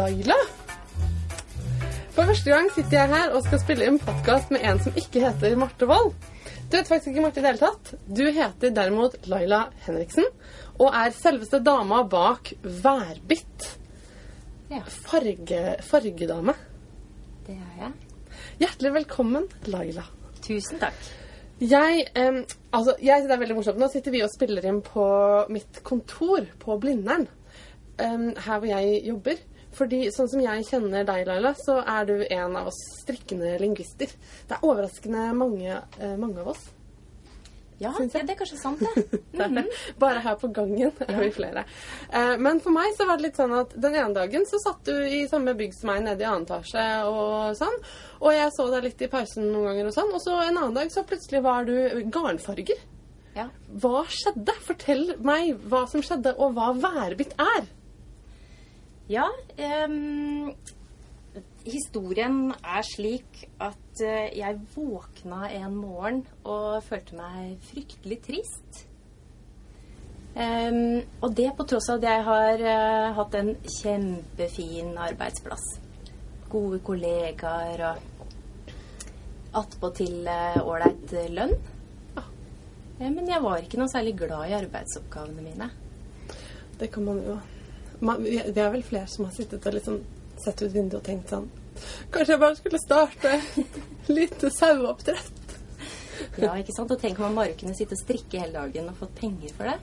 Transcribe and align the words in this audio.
Laila. 0.00 0.36
For 2.14 2.24
første 2.24 2.48
gang 2.50 2.68
sitter 2.72 2.96
jeg 2.96 3.10
her 3.12 3.34
og 3.36 3.42
skal 3.44 3.60
spille 3.60 3.88
en 3.90 3.98
podkast 4.00 4.52
med 4.54 4.62
en 4.64 4.78
som 4.80 4.96
ikke 4.96 5.20
heter 5.26 5.56
Marte 5.60 5.88
Wold. 5.90 6.14
Du 6.70 6.76
heter 6.78 6.88
faktisk 6.88 7.10
ikke 7.12 7.24
Marte 7.24 7.40
i 7.40 7.44
det 7.44 7.50
hele 7.50 7.60
tatt. 7.60 7.90
Du 8.08 8.22
heter 8.24 8.72
derimot 8.76 9.16
Laila 9.28 9.58
Henriksen 9.84 10.24
og 10.80 10.88
er 10.96 11.12
selveste 11.16 11.60
dama 11.66 12.00
bak 12.08 12.52
Værbitt. 12.64 13.66
Ja, 14.70 14.80
Farge, 14.86 15.76
fargedame. 15.84 16.54
det 17.46 17.58
er 17.58 17.82
jeg. 17.82 17.92
Hjertelig 18.62 18.94
velkommen, 18.94 19.48
Laila. 19.66 20.06
Tusen 20.46 20.80
takk. 20.80 20.96
Jeg, 21.60 22.06
eh, 22.16 22.40
altså, 22.72 22.94
jeg 23.04 23.26
det 23.26 23.36
er 23.36 23.42
veldig 23.44 23.58
morsomt. 23.58 23.80
Nå 23.82 23.90
sitter 23.92 24.14
vi 24.16 24.24
og 24.24 24.32
spiller 24.32 24.64
inn 24.70 24.80
på 24.86 25.04
mitt 25.52 25.82
kontor 25.84 26.46
på 26.62 26.78
Blindern. 26.80 27.28
eh, 28.00 28.30
her 28.46 28.58
hvor 28.58 28.68
jeg 28.70 29.02
jobber. 29.04 29.42
Fordi 29.76 30.02
sånn 30.14 30.28
som 30.32 30.42
jeg 30.42 30.66
kjenner 30.66 31.06
deg, 31.06 31.28
Laila, 31.28 31.54
så 31.58 31.78
er 31.84 32.08
du 32.08 32.16
en 32.26 32.58
av 32.58 32.72
oss 32.72 32.80
strikkende 33.02 33.54
lingvister. 33.62 34.10
Det 34.48 34.58
er 34.58 34.66
overraskende 34.66 35.30
mange, 35.36 35.80
eh, 36.00 36.16
mange 36.18 36.42
av 36.42 36.52
oss. 36.54 36.68
Ja, 37.80 37.94
ja, 37.96 38.04
det 38.12 38.34
er 38.34 38.36
kanskje 38.36 38.58
sant, 38.60 38.82
det. 39.32 39.46
Mhm. 39.48 39.68
Bare 40.02 40.20
her 40.20 40.34
på 40.36 40.50
gangen 40.52 40.90
er 41.06 41.20
vi 41.22 41.30
flere. 41.32 41.62
Eh, 42.12 42.34
men 42.36 42.60
for 42.60 42.76
meg 42.76 42.92
så 42.96 43.06
var 43.08 43.16
det 43.16 43.30
litt 43.30 43.40
sånn 43.40 43.54
at 43.56 43.72
den 43.72 43.96
ene 43.96 44.12
dagen 44.18 44.44
så 44.50 44.60
satt 44.60 44.84
du 44.84 44.92
i 45.00 45.22
samme 45.30 45.54
bygg 45.56 45.72
som 45.78 45.88
meg 45.94 46.04
nede 46.04 46.26
i 46.26 46.28
annen 46.28 46.44
etasje 46.44 46.84
og 47.08 47.56
sånn. 47.56 47.78
Og 48.20 48.36
jeg 48.36 48.52
så 48.52 48.68
deg 48.74 48.84
litt 48.84 49.06
i 49.06 49.08
pausen 49.14 49.48
noen 49.48 49.70
ganger 49.70 49.88
og 49.88 49.96
sånn. 49.96 50.12
Og 50.12 50.20
så 50.20 50.36
en 50.42 50.60
annen 50.60 50.76
dag 50.76 50.92
så 50.92 51.06
plutselig 51.08 51.40
var 51.46 51.64
du 51.64 52.04
garnfarger. 52.12 52.84
Ja. 53.38 53.48
Hva 53.80 54.04
skjedde? 54.12 54.60
Fortell 54.66 55.14
meg 55.24 55.54
hva 55.70 55.86
som 55.88 56.04
skjedde, 56.04 56.34
og 56.36 56.58
hva 56.58 56.74
værbitt 56.76 57.32
er. 57.40 57.64
Ja, 59.10 59.26
Um, 59.60 60.54
historien 61.66 62.52
er 62.62 62.84
slik 62.86 63.42
at 63.60 64.02
eh, 64.06 64.30
jeg 64.38 64.60
våkna 64.72 65.48
en 65.52 65.74
morgen 65.76 66.22
og 66.48 66.78
følte 66.86 67.18
meg 67.18 67.58
fryktelig 67.68 68.20
trist. 68.24 68.84
Um, 70.30 71.02
og 71.20 71.34
det 71.36 71.50
på 71.58 71.66
tross 71.66 71.90
av 71.90 71.98
at 71.98 72.06
jeg 72.06 72.24
har 72.30 72.64
uh, 72.64 73.10
hatt 73.18 73.36
en 73.40 73.52
kjempefin 73.80 74.94
arbeidsplass. 75.10 75.66
Gode 76.50 76.80
kollegaer 76.86 77.86
og 77.90 78.74
attpåtil 79.60 80.22
ålreit 80.30 80.62
ålreit 80.62 81.16
lønn. 81.34 81.56
Ja. 82.14 82.28
Men 83.10 83.26
jeg 83.26 83.42
var 83.42 83.58
ikke 83.58 83.82
noe 83.82 83.90
særlig 83.90 84.16
glad 84.22 84.48
i 84.48 84.60
arbeidsoppgavene 84.62 85.50
mine. 85.50 85.72
Det 86.78 86.94
kan 86.94 87.10
man 87.10 87.26
jo 87.26 87.40
man, 88.00 88.22
vi- 88.24 88.42
vi 88.52 88.60
er 88.60 88.70
vel 88.72 88.82
flere 88.86 89.06
som 89.08 89.24
har 89.28 89.32
sittet 89.36 89.66
og 89.66 89.74
liksom 89.76 90.00
sett 90.44 90.62
ut 90.62 90.72
vinduet 90.72 91.00
og 91.00 91.04
tenkt 91.06 91.28
sånn 91.34 91.48
Kanskje 92.12 92.32
jeg 92.34 92.40
bare 92.40 92.56
skulle 92.58 92.78
starte 92.82 93.32
lite 94.18 94.50
saueoppdrett? 94.52 95.56
Ja, 96.40 96.52
ikke 96.60 96.74
sant? 96.76 96.90
Og 96.92 97.00
tenk 97.00 97.18
om 97.20 97.28
man 97.30 97.38
bare 97.40 97.54
kunne 97.56 97.74
sitte 97.78 97.96
og 97.96 98.02
strikke 98.02 98.40
hele 98.42 98.52
dagen 98.58 98.88
og 98.90 98.96
fått 98.98 99.14
penger 99.20 99.54
for 99.56 99.70
det. 99.70 99.78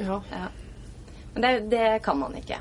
Ja, 0.00 0.20
Ja. 0.30 0.46
Men 1.34 1.42
det, 1.44 1.50
det 1.72 2.02
kan 2.04 2.18
man 2.18 2.34
ikke. 2.36 2.58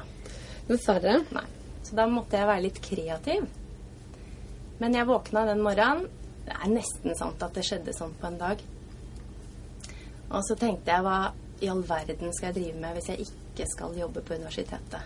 dessverre. 0.67 1.17
Nei. 1.35 1.43
Så 1.83 1.95
da 1.95 2.05
måtte 2.07 2.37
jeg 2.39 2.47
være 2.47 2.63
litt 2.65 2.81
kreativ. 2.83 3.47
Men 4.79 4.93
jeg 4.95 5.07
våkna 5.07 5.45
den 5.49 5.61
morgenen. 5.63 6.05
Det 6.45 6.55
er 6.57 6.71
nesten 6.73 7.15
sant 7.19 7.43
at 7.43 7.53
det 7.55 7.63
skjedde 7.67 7.93
sånn 7.95 8.13
på 8.19 8.27
en 8.27 8.37
dag. 8.41 8.61
Og 10.31 10.43
så 10.47 10.55
tenkte 10.59 10.91
jeg 10.91 11.03
hva 11.05 11.17
i 11.61 11.69
all 11.71 11.83
verden 11.87 12.31
skal 12.33 12.51
jeg 12.51 12.57
drive 12.61 12.79
med 12.81 12.95
hvis 12.97 13.09
jeg 13.11 13.25
ikke 13.25 13.40
skal 13.67 13.97
jobbe 13.97 14.21
på 14.21 14.33
universitetet? 14.33 15.01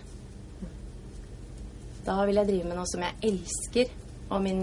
Da 2.05 2.19
vil 2.25 2.37
jeg 2.37 2.47
drive 2.47 2.69
med 2.69 2.77
noe 2.77 2.89
som 2.89 3.01
jeg 3.01 3.17
elsker, 3.31 3.93
og 4.29 4.43
min 4.45 4.59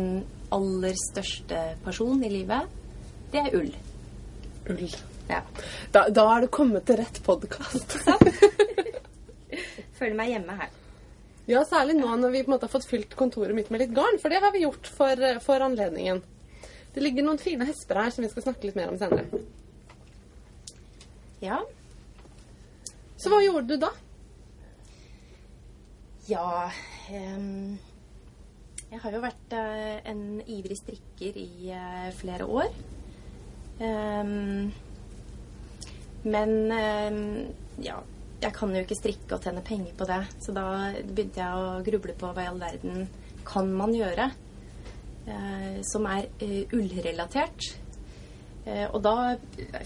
aller 0.55 0.95
største 0.99 1.63
person 1.83 2.21
i 2.23 2.31
livet, 2.31 2.69
det 3.33 3.41
er 3.41 3.57
ull. 3.59 3.73
Ull. 4.71 4.85
Ja. 5.31 5.41
Da, 5.95 6.05
da 6.13 6.27
er 6.35 6.45
du 6.45 6.53
kommet 6.53 6.87
til 6.87 7.01
rett 7.01 7.19
podkast. 7.27 7.97
Føler 9.99 10.15
meg 10.19 10.35
hjemme 10.35 10.59
her. 10.61 10.71
Ja, 11.51 11.65
særlig 11.67 11.97
nå 11.99 12.13
når 12.21 12.31
vi 12.31 12.45
på 12.45 12.53
en 12.53 12.55
måte 12.55 12.69
har 12.69 12.75
fått 12.75 12.87
fylt 12.87 13.17
kontoret 13.19 13.57
mitt 13.57 13.73
med 13.75 13.83
litt 13.83 13.97
garn, 13.97 14.21
for 14.23 14.31
det 14.31 14.39
har 14.45 14.55
vi 14.55 14.63
gjort 14.63 14.87
for, 14.87 15.27
for 15.43 15.67
anledningen. 15.67 16.23
Det 16.95 17.03
ligger 17.03 17.27
noen 17.27 17.43
fine 17.43 17.67
hesper 17.67 18.05
her 18.05 18.15
som 18.15 18.23
vi 18.23 18.31
skal 18.31 18.47
snakke 18.47 18.69
litt 18.69 18.79
mer 18.79 18.93
om 18.93 19.01
senere. 19.01 19.43
Ja. 21.43 21.59
Så 23.23 23.31
hva 23.31 23.39
gjorde 23.39 23.71
du 23.71 23.79
da? 23.79 23.93
Ja 26.27 26.47
um, 27.15 27.77
Jeg 28.91 28.99
har 29.05 29.15
jo 29.15 29.21
vært 29.23 29.55
uh, 29.55 29.99
en 30.11 30.41
ivrig 30.43 30.79
strikker 30.81 31.39
i 31.39 31.71
uh, 31.71 32.09
flere 32.19 32.49
år. 32.51 32.73
Um, 33.79 34.73
men 36.27 36.53
um, 36.75 37.23
ja, 37.83 38.01
jeg 38.43 38.55
kan 38.59 38.75
jo 38.75 38.83
ikke 38.83 38.99
strikke 38.99 39.39
og 39.39 39.47
tjene 39.47 39.63
penger 39.67 39.95
på 39.99 40.09
det. 40.11 40.21
Så 40.43 40.55
da 40.55 40.67
begynte 40.99 41.45
jeg 41.45 41.63
å 41.63 41.83
gruble 41.87 42.19
på 42.19 42.33
hva 42.35 42.43
i 42.43 42.51
all 42.51 42.61
verden 42.63 43.07
kan 43.47 43.71
man 43.71 43.95
gjøre 43.95 44.33
uh, 44.35 45.79
som 45.95 46.11
er 46.11 46.27
ullrelatert. 46.75 47.71
Eh, 48.63 48.85
og 48.95 49.01
da 49.03 49.35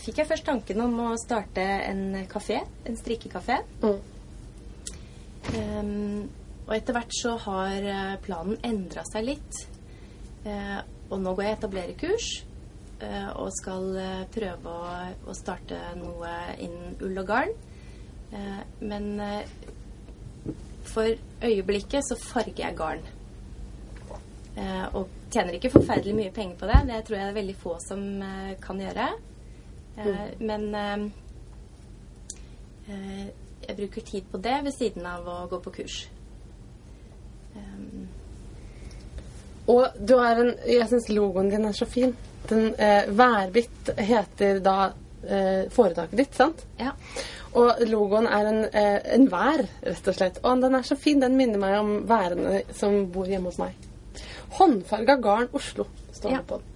fikk 0.03 0.21
jeg 0.21 0.29
først 0.29 0.47
tanken 0.49 0.83
om 0.85 0.99
å 1.07 1.13
starte 1.21 1.65
en 1.87 2.11
kafé, 2.29 2.61
en 2.85 2.99
strikkekafé. 2.99 3.63
Mm. 3.85 4.03
Um, 5.47 6.27
og 6.67 6.75
etter 6.75 6.97
hvert 6.97 7.15
så 7.15 7.37
har 7.47 7.87
eh, 7.87 8.17
planen 8.25 8.59
endra 8.67 9.07
seg 9.09 9.31
litt. 9.31 9.63
Uh, 10.47 10.83
og 11.09 11.23
nå 11.23 11.33
går 11.39 11.47
jeg 11.47 11.59
etablererkurs 11.61 12.29
kurs 12.37 12.53
og 13.37 13.51
skal 13.53 13.91
prøve 14.33 14.73
å, 14.73 14.93
å 15.29 15.33
starte 15.37 15.77
noe 15.99 16.31
innen 16.65 16.95
ull 17.05 17.19
og 17.21 17.27
garn. 17.29 17.51
Men 18.81 19.21
for 20.89 21.13
øyeblikket 21.45 22.09
så 22.09 22.17
farger 22.17 22.63
jeg 22.65 22.79
garn. 22.79 23.05
Eh, 24.57 24.85
og 24.97 25.09
tjener 25.31 25.57
ikke 25.59 25.71
forferdelig 25.75 26.15
mye 26.17 26.33
penger 26.33 26.57
på 26.61 26.69
det. 26.71 26.83
Det 26.89 27.01
tror 27.05 27.17
jeg 27.19 27.27
det 27.27 27.33
er 27.35 27.41
veldig 27.41 27.57
få 27.61 27.75
som 27.85 28.05
eh, 28.25 28.53
kan 28.63 28.81
gjøre. 28.81 29.09
Eh, 29.99 30.29
Men 30.41 30.69
eh, 30.75 31.07
eh, 32.89 33.27
jeg 33.69 33.77
bruker 33.77 34.01
tid 34.13 34.23
på 34.33 34.39
det 34.39 34.57
ved 34.65 34.73
siden 34.73 35.07
av 35.07 35.29
å 35.29 35.47
gå 35.51 35.61
på 35.65 35.75
kurs. 35.81 35.99
Og 39.67 39.87
du 39.99 40.13
har 40.15 40.39
en 40.39 40.53
Jeg 40.69 40.87
syns 40.89 41.09
logoen 41.11 41.49
din 41.51 41.65
er 41.67 41.75
så 41.75 41.87
fin. 41.91 42.13
Den 42.49 42.69
eh, 42.79 43.09
Værbitt 43.11 43.91
heter 43.99 44.61
da 44.63 44.93
eh, 45.27 45.67
foretaket 45.75 46.21
ditt, 46.21 46.37
sant? 46.39 46.63
ja. 46.79 46.93
Og 47.57 47.81
logoen 47.89 48.27
er 48.29 48.47
en, 48.51 48.59
eh, 48.69 49.01
en 49.17 49.25
vær, 49.33 49.63
rett 49.83 50.09
og 50.11 50.15
slett. 50.15 50.39
Og 50.45 50.61
den 50.61 50.75
er 50.77 50.85
så 50.85 50.95
fin. 51.01 51.21
Den 51.23 51.39
minner 51.39 51.59
meg 51.59 51.79
om 51.81 51.93
værene 52.07 52.61
som 52.77 53.07
bor 53.11 53.27
hjemme 53.27 53.49
hos 53.49 53.57
meg. 53.59 53.86
Håndfarga 54.51 55.17
garn 55.23 55.49
Oslo 55.53 55.87
står 56.13 56.31
Ja. 56.31 56.39
det 56.39 56.47
på 56.47 56.59
den. 56.61 56.73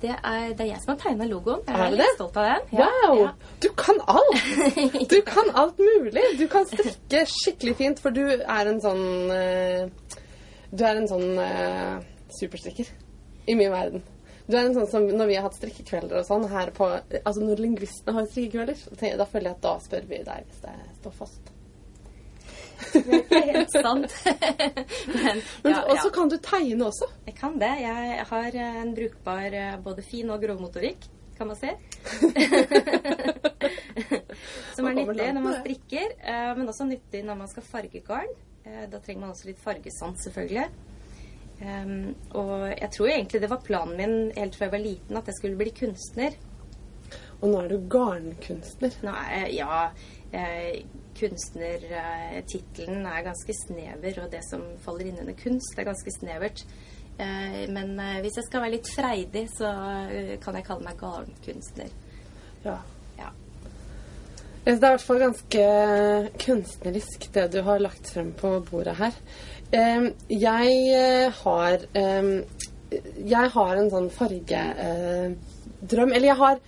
Det 0.00 0.10
er, 0.12 0.50
det 0.52 0.60
er 0.60 0.66
jeg 0.74 0.80
som 0.82 0.90
har 0.92 0.98
tegna 1.00 1.24
logoen. 1.24 1.62
Jeg 1.66 1.74
Er 1.74 1.86
er 1.86 1.94
litt 1.96 2.14
stolt 2.16 2.36
av 2.36 2.44
den. 2.44 2.78
Ja, 2.78 2.88
Wow! 3.06 3.20
ja. 3.22 3.30
Du 3.60 3.68
kan 3.80 4.00
alt! 4.06 5.08
Du 5.12 5.22
kan 5.24 5.48
alt 5.54 5.78
mulig. 5.78 6.24
Du 6.38 6.46
kan 6.52 6.66
strikke 6.68 7.22
skikkelig 7.32 7.76
fint, 7.76 8.00
for 8.04 8.10
du 8.10 8.20
er 8.28 8.66
en 8.68 8.80
sånn 8.84 9.30
eh, 9.32 9.88
Du 10.70 10.84
er 10.84 10.96
en 11.00 11.08
sånn 11.08 11.38
uh, 11.40 11.96
superstrikker 12.40 12.86
i 13.48 13.54
min 13.56 13.70
verden. 13.72 14.02
Du 14.46 14.54
er 14.58 14.66
en 14.66 14.74
sånn 14.76 14.86
som 14.90 15.06
Når 15.08 15.26
vi 15.26 15.34
har 15.38 15.46
hatt 15.48 15.56
strikkekvelder 15.56 16.20
og 16.20 16.26
sånn 16.28 16.44
her 16.52 16.70
på 16.76 16.86
Altså 17.24 17.40
når 17.40 17.62
lingvistene 17.64 18.12
har 18.18 18.26
strikkekvelder, 18.28 19.16
da 19.16 19.24
føler 19.26 19.48
jeg 19.48 19.56
at 19.56 19.62
da 19.64 19.78
spør 19.80 20.04
vi 20.12 20.20
deg 20.28 20.44
hvis 20.50 20.60
det 20.66 20.74
står 21.00 21.16
fast. 21.24 21.52
Det 22.92 23.02
er 23.02 23.08
ikke 23.22 23.52
helt 23.52 23.72
sant. 23.72 24.12
Men, 25.14 25.36
ja, 25.72 25.80
Og 25.86 25.96
så 25.98 26.08
ja. 26.08 26.12
kan 26.14 26.28
du 26.32 26.36
tegne 26.42 26.84
også. 26.88 27.06
Jeg 27.26 27.34
kan 27.38 27.52
det. 27.60 27.72
Jeg 27.82 28.24
har 28.30 28.50
en 28.62 28.94
brukbar 28.96 29.46
eh, 29.60 29.76
både 29.84 30.02
fin 30.06 30.30
og 30.32 30.42
grov 30.42 30.60
motorikk, 30.60 31.00
kan 31.38 31.46
man 31.50 31.56
se. 31.60 31.70
Som 34.76 34.84
Man 34.84 34.98
er 34.98 35.02
nyttig 35.06 35.32
når 35.36 35.42
man 35.46 35.56
strikker, 35.62 36.08
eh, 36.20 36.52
men 36.58 36.68
også 36.68 36.84
nyttig 36.88 37.20
når 37.24 37.36
man 37.40 37.48
skal 37.52 37.62
farge 37.64 38.00
garn. 38.06 38.32
Eh, 38.66 38.84
Da 38.92 38.96
trenger 39.00 39.20
man 39.24 39.30
også 39.32 39.48
litt 39.50 39.62
fargesans, 39.62 40.18
selvfølgelig. 40.26 40.68
Og 42.36 42.66
jeg 42.68 42.90
tror 42.92 43.08
egentlig 43.08 43.40
det 43.40 43.48
var 43.48 43.62
planen 43.64 43.96
min 43.96 44.16
helt 44.36 44.54
fra 44.58 44.66
jeg 44.66 44.72
var 44.74 44.82
liten, 44.82 45.16
at 45.16 45.26
jeg 45.30 45.36
skulle 45.38 45.56
bli 45.56 45.70
kunstner. 45.72 46.32
Og 47.40 47.48
nå 47.48 47.56
er 47.62 47.68
du 47.72 47.78
garnkunstner. 47.92 48.92
Nå 49.04 49.12
er 49.12 49.46
jeg, 49.46 49.54
ja, 49.60 49.76
eh, 50.36 50.74
kunstnertittelen 51.16 53.06
er 53.08 53.24
ganske 53.26 53.54
snever, 53.64 54.20
og 54.22 54.30
det 54.32 54.42
som 54.46 54.62
faller 54.84 55.10
inn 55.10 55.22
under 55.22 55.36
kunst, 55.38 55.78
er 55.78 55.88
ganske 55.88 56.12
snevert. 56.18 56.64
Eh, 57.16 57.64
men 57.72 57.96
eh, 58.00 58.20
hvis 58.20 58.36
jeg 58.36 58.46
skal 58.48 58.64
være 58.66 58.74
litt 58.76 58.90
freidig, 58.92 59.46
så 59.54 59.70
eh, 60.12 60.34
kan 60.42 60.58
jeg 60.58 60.66
kalle 60.66 60.84
meg 60.84 61.00
garnkunstner. 61.00 61.90
Ja. 62.66 62.76
Ja. 63.16 63.30
Det 64.66 64.74
er 64.74 64.76
i 64.76 64.82
hvert 64.82 65.06
fall 65.06 65.22
ganske 65.22 65.66
kunstnerisk, 66.42 67.28
det 67.32 67.46
du 67.54 67.60
har 67.64 67.80
lagt 67.80 68.10
frem 68.12 68.32
på 68.36 68.58
bordet 68.68 68.96
her. 69.00 69.20
Jeg 69.66 71.30
har 71.40 71.86
Jeg 73.26 73.50
har 73.50 73.72
en 73.76 73.88
sånn 73.90 74.06
fargedrøm 74.14 76.12
Eller 76.12 76.28
jeg 76.28 76.38
har 76.38 76.60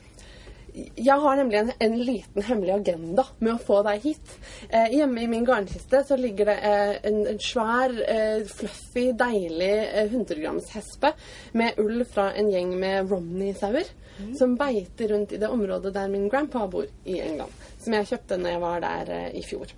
jeg 0.95 1.21
har 1.23 1.37
nemlig 1.39 1.59
en, 1.59 1.71
en, 1.79 1.97
liten 1.99 2.45
hemmelig 2.45 2.73
agenda 2.75 3.25
med 3.39 3.55
å 3.55 3.63
få 3.63 3.81
deg 3.87 4.05
hit. 4.05 4.35
Eh, 4.69 4.95
hjemme 4.99 5.23
i 5.23 5.29
min 5.31 5.47
garnkiste 5.47 6.03
så 6.07 6.19
ligger 6.19 6.51
det 6.51 6.57
eh, 6.69 6.93
en, 7.09 7.21
en, 7.33 7.41
svær, 7.43 7.95
eh, 8.05 8.43
fluffy, 8.49 9.09
deilig 9.19 9.71
100 10.05 10.41
grams 10.43 10.71
hespe 10.77 11.13
med 11.59 11.81
ull 11.83 12.05
fra 12.09 12.31
en 12.39 12.51
gjeng 12.53 12.75
med 12.81 13.11
Romney-sauer 13.11 13.91
mm. 14.19 14.35
som 14.39 14.57
beiter 14.61 15.15
rundt 15.15 15.35
i 15.35 15.41
det 15.43 15.51
området 15.53 15.95
der 15.97 16.13
min 16.13 16.29
grandpa 16.31 16.67
bor 16.71 16.87
i 17.05 17.19
England. 17.25 17.55
Som 17.83 17.97
jeg 17.97 18.11
kjøpte 18.13 18.41
når 18.41 18.55
jeg 18.55 18.65
var 18.67 18.85
der 18.85 19.15
i 19.39 19.45
fjor. 19.47 19.73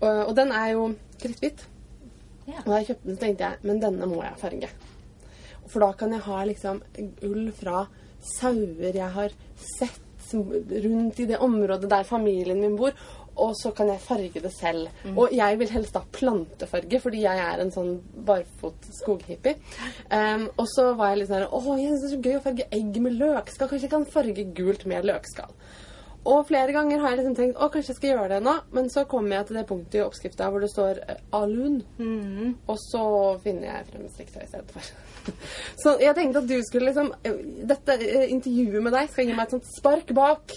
Og, 0.00 0.24
og 0.28 0.32
den 0.38 0.54
er 0.54 0.72
jo 0.74 0.88
kritthvit. 1.20 1.66
Yeah. 2.44 2.62
Og 2.64 2.72
da 2.72 2.80
jeg 2.80 2.90
kjøpte 2.90 3.08
den, 3.08 3.16
så 3.16 3.24
tenkte 3.26 3.50
jeg 3.50 3.68
men 3.68 3.84
denne 3.84 4.08
må 4.10 4.22
jeg 4.24 4.40
farge. 4.40 4.72
For 5.64 5.80
da 5.80 5.92
kan 5.96 6.12
jeg 6.12 6.26
ha 6.26 6.40
liksom 6.44 6.82
ull 7.24 7.46
fra 7.56 7.86
sauer 8.24 8.96
jeg 8.96 9.10
har 9.14 9.32
sett 9.60 10.03
rundt 10.32 11.20
i 11.20 11.28
det 11.28 11.42
området 11.42 11.90
der 11.90 12.08
familien 12.08 12.60
min 12.60 12.78
bor. 12.78 12.96
Og 13.34 13.54
så 13.58 13.72
kan 13.74 13.88
jeg 13.90 13.98
farge 14.00 14.40
det 14.40 14.52
selv. 14.54 14.88
Mm. 15.04 15.16
Og 15.18 15.32
jeg 15.34 15.58
vil 15.58 15.70
helst 15.74 15.96
da 15.96 16.04
plantefarge, 16.12 17.00
fordi 17.02 17.24
jeg 17.24 17.40
er 17.42 17.62
en 17.62 17.72
sånn 17.74 17.96
barfot 18.26 18.86
skoghippie. 19.00 19.56
Um, 20.06 20.46
og 20.54 20.68
så 20.70 20.92
var 20.94 21.12
jeg 21.12 21.24
litt 21.24 21.32
sånn 21.32 21.48
Å, 21.48 21.62
jeg 21.80 21.88
synes 21.88 22.04
det 22.04 22.10
er 22.10 22.14
så 22.14 22.20
gøy 22.28 22.38
å 22.38 22.44
farge 22.44 22.68
egg 22.78 23.00
med 23.02 23.18
løkskall. 23.18 23.72
Kanskje 23.72 23.88
jeg 23.88 23.94
kan 23.96 24.06
farge 24.14 24.46
gult 24.54 24.86
med 24.90 25.10
løkskall. 25.10 25.56
Og 26.24 26.46
flere 26.48 26.72
ganger 26.72 27.02
har 27.02 27.12
jeg 27.12 27.20
liksom 27.20 27.34
tenkt 27.36 27.58
å, 27.60 27.68
kanskje 27.72 27.92
jeg 27.92 27.98
skal 27.98 28.10
gjøre 28.14 28.28
det 28.32 28.44
nå, 28.46 28.54
men 28.76 28.86
så 28.92 29.04
kommer 29.08 29.36
jeg 29.36 29.50
til 29.50 29.58
det 29.58 29.66
punktet 29.68 29.98
i 29.98 30.04
oppskrifta 30.06 30.48
hvor 30.48 30.64
det 30.64 30.70
står 30.72 31.02
alun. 31.36 31.82
Mm. 31.98 32.54
Og 32.64 32.78
så 32.80 33.04
finner 33.44 33.68
jeg 33.68 33.90
frem 33.90 34.06
strikketøy 34.08 34.46
i 34.46 34.52
stedet 34.54 34.72
for. 34.72 35.03
Så 35.82 35.96
jeg 36.02 36.16
tenkte 36.16 36.42
at 36.42 36.50
du 36.50 36.56
skulle 36.66 36.90
liksom 36.90 37.10
eh, 37.24 37.40
Dette 37.70 37.98
eh, 37.98 38.28
intervjuet 38.34 38.84
med 38.84 38.94
deg 38.96 39.10
skal 39.12 39.28
gi 39.28 39.36
meg 39.36 39.46
et 39.46 39.56
sånt 39.56 39.68
spark 39.72 40.14
bak 40.16 40.54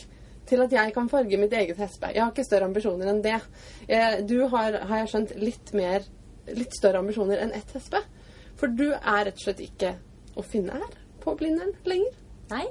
til 0.48 0.64
at 0.64 0.72
jeg 0.72 0.94
kan 0.96 1.10
farge 1.12 1.40
mitt 1.40 1.52
eget 1.52 1.80
hespe. 1.82 2.14
Jeg 2.16 2.24
har 2.24 2.32
ikke 2.32 2.46
større 2.48 2.70
ambisjoner 2.70 3.10
enn 3.12 3.18
det. 3.20 3.42
Du 4.30 4.38
har, 4.48 4.78
har 4.88 5.02
jeg 5.02 5.10
skjønt, 5.12 5.34
litt 5.44 5.74
mer 5.76 6.06
Litt 6.56 6.72
større 6.78 7.02
ambisjoner 7.04 7.42
enn 7.44 7.52
ett 7.52 7.74
hespe. 7.76 8.00
For 8.56 8.72
du 8.72 8.86
er 8.94 9.26
rett 9.28 9.36
og 9.36 9.44
slett 9.44 9.60
ikke 9.66 9.90
å 10.40 10.46
finne 10.46 10.78
her 10.80 10.94
på 11.20 11.34
Blindern 11.36 11.74
lenger. 11.84 12.14
Nei. 12.54 12.64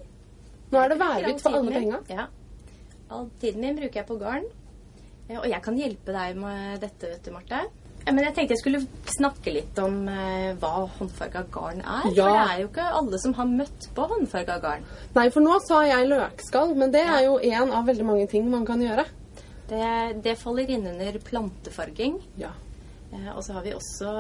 Nå 0.72 0.80
er 0.80 0.92
det 0.92 0.98
værhvitt 1.02 1.42
for 1.44 1.58
alle 1.58 1.74
penga. 1.74 2.00
Ja. 2.10 2.24
All 3.12 3.28
tiden 3.42 3.62
min 3.62 3.76
bruker 3.76 4.00
jeg 4.00 4.08
på 4.08 4.16
garn. 4.22 4.46
Og 5.36 5.46
jeg 5.50 5.62
kan 5.62 5.78
hjelpe 5.78 6.14
deg 6.14 6.38
med 6.38 6.80
dette, 6.82 7.10
vet 7.10 7.26
du, 7.26 7.32
Marte. 7.34 7.66
Men 8.06 8.22
jeg 8.22 8.34
tenkte 8.36 8.54
jeg 8.54 8.60
skulle 8.60 8.80
snakke 9.16 9.50
litt 9.50 9.78
om 9.82 10.04
eh, 10.10 10.52
hva 10.60 10.84
håndfarga 10.98 11.42
garn 11.50 11.80
er. 11.82 12.04
Ja. 12.14 12.26
For 12.26 12.30
det 12.30 12.42
er 12.42 12.60
jo 12.60 12.68
ikke 12.68 12.90
alle 13.00 13.18
som 13.22 13.34
har 13.38 13.48
møtt 13.50 13.88
på 13.96 14.04
håndfarga 14.12 14.58
garn. 14.62 14.84
Nei, 15.16 15.26
for 15.34 15.42
nå 15.42 15.56
sa 15.64 15.80
jeg 15.88 16.10
løkskall, 16.12 16.76
men 16.78 16.94
det 16.94 17.02
er 17.02 17.24
jo 17.26 17.40
én 17.42 17.72
av 17.74 17.88
veldig 17.90 18.06
mange 18.06 18.28
ting 18.30 18.46
man 18.52 18.66
kan 18.68 18.84
gjøre. 18.84 19.08
Det, 19.66 19.88
det 20.22 20.36
faller 20.38 20.70
inn 20.70 20.86
under 20.92 21.18
plantefarging. 21.26 22.20
Ja. 22.38 22.52
Eh, 23.10 23.32
og 23.34 23.42
så 23.42 23.58
har 23.58 23.66
vi 23.66 23.74
også 23.74 24.12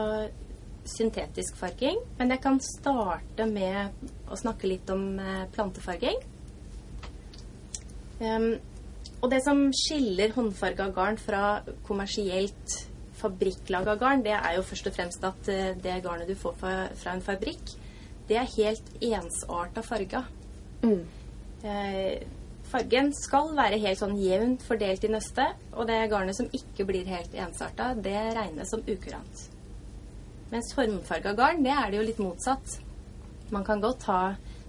syntetisk 0.86 1.58
farging. 1.58 2.00
Men 2.18 2.34
jeg 2.34 2.42
kan 2.42 2.58
starte 2.62 3.46
med 3.50 4.06
å 4.30 4.38
snakke 4.38 4.70
litt 4.70 4.90
om 4.90 5.20
eh, 5.22 5.44
plantefarging. 5.54 6.18
Um, 8.16 8.54
og 9.20 9.28
det 9.32 9.42
som 9.44 9.66
skiller 9.76 10.32
håndfarga 10.32 10.88
garn 10.94 11.18
fra 11.20 11.60
kommersielt 11.84 12.76
fabrikklaga 13.16 13.96
garn, 14.00 14.24
det 14.24 14.34
er 14.36 14.56
jo 14.56 14.64
først 14.66 14.88
og 14.90 14.96
fremst 14.96 15.26
at 15.26 15.50
eh, 15.52 15.74
det 15.82 16.00
garnet 16.04 16.30
du 16.30 16.36
får 16.38 16.56
fra 16.60 17.14
en 17.14 17.24
fabrikk, 17.24 17.74
det 18.28 18.40
er 18.40 18.54
helt 18.56 18.88
ensarta 19.04 19.84
farga. 19.86 20.24
Mm. 20.82 21.04
Eh, 21.66 22.24
fargen 22.70 23.12
skal 23.16 23.52
være 23.56 23.80
helt 23.82 24.00
sånn 24.00 24.16
jevnt 24.20 24.64
fordelt 24.66 25.04
i 25.06 25.12
nøstet, 25.12 25.66
og 25.74 25.86
det 25.90 26.00
garnet 26.12 26.38
som 26.38 26.50
ikke 26.54 26.88
blir 26.88 27.08
helt 27.08 27.34
ensarta, 27.34 27.92
det 27.94 28.18
regnes 28.36 28.72
som 28.72 28.82
ukurant. 28.86 29.46
Mens 30.50 30.72
formfarga 30.76 31.34
garn, 31.38 31.64
det 31.66 31.74
er 31.74 31.90
det 31.90 32.00
jo 32.00 32.06
litt 32.06 32.22
motsatt. 32.22 32.78
Man 33.54 33.64
kan 33.66 33.82
godt 33.82 34.06
ha 34.10 34.20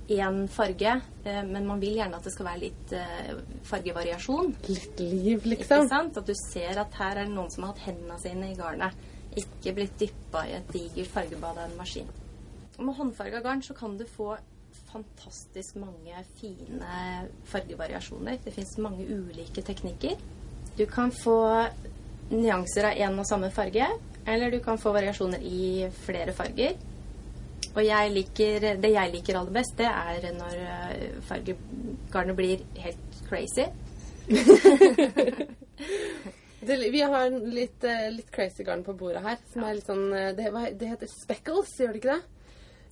én 0.07 0.47
farge, 0.47 1.01
eh, 1.23 1.43
men 1.43 1.67
man 1.67 1.79
vil 1.79 1.97
gjerne 1.99 2.17
at 2.17 2.23
det 2.23 2.33
skal 2.33 2.47
være 2.47 2.61
litt 2.61 2.93
eh, 2.95 3.31
fargevariasjon. 3.67 4.53
Litt 4.69 5.01
liv, 5.03 5.45
liksom. 5.45 5.83
Ikke 5.83 5.89
sant? 5.91 6.19
At 6.19 6.29
du 6.29 6.35
ser 6.39 6.79
at 6.81 6.99
her 6.99 7.17
er 7.17 7.27
det 7.27 7.35
noen 7.35 7.51
som 7.53 7.65
har 7.65 7.73
hatt 7.73 7.87
hendene 7.89 8.19
sine 8.21 8.51
i 8.51 8.57
garnet. 8.57 8.95
Ikke 9.37 9.75
blitt 9.77 9.97
dyppa 9.99 10.45
i 10.47 10.55
et 10.57 10.71
digert 10.73 11.11
fargebad 11.13 11.59
av 11.59 11.67
en 11.67 11.77
maskin. 11.79 12.07
Og 12.77 12.85
med 12.85 12.97
håndfarga 12.97 13.41
garn 13.45 13.63
så 13.65 13.75
kan 13.77 13.97
du 13.97 14.05
få 14.09 14.35
fantastisk 14.87 15.75
mange 15.81 16.23
fine 16.39 17.27
fargevariasjoner. 17.51 18.39
Det 18.43 18.53
fins 18.55 18.77
mange 18.81 19.05
ulike 19.09 19.63
teknikker. 19.65 20.15
Du 20.77 20.85
kan 20.85 21.11
få 21.11 21.39
nyanser 22.31 22.91
av 22.91 22.99
én 23.01 23.19
og 23.19 23.25
samme 23.27 23.49
farge, 23.51 23.87
eller 24.27 24.51
du 24.51 24.59
kan 24.63 24.79
få 24.79 24.93
variasjoner 24.95 25.43
i 25.43 25.87
flere 26.05 26.35
farger. 26.35 26.77
Og 27.75 27.83
jeg 27.85 28.11
liker, 28.13 28.67
det 28.81 28.91
jeg 28.93 29.11
liker 29.13 29.37
aller 29.39 29.53
best, 29.55 29.77
det 29.79 29.89
er 29.89 30.27
når 30.37 30.55
eh, 30.63 31.17
fargegarnet 31.27 32.35
blir 32.37 32.57
helt 32.81 33.19
crazy. 33.27 33.65
det, 36.67 36.91
vi 36.91 37.01
har 37.01 37.29
litt, 37.29 37.83
eh, 37.83 38.09
litt 38.13 38.31
crazy 38.33 38.63
garn 38.67 38.83
på 38.85 38.93
bordet 38.97 39.23
her. 39.25 39.37
Som 39.51 39.63
er 39.67 39.73
litt 39.77 39.89
sånn 39.89 40.07
eh, 40.13 40.33
det, 40.37 40.45
det, 40.79 40.87
heter 40.93 41.07
speckles, 41.11 41.75
gjør 41.79 41.91
det 41.93 41.99
ikke 42.01 42.15
det? 42.15 42.23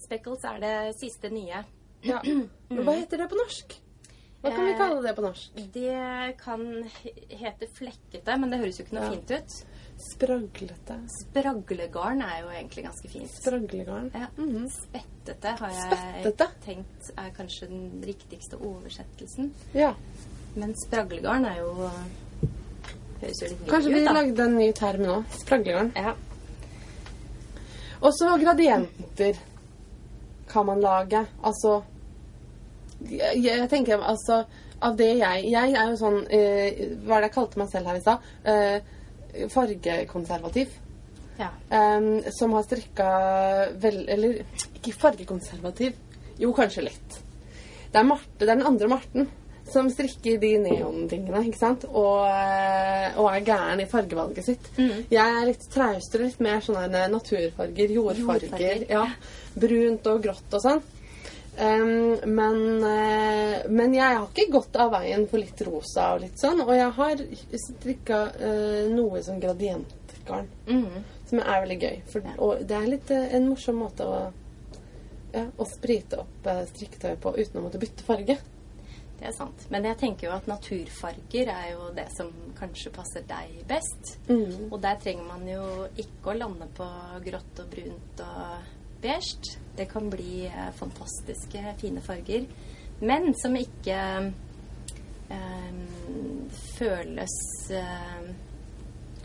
Speckles 0.06 0.42
er 0.52 0.58
det 0.64 0.76
siste 1.00 1.28
nye. 1.34 1.60
Ja. 2.06 2.20
Men 2.70 2.86
hva 2.86 2.94
heter 3.00 3.18
det 3.24 3.30
på 3.32 3.40
norsk? 3.40 3.68
Hva 4.46 4.52
kan 4.54 4.68
vi 4.68 4.74
kalle 4.78 5.02
det 5.02 5.16
på 5.18 5.26
norsk? 5.26 5.56
Det 5.74 6.36
kan 6.38 6.62
hete 7.34 7.66
flekkete, 7.74 8.36
men 8.38 8.52
det 8.52 8.60
høres 8.62 8.78
jo 8.78 8.84
ikke 8.86 8.94
noe 8.94 9.08
ja. 9.08 9.14
fint 9.16 9.32
ut. 9.34 9.56
Spraglete. 9.98 10.98
Spraglegarn 11.22 12.22
er 12.22 12.42
jo 12.42 12.50
egentlig 12.52 12.84
ganske 12.86 13.10
fint. 13.10 13.32
Spraglegarn. 13.32 14.12
Ja. 14.14 14.28
Mm 14.38 14.50
-hmm. 14.50 14.70
Spettete 14.70 15.48
har 15.60 15.70
jeg 15.70 15.98
Spettete. 15.98 16.48
tenkt 16.66 17.12
er 17.18 17.30
kanskje 17.38 17.68
den 17.68 18.04
riktigste 18.06 18.58
oversettelsen. 18.58 19.54
Ja. 19.74 19.94
Men 20.56 20.76
spraglegarn 20.88 21.46
er 21.46 21.58
jo 21.58 21.90
Høres 23.22 23.42
jo 23.42 23.48
litt 23.48 23.62
ut, 23.62 23.70
Kanskje 23.70 23.94
vi 23.94 24.06
da. 24.06 24.12
lagde 24.12 24.44
en 24.44 24.58
ny 24.58 24.72
term 24.72 25.02
nå. 25.02 25.24
Spraglegarn. 25.30 25.92
Ja. 25.96 26.14
Og 28.02 28.12
så 28.14 28.38
gradienter 28.38 29.36
kan 30.48 30.66
man 30.66 30.82
lage. 30.82 31.26
Altså 31.44 31.84
jeg, 33.10 33.44
jeg 33.44 33.70
tenker 33.70 34.04
altså 34.04 34.44
av 34.82 34.98
det 34.98 35.18
jeg 35.18 35.52
Jeg 35.52 35.74
er 35.74 35.90
jo 35.90 35.96
sånn 36.00 36.22
eh, 36.30 36.96
Hva 37.06 37.18
er 37.18 37.26
det 37.26 37.30
jeg 37.30 37.36
kalte 37.38 37.60
meg 37.62 37.72
selv 37.72 37.88
her 37.88 38.00
i 38.00 38.04
stad? 38.04 38.30
Eh, 38.44 38.80
fargekonservativ. 39.52 40.74
Ja. 41.36 41.50
Um, 41.70 42.24
som 42.32 42.54
har 42.56 42.64
strikka 42.64 43.08
vel 43.84 44.06
Eller 44.08 44.38
ikke 44.78 44.94
fargekonservativ. 44.96 45.98
Jo, 46.40 46.54
kanskje 46.56 46.86
litt. 46.86 47.18
Det 47.92 48.00
er 48.00 48.08
Marte, 48.08 48.40
det 48.40 48.48
er 48.48 48.56
den 48.56 48.70
andre 48.70 48.88
Marten 48.92 49.28
som 49.72 49.88
strikker 49.90 50.38
de 50.42 50.52
neontingene, 50.62 51.42
ikke 51.48 51.58
sant? 51.58 51.86
Og, 51.90 52.26
eh, 52.30 53.16
og, 53.18 53.30
er 53.32 53.46
gæren 53.48 53.82
i 53.82 53.88
fargevalget 53.90 54.46
sitt. 54.46 54.68
Mm. 54.78 55.06
Jeg 55.10 55.38
er 55.40 55.48
litt 55.50 55.66
traustere, 55.74 56.28
litt 56.30 56.44
mer 56.44 56.62
sånne 56.62 57.08
naturfarger, 57.12 57.96
jordfarger. 57.98 58.46
jordfarger. 58.52 58.86
Ja, 58.92 59.08
brunt 59.56 60.12
og 60.12 60.22
grått 60.28 60.54
og 60.54 60.62
sånn. 60.62 60.84
Um, 61.58 62.18
men, 62.36 62.84
uh, 62.84 63.72
men, 63.72 63.94
jeg 63.96 64.18
har 64.18 64.26
ikke 64.28 64.52
gått 64.52 64.76
av 64.76 64.92
veien 64.92 65.24
for 65.32 65.40
litt 65.40 65.62
rosa 65.64 66.10
og 66.16 66.26
litt 66.26 66.40
sånn. 66.42 66.60
Og 66.66 66.74
jeg 66.76 66.90
har 66.98 67.22
strikka 67.64 68.24
uh, 68.36 68.82
noe 68.92 69.22
som 69.24 69.40
gradientgarn, 69.40 70.50
mm. 70.68 70.98
som 71.30 71.44
er 71.44 71.62
veldig 71.64 71.78
gøy. 71.80 72.02
For. 72.12 72.34
Og 72.44 72.66
det 72.68 72.80
er 72.80 72.90
litt 72.92 73.14
uh, 73.16 73.22
en 73.38 73.48
morsom 73.48 73.80
måte 73.86 74.10
å, 74.10 74.20
ja, 75.36 75.46
å 75.48 75.70
sprite 75.70 76.20
opp 76.26 76.52
strikketøyet 76.74 77.24
på 77.24 77.38
uten 77.40 77.62
å 77.62 77.66
måtte 77.70 77.82
bytte 77.82 78.08
farge. 78.08 78.38
Det 79.16 79.30
er 79.30 79.36
sant. 79.36 79.68
Men 79.72 79.88
jeg 79.88 79.96
tenker 80.02 80.28
jo 80.28 80.36
at 80.36 80.48
naturfarger 80.50 81.48
er 81.54 81.70
jo 81.72 81.88
det 81.96 82.10
som 82.18 82.34
kanskje 82.60 82.92
passer 82.96 83.24
deg 83.30 83.62
best. 83.70 84.18
Mm. 84.28 84.68
Og 84.68 84.82
der 84.84 85.00
trenger 85.00 85.30
man 85.30 85.48
jo 85.48 85.88
ikke 85.96 86.34
å 86.34 86.40
lande 86.42 86.68
på 86.76 86.88
grått 87.24 87.64
og 87.64 87.70
brunt 87.72 88.26
og 88.26 88.74
beige. 89.06 89.60
Det 89.76 89.86
kan 89.92 90.10
bli 90.10 90.46
eh, 90.48 90.72
fantastiske, 90.80 91.76
fine 91.82 92.02
farger. 92.02 92.46
Men 93.00 93.34
som 93.38 93.56
ikke 93.60 94.00
eh, 95.30 95.80
føles 96.78 97.38
eh, 97.72 98.34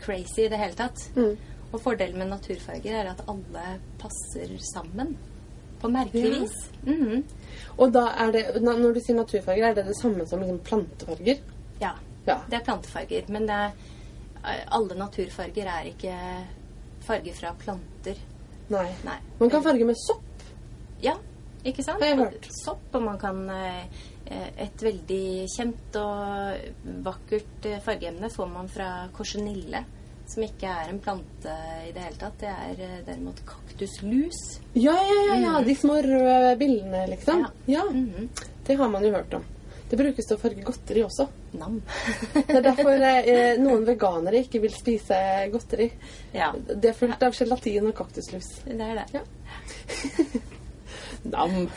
crazy 0.01 0.45
i 0.45 0.51
det 0.51 0.59
hele 0.59 0.77
tatt. 0.77 1.07
Mm. 1.15 1.35
Og 1.71 1.79
fordelen 1.79 2.19
med 2.19 2.31
naturfarger 2.33 2.97
er 2.99 3.11
at 3.13 3.23
alle 3.31 3.77
passer 4.01 4.57
sammen. 4.73 5.15
På 5.81 5.89
merkelig 5.89 6.33
ja. 6.33 6.39
vis. 6.39 6.57
Mm 6.83 7.05
-hmm. 7.05 7.23
Og 7.77 7.93
da 7.93 8.07
er 8.17 8.31
det, 8.31 8.61
når 8.61 8.93
du 8.93 8.99
sier 8.99 9.15
naturfarger, 9.15 9.69
er 9.69 9.73
det 9.73 9.85
det 9.85 9.97
samme 9.97 10.27
som 10.27 10.39
liksom 10.39 10.59
plantefarger? 10.59 11.37
Ja. 11.79 11.91
Ja. 12.25 12.37
Det 12.49 12.55
er 12.55 12.63
plantefarger. 12.63 13.23
Men 13.27 13.41
det 13.41 13.55
er, 13.55 13.71
eh, 14.45 14.65
alle 14.67 14.95
naturfarger 14.95 15.65
er 15.65 15.83
ikke 15.83 16.15
farger 16.99 17.33
fra 17.33 17.53
planter. 17.53 18.15
Nei. 18.71 18.87
Nei. 19.05 19.17
Man 19.39 19.51
kan 19.51 19.63
farge 19.63 19.85
med 19.85 19.99
sopp. 19.99 20.45
Ja, 21.01 21.15
ikke 21.67 21.83
sant? 21.85 22.01
Har 22.01 22.13
jeg 22.13 22.19
hørt. 22.21 22.47
Sopp, 22.55 22.87
og 22.95 23.03
man 23.05 23.19
kan 23.21 23.41
eh, 23.53 24.03
Et 24.31 24.83
veldig 24.85 25.47
kjent 25.51 25.97
og 25.99 26.85
vakkert 27.03 27.65
eh, 27.67 27.81
fargeemne 27.83 28.29
får 28.31 28.47
man 28.47 28.69
fra 28.71 28.87
korsenille, 29.11 29.81
som 30.31 30.45
ikke 30.45 30.69
er 30.71 30.91
en 30.93 31.01
plante 31.03 31.55
i 31.83 31.91
det 31.91 32.05
hele 32.05 32.19
tatt. 32.21 32.37
Det 32.39 32.51
er 32.53 32.83
eh, 32.87 32.99
derimot 33.09 33.41
kaktuslus. 33.47 34.39
Ja, 34.73 34.95
ja, 34.95 35.23
ja, 35.27 35.39
ja. 35.43 35.55
De 35.65 35.75
små 35.75 35.99
røde 36.05 36.55
billene, 36.61 37.03
liksom. 37.11 37.43
Ja. 37.43 37.51
Ja. 37.65 37.89
Mm 37.91 38.07
-hmm. 38.09 38.29
Det 38.67 38.77
har 38.77 38.89
man 38.89 39.03
jo 39.03 39.11
hørt 39.11 39.33
om. 39.33 39.43
Det 39.91 39.97
brukes 39.99 40.27
til 40.27 40.37
å 40.37 40.39
farge 40.39 40.63
godteri 40.63 41.01
også. 41.03 41.25
Nam. 41.59 41.81
Det 42.47 42.55
er 42.61 42.63
derfor 42.63 43.03
eh, 43.09 43.57
noen 43.59 43.83
veganere 43.83 44.39
ikke 44.45 44.61
vil 44.63 44.71
spise 44.71 45.17
godteri. 45.51 45.89
ja, 46.31 46.53
Det 46.55 46.93
er 46.93 46.95
fullt 46.95 47.25
av 47.27 47.35
gelatin 47.35 47.89
og 47.89 47.97
kaktuslus. 47.97 48.47
det 48.69 48.87
er 48.87 49.01
det. 49.01 49.19
Ja. 49.19 50.39
Nam. 51.33 51.67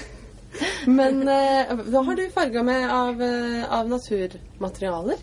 Men 0.98 1.22
eh, 1.28 1.72
hva 1.86 2.02
har 2.08 2.18
du 2.18 2.26
farga 2.34 2.66
med 2.66 2.90
av, 2.90 3.22
eh, 3.22 3.62
av 3.78 3.88
naturmaterialer? 3.94 5.22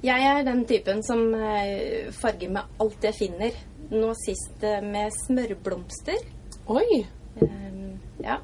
Jeg 0.00 0.26
er 0.30 0.44
den 0.46 0.62
typen 0.64 1.02
som 1.02 1.32
eh, 1.34 2.08
farger 2.14 2.52
med 2.54 2.80
alt 2.80 3.04
jeg 3.04 3.18
finner. 3.18 3.64
Nå 3.90 4.12
sist 4.16 4.64
eh, 4.64 4.80
med 4.84 5.12
smørblomster. 5.26 6.22
Oi! 6.70 7.02
Um, 7.42 7.98
ja. 8.22 8.38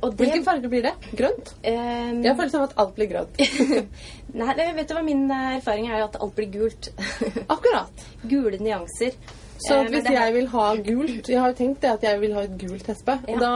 Det 0.00 0.16
Hvilken 0.16 0.44
farge 0.44 0.68
blir 0.72 0.82
det? 0.82 0.92
Grønt? 1.18 1.50
Um, 1.64 2.22
Jeg 2.22 2.30
har 2.30 2.36
følelsen 2.38 2.60
av 2.60 2.68
at 2.70 2.78
alt 2.80 2.94
blir 2.96 3.08
grønt. 3.10 3.40
Nei, 4.40 4.54
vet 4.78 4.88
du 4.88 4.94
hva 4.96 5.02
min 5.04 5.26
eh, 5.30 5.56
erfaring 5.58 5.90
er? 5.90 6.04
At 6.06 6.16
alt 6.20 6.34
blir 6.38 6.48
gult. 6.54 6.88
Akkurat. 7.54 8.04
Gule 8.30 8.58
nyanser. 8.62 9.12
Så 9.60 9.74
Eh, 9.82 9.90
hvis 9.92 10.06
jeg 10.08 10.32
vil 10.32 10.46
ha 10.54 10.70
gult 10.80 11.28
Jeg 11.28 11.36
har 11.42 11.50
jo 11.52 11.56
tenkt 11.58 11.82
det 11.82 11.90
at 11.90 12.02
jeg 12.06 12.20
vil 12.22 12.32
ha 12.32 12.46
et 12.46 12.54
gult 12.62 12.86
hespe. 12.88 13.18
Ja. 13.28 13.36
Da, 13.42 13.50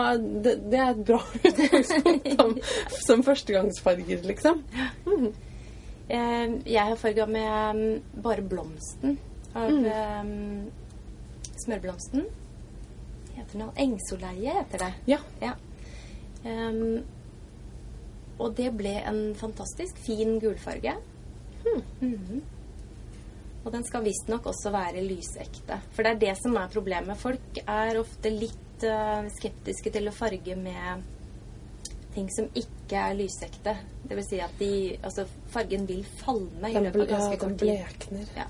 det, 0.45 0.53
det 0.71 0.81
er 0.85 0.91
et 0.93 1.05
bra 1.09 1.21
utgangspunkt 1.49 2.29
som, 2.37 2.55
som 3.07 3.23
førstegangsfarger, 3.25 4.21
liksom. 4.29 4.61
Mm. 5.07 5.31
Eh, 6.11 6.49
Jeg 6.75 6.85
har 6.91 6.97
farga 7.01 7.25
med 7.27 8.03
bare 8.23 8.43
blomsten 8.45 9.17
av 9.55 9.71
Mm. 9.71 9.85
um, 9.87 10.71
smørblomsten. 11.65 12.25
Heter 13.35 13.59
den 13.59 13.71
Engsoleie, 13.77 14.53
heter 14.61 14.79
det. 14.85 14.93
Ja. 15.07 15.19
Ja. 15.41 15.53
Em, 16.45 17.05
og 18.39 18.55
det 18.59 18.71
ble 18.77 18.97
en 19.07 19.23
fantastisk 19.39 19.99
fin 20.05 20.39
gulfarge. 20.43 20.97
Mhm. 21.65 22.43
Og 23.65 23.73
den 23.73 23.85
skal 23.89 24.05
visstnok 24.05 24.47
også 24.51 24.71
være 24.75 25.01
lysekte. 25.07 25.79
For 25.97 26.05
det 26.05 26.11
er 26.13 26.19
det 26.21 26.35
som 26.43 26.57
er 26.61 26.69
problemet. 26.69 27.17
Folk 27.17 27.61
er 27.65 27.97
ofte 27.97 28.29
litt 28.29 28.85
uh, 28.85 29.25
skeptiske 29.33 29.93
til 29.95 30.11
å 30.11 30.13
farge 30.13 30.57
med 30.61 31.07
ting 32.15 32.29
som 32.31 32.51
ikke 32.55 33.01
er 33.01 33.17
lysekte. 33.17 33.73
Det 34.05 34.19
vil 34.19 34.27
si 34.29 34.41
at 34.45 34.53
de, 34.61 34.69
altså, 35.01 35.25
fargen 35.51 35.89
vil 35.89 36.05
falme 36.21 36.69
i 36.69 36.75
Den, 36.77 36.91
løpet 36.91 37.07
av 37.07 37.15
ganske 37.15 37.31
den 37.31 37.41
kort 37.41 37.59
tid. 37.59 37.71
blekner. 37.73 38.27
Ja. 38.37 38.47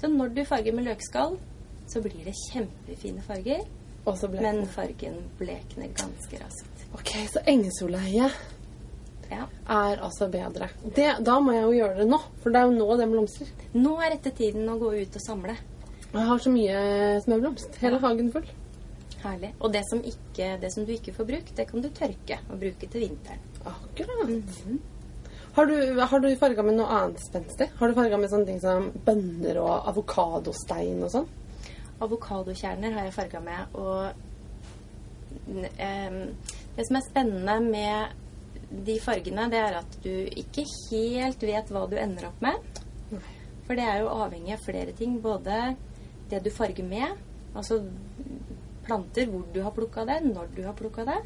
Så 0.00 0.08
når 0.10 0.32
du 0.34 0.44
farger 0.48 0.72
med 0.72 0.88
løkskall, 0.88 1.36
så 1.92 2.00
blir 2.00 2.24
det 2.24 2.34
kjempefine 2.48 3.22
farger. 3.22 3.66
Men 4.40 4.64
fargen 4.68 5.20
blekner 5.38 5.92
ganske 5.96 6.40
raskt. 6.40 6.73
Ok, 6.94 7.12
så 7.32 7.42
engesoleie 7.50 8.30
Ja. 9.30 9.46
er 9.68 10.00
altså 10.04 10.28
bedre. 10.30 10.68
Det, 10.94 11.08
da 11.24 11.38
må 11.40 11.52
jeg 11.52 11.62
jo 11.64 11.72
gjøre 11.78 11.96
det 12.02 12.08
nå, 12.10 12.18
for 12.42 12.50
det 12.54 12.60
er 12.60 12.68
jo 12.68 12.76
nå 12.78 12.96
den 13.00 13.10
blomstrer. 13.14 13.48
Nå 13.74 13.94
er 14.00 14.12
rette 14.14 14.30
tiden 14.36 14.68
å 14.70 14.78
gå 14.78 14.92
ut 14.94 15.16
og 15.18 15.24
samle. 15.26 15.56
Jeg 16.14 16.26
har 16.28 16.38
så 16.38 16.50
mye 16.54 17.20
smørblomst. 17.24 17.78
Hele 17.82 17.98
hagen 17.98 18.30
full. 18.30 18.46
Herlig. 19.24 19.50
Og 19.58 19.72
det 19.72 19.82
som, 19.88 20.02
ikke, 20.04 20.52
det 20.60 20.70
som 20.74 20.84
du 20.86 20.92
ikke 20.94 21.14
får 21.16 21.26
brukt, 21.26 21.54
det 21.56 21.66
kan 21.70 21.82
du 21.82 21.88
tørke 21.88 22.38
og 22.50 22.60
bruke 22.60 22.86
til 22.92 23.00
vinteren. 23.08 23.40
Akkurat. 23.64 24.28
Mhm. 24.28 24.78
Har 25.54 25.66
du, 25.70 25.74
har 26.00 26.18
du 26.20 26.28
farga 26.36 26.62
med 26.66 26.74
noe 26.76 26.86
annet 26.90 27.20
spenstig? 27.22 27.68
Har 27.78 27.88
du 27.88 27.94
farga 27.94 28.16
med 28.18 28.30
sånne 28.30 28.46
ting 28.46 28.60
som 28.62 28.88
bønner 29.06 29.58
og 29.62 29.88
avokadostein 29.90 31.02
og 31.06 31.10
sånn? 31.14 31.28
Avokadokjerner 32.02 32.92
har 32.96 33.04
jeg 33.06 33.14
farga 33.14 33.40
med, 33.40 33.76
og 33.78 34.10
um, 35.46 36.18
det 36.76 36.86
som 36.88 36.98
er 36.98 37.06
spennende 37.06 37.56
med 37.62 38.20
de 38.84 38.96
fargene, 39.02 39.46
det 39.52 39.60
er 39.60 39.78
at 39.78 39.98
du 40.02 40.10
ikke 40.10 40.64
helt 40.90 41.44
vet 41.46 41.70
hva 41.70 41.84
du 41.90 41.96
ender 42.00 42.28
opp 42.30 42.42
med. 42.42 42.80
For 43.64 43.78
det 43.78 43.86
er 43.86 44.02
jo 44.02 44.12
avhengig 44.12 44.56
av 44.56 44.64
flere 44.64 44.94
ting. 44.96 45.20
Både 45.24 45.76
det 46.30 46.42
du 46.44 46.50
farger 46.52 46.86
med, 46.86 47.14
altså 47.54 47.80
planter, 48.84 49.30
hvor 49.30 49.46
du 49.54 49.62
har 49.64 49.74
plukka 49.76 50.04
det, 50.08 50.20
når 50.26 50.50
du 50.56 50.62
har 50.66 50.76
plukka 50.76 51.06
det. 51.08 51.20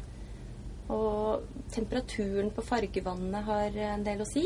Og 0.93 1.45
temperaturen 1.73 2.49
på 2.55 2.65
fargevannet 2.65 3.45
har 3.49 3.79
en 3.93 4.05
del 4.05 4.23
å 4.23 4.29
si. 4.29 4.45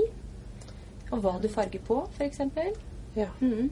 Og 1.12 1.20
hva 1.22 1.38
du 1.42 1.50
farger 1.52 1.84
på, 1.86 2.02
f.eks. 2.18 2.42
Ja. 3.16 3.30
Mhm. 3.40 3.70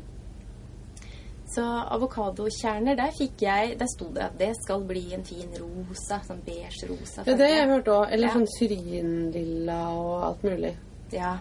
Så 1.52 1.64
avokadokjerner, 1.92 2.96
der 2.96 3.12
fikk 3.12 3.42
jeg 3.44 3.74
Der 3.80 3.88
sto 3.92 4.06
det 4.16 4.22
at 4.24 4.38
det 4.40 4.54
skal 4.64 4.84
bli 4.88 5.02
en 5.14 5.24
fin 5.28 5.50
rosa. 5.60 6.22
Sånn 6.28 6.40
beige 6.46 6.88
rosa 6.88 7.26
ja, 7.28 7.34
det 7.36 7.48
har 7.50 7.56
jeg 7.58 7.70
hørt 7.74 7.90
òg. 7.92 8.06
Eller 8.12 8.28
Ja. 8.28 8.34
sånn 8.34 8.48
syrinlilla 8.58 9.80
og 9.98 10.24
alt 10.30 10.44
mulig. 10.48 10.76
Ja. 11.12 11.34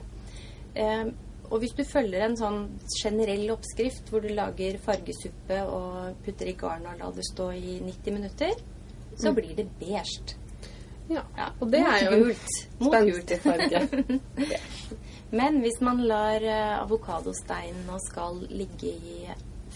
Ehm, 0.74 1.12
og 1.50 1.60
hvis 1.60 1.74
du 1.76 1.84
følger 1.84 2.24
en 2.24 2.36
sånn 2.36 2.68
generell 3.02 3.50
oppskrift 3.54 4.10
hvor 4.10 4.20
du 4.22 4.28
lager 4.34 4.78
fargesuppe 4.78 5.62
og 5.66 6.16
putter 6.24 6.46
i 6.46 6.52
garn 6.58 6.86
og 6.86 6.98
lar 6.98 7.12
det 7.12 7.24
stå 7.30 7.50
i 7.52 7.78
90 7.82 8.12
minutter, 8.14 8.50
så 9.18 9.32
blir 9.34 9.54
det 9.56 9.68
beige. 9.78 10.36
Ja. 11.10 11.22
Ja. 11.36 11.48
Og 11.60 11.70
det 11.72 11.80
Mot 11.80 11.90
er 11.90 12.10
jo 12.10 12.24
gult. 12.24 12.50
Spenstig 12.80 13.40
farge. 13.42 13.88
Men 15.38 15.60
hvis 15.60 15.80
man 15.80 16.02
lar 16.06 16.42
eh, 16.42 16.80
avokadosteinen 16.82 17.88
og 17.90 18.00
skall 18.08 18.46
ligge 18.50 18.90
i 18.94 19.28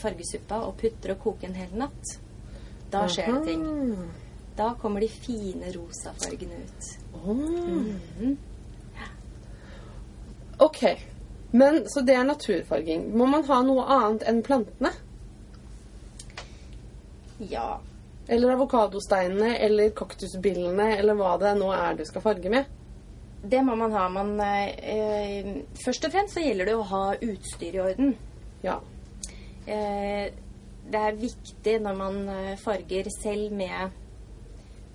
fargesuppa 0.05 0.61
og 0.69 0.77
putter 0.81 1.15
og 1.17 1.25
koker 1.25 1.51
en 1.51 1.59
hel 1.59 1.73
natt, 1.85 2.19
da 2.93 3.07
skjer 3.11 3.33
det 3.33 3.43
ting. 3.49 3.65
Da 4.55 4.69
kommer 4.79 5.03
de 5.03 5.09
fine 5.11 5.73
rosa 5.75 6.13
fargene 6.15 6.55
ut. 6.55 6.91
-hmm. 7.15 8.37
ja. 8.95 9.09
Ok. 10.59 10.83
Men, 11.51 11.89
så 11.89 12.01
det 12.01 12.15
er 12.15 12.25
naturfarging. 12.25 13.17
Må 13.19 13.27
man 13.27 13.45
ha 13.45 13.63
noe 13.63 13.83
annet 13.87 14.23
enn 14.23 14.43
plantene? 14.43 14.91
Ja. 17.39 17.81
Eller 18.29 18.53
avokadosteinene, 18.53 19.57
eller 19.59 19.91
kaktusbillene, 19.91 20.97
eller 20.97 21.15
hva 21.15 21.37
det 21.39 21.53
nå 21.59 21.69
er 21.73 21.95
du 21.95 22.05
skal 22.09 22.25
farge 22.25 22.51
med? 22.51 22.65
Det 23.45 23.61
må 23.63 23.75
man 23.77 23.93
ha. 23.93 24.09
Man, 24.09 24.41
eh, 24.41 25.47
først 25.85 26.05
og 26.05 26.13
fremst 26.13 26.35
så 26.35 26.41
gjelder 26.41 26.65
det 26.65 26.75
å 26.75 26.89
ha 26.89 27.05
utstyr 27.21 27.75
i 27.75 27.81
orden. 27.81 28.15
Ja. 28.65 28.79
Eh, 29.67 30.33
det 30.85 31.01
er 31.01 31.21
viktig 31.21 31.77
når 31.83 31.97
man 31.97 32.19
eh, 32.29 32.57
farger 32.61 33.09
selv 33.15 33.53
med 33.57 34.01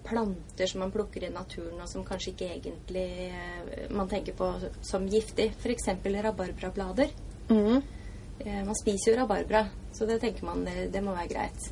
planter 0.09 0.69
som 0.69 0.83
man 0.83 0.91
plukker 0.93 1.25
i 1.25 1.31
naturen, 1.33 1.81
og 1.81 1.89
som 1.89 2.05
kanskje 2.05 2.33
ikke 2.33 2.49
egentlig 2.55 3.07
eh, 3.29 3.87
man 3.93 4.09
tenker 4.09 4.37
på 4.37 4.51
som 4.85 5.07
giftig. 5.09 5.51
F.eks. 5.57 5.89
rabarbrablader. 6.23 7.13
Eh, 7.49 8.61
man 8.65 8.77
spiser 8.77 9.11
jo 9.11 9.19
rabarbra, 9.19 9.65
så 9.93 10.07
det 10.09 10.21
tenker 10.21 10.45
man 10.45 10.65
det, 10.65 11.03
må 11.03 11.15
være 11.17 11.33
greit. 11.33 11.71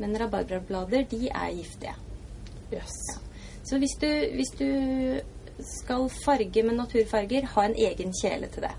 Men 0.00 0.16
rabarbrablader, 0.18 1.06
de 1.10 1.28
er 1.28 1.52
giftige. 1.56 1.94
Yes. 2.72 2.96
Så 3.62 3.78
hvis 3.78 3.94
du, 4.00 4.08
hvis 4.08 4.54
du 4.58 4.68
skal 5.62 6.08
farge 6.24 6.64
med 6.66 6.80
naturfarger, 6.80 7.46
ha 7.54 7.66
en 7.68 7.76
egen 7.78 8.14
kjele 8.22 8.48
til 8.50 8.66
det. 8.66 8.72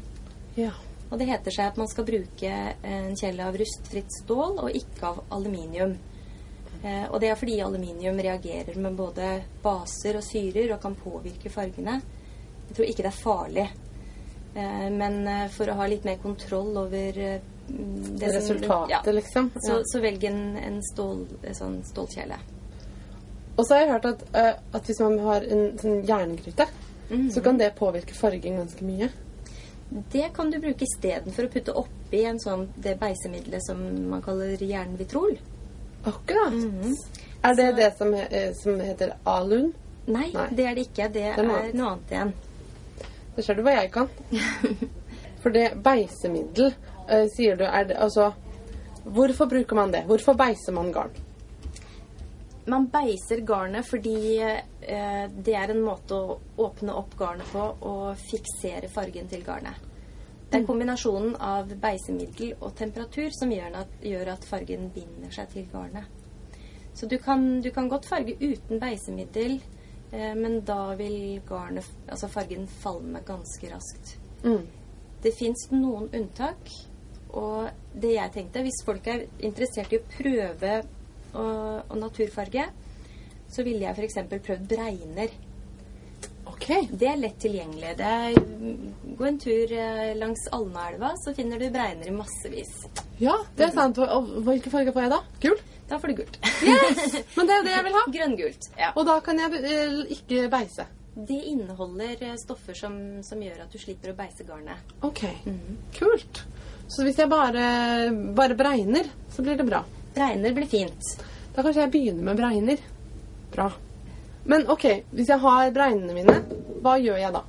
Ja. 0.58 0.74
Og 1.12 1.19
det 1.19 1.27
heter 1.29 1.51
seg 1.51 1.67
at 1.67 1.77
man 1.77 1.88
skal 1.88 2.05
bruke 2.05 2.51
en 2.83 3.15
kjele 3.15 3.45
av 3.45 3.57
rustfritt 3.60 4.10
stål 4.24 4.60
og 4.63 4.72
ikke 4.74 5.03
av 5.12 5.24
aluminium. 5.31 5.98
Eh, 6.83 7.05
og 7.12 7.19
det 7.22 7.29
er 7.29 7.36
fordi 7.39 7.60
aluminium 7.62 8.17
reagerer 8.19 8.75
med 8.81 8.95
både 8.98 9.41
baser 9.63 10.17
og 10.19 10.24
syrer 10.24 10.74
og 10.74 10.81
kan 10.81 10.95
påvirke 10.95 11.50
fargene. 11.53 12.01
Jeg 12.67 12.75
tror 12.75 12.86
ikke 12.89 13.03
det 13.05 13.12
er 13.12 13.24
farlig. 13.24 13.67
Eh, 14.55 14.89
men 14.89 15.27
eh, 15.27 15.48
for 15.53 15.69
å 15.69 15.77
ha 15.79 15.86
litt 15.88 16.03
mer 16.05 16.17
kontroll 16.24 16.75
over 16.77 17.13
det 17.13 18.27
Resultatet, 18.33 18.65
som- 18.67 18.89
ja, 18.89 19.01
liksom. 19.05 19.51
så, 19.55 19.77
Ja. 19.77 19.83
så 19.86 20.01
velg 20.01 20.24
en, 20.27 20.57
en 20.57 20.81
stål, 20.83 21.27
sånn 21.53 21.83
stålkjele. 21.88 22.36
Og 23.57 23.65
så 23.65 23.75
har 23.75 23.81
jeg 23.86 23.91
hørt 23.91 24.05
at, 24.05 24.24
at 24.74 24.83
hvis 24.83 25.00
man 25.00 25.19
har 25.19 25.41
en 25.45 25.77
sånn 25.77 26.03
jerngryte, 26.05 26.67
Mhm. 27.10 27.29
så 27.31 27.41
kan 27.43 27.57
det 27.57 27.75
påvirke 27.75 28.13
fargen 28.15 28.57
ganske 28.57 28.81
mye. 28.83 29.10
Det 30.12 30.29
kan 30.33 30.50
du 30.51 30.59
bruke 30.59 30.85
istedenfor 30.88 31.45
å 31.47 31.51
putte 31.53 31.73
oppi 31.77 32.23
en 32.25 32.39
sånn, 32.41 32.67
det 32.81 32.95
beisemiddelet 33.00 33.62
som 33.65 33.81
man 34.09 34.21
kaller 34.25 34.57
jernvitrol. 34.57 35.38
Akkurat. 36.05 36.53
Mhm. 36.53 36.93
Er 37.43 37.55
det 37.55 37.69
Så- 37.69 37.75
det 37.75 37.97
som, 37.97 38.13
he- 38.13 38.27
eh, 38.31 38.53
som 38.53 38.79
heter 38.79 39.13
alun? 39.25 39.73
Nei, 40.07 40.31
Nei. 40.33 40.47
det 40.55 40.65
er 40.65 40.75
det 40.75 40.88
ikke. 40.88 41.12
Det 41.13 41.21
er 41.23 41.43
noe 41.43 41.59
er 41.69 41.73
noe 41.73 41.89
annet 41.91 42.09
igjen. 42.12 42.33
Da 43.35 43.41
ser 43.41 43.53
du 43.55 43.62
hva 43.63 43.71
jeg 43.81 43.91
kan. 43.91 44.09
For 45.43 45.50
det 45.51 45.75
beisemiddel, 45.83 46.73
eh, 47.09 47.27
sier 47.35 47.55
du, 47.57 47.63
er 47.65 47.83
det 47.85 47.97
altså 47.97 48.33
Hvorfor 49.05 49.45
bruker 49.50 49.75
man 49.75 49.91
det? 49.91 50.05
Hvorfor 50.07 50.33
beiser 50.33 50.71
man 50.73 50.91
garn? 50.93 51.09
Man 52.65 52.86
beiser 52.88 53.41
garnet 53.43 53.88
fordi 53.88 54.38
eh, 54.39 55.25
det 55.27 55.55
er 55.60 55.74
en 55.74 55.82
måte 55.84 56.15
å 56.15 56.38
åpne 56.63 56.96
opp 56.96 57.17
garnet 57.20 57.50
på 57.51 57.65
og 57.89 58.13
fiksere 58.22 58.88
fargen 58.91 59.27
til 59.32 59.43
garnet. 59.43 59.89
Det 60.53 60.62
er 60.62 60.67
kombinasjonen 60.70 61.36
av 61.41 61.72
beisemiddel 61.82 62.53
og 62.60 62.75
temperatur 62.77 63.34
som 63.34 63.51
gjør 63.51 63.79
at, 63.82 63.93
gjør 64.05 64.36
at 64.36 64.48
fargen 64.48 64.91
binder 64.93 65.34
seg 65.34 65.50
til 65.50 65.65
garnet. 65.72 66.05
Så 66.93 67.10
du 67.10 67.17
kan, 67.17 67.62
du 67.62 67.72
kan 67.74 67.89
godt 67.89 68.05
farge 68.05 68.36
uten 68.39 68.79
beisemiddel, 68.79 69.58
eh, 70.12 70.34
men 70.38 70.62
da 70.63 70.93
vil 70.96 71.41
garnet, 71.50 71.89
altså 72.08 72.29
fargen 72.32 72.67
falme 72.70 73.24
ganske 73.25 73.72
raskt. 73.74 74.15
Mm. 74.46 74.67
Det 75.24 75.34
fins 75.36 75.67
noen 75.74 76.12
unntak, 76.13 76.70
og 77.34 77.72
det 77.98 78.13
jeg 78.13 78.34
tenkte, 78.36 78.62
hvis 78.62 78.84
folk 78.86 79.08
er 79.10 79.25
interessert 79.41 79.91
i 79.91 80.00
å 80.00 80.08
prøve 80.13 80.75
å, 81.33 81.47
og 81.87 81.97
naturfarge, 81.99 82.67
så 83.53 83.65
ville 83.65 83.85
jeg 83.85 83.97
f.eks. 83.97 84.21
prøvd 84.33 84.69
bregner. 84.69 85.33
OK. 86.49 86.67
Det 86.91 87.07
er 87.09 87.19
lett 87.19 87.39
tilgjengelig. 87.43 87.93
Det 87.99 88.07
er, 88.07 88.37
gå 89.17 89.27
en 89.27 89.39
tur 89.41 89.75
eh, 89.77 90.13
langs 90.17 90.47
Alnaelva, 90.55 91.13
så 91.19 91.33
finner 91.35 91.61
du 91.61 91.69
bregner 91.73 92.09
i 92.09 92.15
massevis. 92.15 92.73
Ja, 93.21 93.37
det 93.57 93.69
er 93.69 93.75
sant. 93.75 93.99
Og 94.01 94.17
og 94.17 94.33
hvilke 94.47 94.71
farger 94.73 94.95
får 94.95 95.07
jeg 95.07 95.13
da? 95.13 95.21
Gul? 95.43 95.61
Da 95.89 95.99
får 95.99 96.13
du 96.13 96.21
gult. 96.21 96.37
Men 97.37 97.49
det 97.49 97.55
er 97.55 97.65
det 97.67 97.73
jeg 97.75 97.85
vil 97.87 97.97
ha. 97.97 98.03
Grønngult. 98.17 98.67
Ja. 98.79 98.91
Og 98.95 99.07
da 99.09 99.17
kan 99.25 99.41
jeg 99.43 99.63
eh, 99.63 99.97
ikke 100.17 100.45
beise. 100.53 100.87
Det 101.13 101.39
inneholder 101.51 102.23
eh, 102.29 102.37
stoffer 102.41 102.77
som, 102.77 102.95
som 103.25 103.41
gjør 103.43 103.65
at 103.65 103.73
du 103.73 103.81
slipper 103.81 104.13
å 104.13 104.17
beise 104.17 104.47
garnet. 104.47 104.93
OK. 105.05 105.25
Kult. 105.99 106.45
Så 106.89 107.05
hvis 107.05 107.19
jeg 107.19 107.29
bare, 107.31 107.65
bare 108.35 108.57
bregner, 108.57 109.09
så 109.33 109.45
blir 109.45 109.59
det 109.59 109.67
bra. 109.67 109.83
Bregner 110.13 110.53
blir 110.53 110.70
fint. 110.70 111.10
Da 111.53 111.62
kanskje 111.62 111.86
jeg 111.86 111.93
begynner 111.93 112.29
med 112.29 112.38
bregner. 112.38 112.86
Bra. 113.53 113.72
Men 114.50 114.67
OK, 114.70 114.86
hvis 115.13 115.29
jeg 115.32 115.39
har 115.39 115.74
bregnene 115.74 116.15
mine, 116.17 116.38
hva 116.84 116.98
gjør 117.00 117.20
jeg 117.22 117.36
da? 117.36 117.43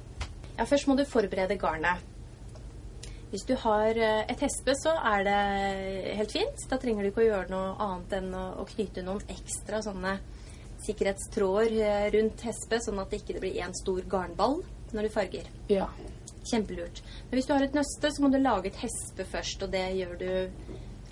Ja, 0.54 0.66
Først 0.68 0.86
må 0.86 0.96
du 0.96 1.04
forberede 1.08 1.56
garnet. 1.58 2.02
Hvis 3.32 3.42
du 3.48 3.56
har 3.58 3.98
eh, 3.98 4.20
et 4.30 4.42
hespe, 4.44 4.76
så 4.78 4.92
er 5.10 5.24
det 5.26 5.38
helt 6.20 6.34
fint. 6.36 6.66
Da 6.70 6.78
trenger 6.78 7.02
du 7.02 7.10
ikke 7.10 7.24
å 7.24 7.26
gjøre 7.26 7.50
noe 7.50 7.72
annet 7.82 8.14
enn 8.20 8.28
å, 8.38 8.66
knyte 8.68 9.02
noen 9.02 9.24
ekstra 9.34 9.80
sånne 9.82 10.12
sikkerhetstråder 10.84 11.74
eh, 11.82 12.06
rundt 12.14 12.44
hespe, 12.46 12.78
sånn 12.84 13.00
at 13.02 13.10
det 13.10 13.24
ikke 13.24 13.40
blir 13.42 13.58
én 13.64 13.74
stor 13.74 14.04
garnball 14.06 14.60
når 14.94 15.08
du 15.08 15.14
farger. 15.16 15.50
Ja. 15.72 15.88
Kjempelurt. 16.46 17.02
Men 17.26 17.40
hvis 17.40 17.50
du 17.50 17.56
har 17.56 17.66
et 17.66 17.74
nøste, 17.74 18.12
så 18.14 18.22
må 18.22 18.30
du 18.30 18.38
lage 18.38 18.70
et 18.70 18.78
hespe 18.84 19.26
først, 19.26 19.66
og 19.66 19.74
det 19.74 19.82
gjør 19.98 20.14
du 20.20 20.30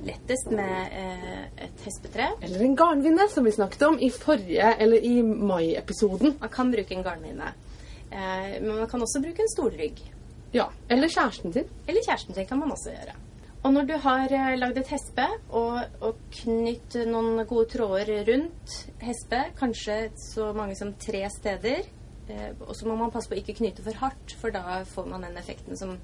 lettest 0.06 0.50
med 0.54 0.94
eh, 0.99 1.66
et 1.66 1.85
hespetre. 1.87 2.30
Eller 2.42 2.64
en 2.66 2.76
garnvinne, 2.78 3.28
som 3.30 3.47
vi 3.47 3.54
snakket 3.54 3.85
om 3.88 3.99
i 4.02 4.11
forrige, 4.14 4.75
eller 4.82 5.04
i 5.04 5.21
mai-episoden. 5.23 6.37
Man 6.40 6.52
kan 6.52 6.73
bruke 6.73 6.97
en 6.97 7.04
garnvinne. 7.06 7.52
Eh, 8.11 8.59
men 8.61 8.75
man 8.76 8.88
kan 8.90 9.02
også 9.02 9.23
bruke 9.25 9.44
en 9.44 9.52
stolrygg. 9.54 10.02
Ja. 10.52 10.68
Eller 10.88 11.09
kjæresten 11.09 11.52
sin. 11.52 11.68
Eller 11.88 12.04
kjæresten 12.04 12.35
sin 12.35 12.49
kan 12.49 12.61
man 12.61 12.73
også 12.75 12.92
gjøre. 12.92 13.16
Og 13.62 13.73
når 13.73 13.87
du 13.87 13.94
har 14.02 14.32
eh, 14.35 14.54
lagd 14.59 14.78
et 14.80 14.90
hespe 14.90 15.25
og, 15.54 15.76
og 16.02 16.18
knytt 16.42 16.97
noen 17.06 17.44
gode 17.47 17.68
tråder 17.76 18.25
rundt 18.26 18.78
hespe, 19.04 19.44
kanskje 19.59 19.99
så 20.18 20.50
mange 20.56 20.75
som 20.78 20.90
tre 20.99 21.23
steder, 21.30 21.87
eh, 22.26 22.49
og 22.59 22.75
så 22.75 22.88
må 22.88 22.99
man 22.99 23.12
passe 23.14 23.30
på 23.30 23.38
å 23.38 23.42
ikke 23.42 23.61
knyte 23.61 23.85
for 23.87 24.02
hardt, 24.02 24.35
for 24.40 24.55
da 24.55 24.83
får 24.90 25.07
man 25.12 25.29
den 25.29 25.38
effekten 25.38 25.79
som 25.79 25.94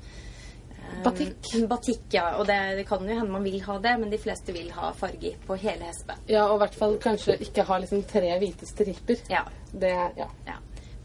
eh, 0.88 1.02
Batikk. 1.04 1.50
Batikk, 1.70 2.06
ja. 2.16 2.24
Og 2.40 2.46
det, 2.48 2.58
det 2.80 2.86
kan 2.88 3.04
jo 3.04 3.18
hende 3.18 3.32
man 3.32 3.46
vil 3.46 3.60
ha 3.66 3.78
det, 3.84 3.94
men 4.00 4.12
de 4.12 4.20
fleste 4.20 4.54
vil 4.56 4.70
ha 4.76 4.92
farge 4.96 5.34
på 5.46 5.58
hele 5.62 5.88
hespe. 5.88 6.18
Ja, 6.30 6.46
og 6.48 6.58
i 6.58 6.62
hvert 6.64 6.78
fall 6.80 6.98
kanskje 7.02 7.38
ikke 7.46 7.66
ha 7.68 7.80
liksom 7.82 8.02
tre 8.10 8.34
hvite 8.40 8.68
striper. 8.68 9.22
Ja. 9.32 9.44
Det, 9.72 9.94
ja. 10.18 10.28
Ja, 10.48 10.58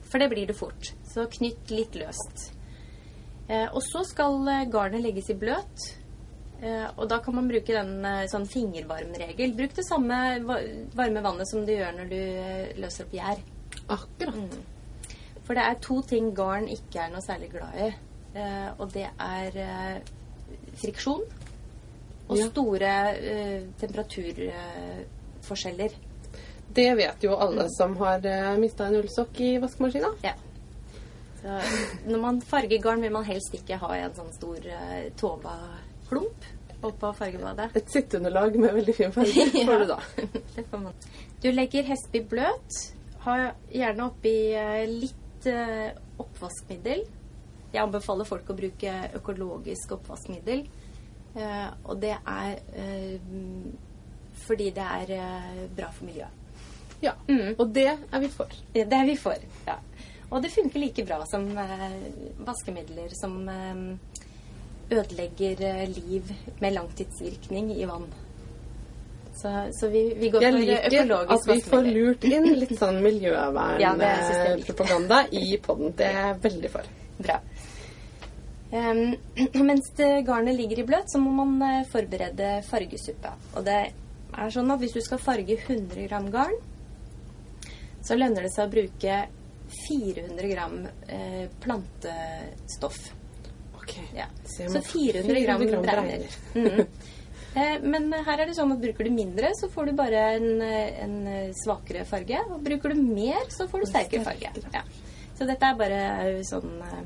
for 0.07 0.23
det 0.23 0.29
blir 0.31 0.47
det 0.47 0.57
fort. 0.57 0.93
Så 1.09 1.27
knytt 1.37 1.73
litt 1.73 1.97
løst. 1.99 2.49
Eh, 3.47 3.67
og 3.67 3.81
så 3.83 4.05
skal 4.07 4.39
eh, 4.47 4.67
garnet 4.71 5.03
legges 5.03 5.31
i 5.33 5.37
bløt. 5.37 5.87
Eh, 6.63 6.85
og 6.95 7.09
da 7.11 7.19
kan 7.23 7.35
man 7.35 7.49
bruke 7.51 7.75
den 7.75 8.05
eh, 8.07 8.23
sånn 8.31 8.47
fingervarmregel. 8.47 9.55
Bruk 9.57 9.75
det 9.75 9.83
samme 9.87 10.19
varme 10.47 11.23
vannet 11.25 11.49
som 11.49 11.65
du 11.67 11.73
gjør 11.75 11.97
når 11.97 12.13
du 12.13 12.21
løser 12.79 13.07
opp 13.07 13.17
gjær. 13.17 13.43
Akkurat. 13.91 14.57
For 15.43 15.59
det 15.59 15.65
er 15.67 15.79
to 15.83 15.99
ting 16.07 16.31
garn 16.35 16.69
ikke 16.71 17.03
er 17.03 17.11
noe 17.11 17.23
særlig 17.25 17.51
glad 17.51 17.79
i. 17.83 17.89
Eh, 18.33 18.69
og 18.79 18.89
det 18.93 19.09
er 19.21 19.57
eh, 19.61 19.97
friksjon 20.81 21.21
og 22.29 22.37
Ja. 22.39 22.47
store 22.49 22.93
eh, 23.19 23.61
temperaturforskjeller. 23.81 25.89
Det 26.73 26.87
vet 26.97 27.21
jo 27.23 27.35
alle 27.37 27.67
som 27.69 27.93
har 27.99 28.19
uh, 28.25 28.57
mista 28.57 28.85
en 28.87 28.95
ullsokk 28.97 29.39
i 29.45 29.57
vaskemaskina. 29.61 30.07
Ja. 30.23 30.33
Så 31.41 31.47
når 32.07 32.19
man 32.23 32.41
farger 32.41 32.81
garn, 32.81 33.01
vil 33.03 33.11
man 33.13 33.23
helst 33.27 33.53
ikke 33.53 33.77
ha 33.77 33.95
en 33.99 34.15
sånn 34.17 34.31
stor 34.33 34.57
uh, 34.57 35.09
Tova-klump 35.19 36.43
oppå 36.83 37.13
fargebadet. 37.15 37.69
Et 37.77 37.89
sitteunderlag 37.93 38.55
med 38.59 38.73
veldig 38.79 38.95
fin 38.95 39.11
farge 39.15 39.45
får 39.67 39.79
du 39.83 39.87
da. 39.91 39.99
Det 40.55 40.63
får 40.71 40.79
man. 40.87 40.93
Du 41.43 41.49
legger 41.51 41.83
hespe 41.87 42.17
i 42.19 42.23
bløt. 42.33 42.71
Ha 43.23 43.33
gjerne 43.71 44.03
oppi 44.09 44.35
eh, 44.57 44.83
litt 44.89 45.45
eh, 45.47 45.89
oppvaskmiddel. 46.19 47.01
Jeg 47.73 47.81
anbefaler 47.81 48.27
folk 48.29 48.49
å 48.53 48.57
bruke 48.57 48.93
økologisk 49.17 49.95
oppvaskmiddel. 49.97 50.65
Eh, 51.33 51.69
og 51.89 51.97
det 52.01 52.13
er 52.13 52.59
eh, 52.77 53.33
fordi 54.45 54.69
det 54.75 54.85
er 54.85 55.13
eh, 55.17 55.61
bra 55.73 55.89
for 55.93 56.05
miljøet. 56.09 56.41
Ja. 57.03 57.15
Mm. 57.27 57.55
Og 57.57 57.67
det 57.75 57.89
er 57.91 58.19
vi 58.21 58.29
for. 58.31 58.51
Ja, 58.73 58.85
Det 58.85 58.99
er 58.99 59.05
vi 59.05 59.15
for. 59.19 59.47
Ja. 59.67 59.79
Og 60.29 60.41
det 60.41 60.53
funker 60.53 60.79
like 60.79 61.05
bra 61.05 61.19
som 61.29 61.49
eh, 61.57 61.97
vaskemidler 62.45 63.11
som 63.17 63.49
eh, 63.49 63.81
ødelegger 64.93 65.65
eh, 65.67 65.89
liv 65.89 66.33
med 66.59 66.73
langtidsvirkning 66.73 67.73
i 67.75 67.85
vann. 67.85 68.07
Så, 69.33 69.49
så 69.73 69.87
vi, 69.89 70.13
vi 70.17 70.29
går 70.29 70.43
Jeg 70.43 70.53
for 70.53 70.59
liker 70.61 71.13
at 71.33 71.47
vi 71.49 71.61
får 71.65 71.87
lurt 71.89 72.25
inn 72.29 72.51
litt 72.53 72.75
sånn 72.77 72.99
Ja, 73.01 73.47
jeg 73.49 73.87
er 73.89 73.95
miljøvernpropaganda 73.97 75.23
i 75.33 75.57
podden. 75.57 75.95
Det 75.97 76.05
er 76.05 76.27
jeg 76.27 76.43
veldig 76.43 76.71
for. 76.77 76.91
Bra. 77.19 77.39
Um, 78.73 79.13
mens 79.69 79.91
garnet 80.25 80.57
ligger 80.57 80.79
i 80.81 80.87
bløt, 80.87 81.11
så 81.11 81.19
må 81.21 81.31
man 81.43 81.61
eh, 81.61 81.83
forberede 81.89 82.55
fargesuppa. 82.65 83.35
Og 83.53 83.65
det 83.67 83.79
er 84.33 84.53
sånn 84.53 84.71
at 84.73 84.81
hvis 84.81 84.95
du 84.97 85.01
skal 85.05 85.21
farge 85.21 85.59
100 85.59 86.07
gram 86.09 86.29
garn, 86.33 86.55
så 88.03 88.17
lønner 88.17 88.47
det 88.47 88.51
seg 88.55 88.65
å 88.67 88.73
bruke 88.73 89.19
400 89.73 90.49
gram 90.51 90.79
eh, 91.07 91.45
plantestoff. 91.63 92.97
Ok. 93.77 93.93
Ja. 94.17 94.25
Så 94.43 94.67
Så 94.69 94.79
må- 94.79 94.85
400 94.89 95.45
gram, 95.45 95.61
400 95.61 95.91
gram 95.91 96.09
brenner. 96.09 96.39
mm. 96.53 97.11
Eh, 97.53 97.77
Men 97.85 98.09
her 98.25 98.39
er 98.41 98.49
det 98.49 98.55
sånn 98.57 98.73
at 98.73 98.81
bruker 98.81 99.05
du 99.05 99.13
mindre, 99.13 99.53
så 99.53 99.69
får 99.69 99.91
du 99.91 99.97
bare 100.01 100.21
en, 100.39 100.61
eh, 100.65 101.03
en 101.05 101.53
svakere 101.61 102.05
farge. 102.09 102.41
Og 102.49 102.63
bruker 102.65 102.95
du 102.95 103.01
mer, 103.05 103.45
så 103.53 103.69
får 103.69 103.85
du 103.85 103.91
sterkere 103.91 104.25
farge. 104.25 104.49
Ja. 104.73 104.81
Så 105.37 105.47
dette 105.49 105.65
er 105.65 105.79
bare 105.79 106.43
sånn 106.47 106.77
eh, 106.85 107.03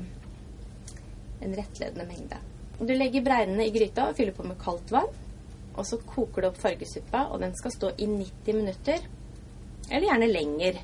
en 1.44 1.56
rettledende 1.56 2.06
mengde. 2.08 2.40
Du 2.78 2.92
legger 2.94 3.24
bregnene 3.26 3.66
i 3.66 3.72
gryta 3.74 4.10
og 4.10 4.18
fyller 4.18 4.36
på 4.36 4.46
med 4.46 4.60
kaldt 4.62 4.92
vann. 4.94 5.10
Og 5.78 5.86
så 5.86 5.98
koker 6.02 6.42
du 6.42 6.48
opp 6.48 6.58
fargesuppa, 6.58 7.28
og 7.32 7.42
den 7.42 7.54
skal 7.58 7.74
stå 7.74 7.90
i 8.02 8.06
90 8.10 8.56
minutter. 8.56 9.02
Eller 9.88 10.08
gjerne 10.08 10.30
lenger. 10.30 10.80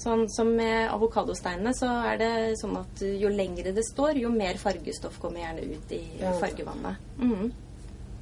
Sånn 0.00 0.26
som 0.32 0.52
med 0.56 0.88
avokadosteinene, 0.92 1.72
så 1.76 1.88
er 2.08 2.20
det 2.20 2.32
sånn 2.60 2.76
at 2.80 3.02
jo 3.04 3.32
lengre 3.32 3.72
det 3.76 3.84
står, 3.88 4.20
jo 4.22 4.30
mer 4.32 4.60
fargestoff 4.60 5.18
kommer 5.20 5.42
gjerne 5.42 5.66
ut 5.74 5.92
i 5.96 6.00
fargevannet. 6.40 7.08
Mm. 7.20 7.50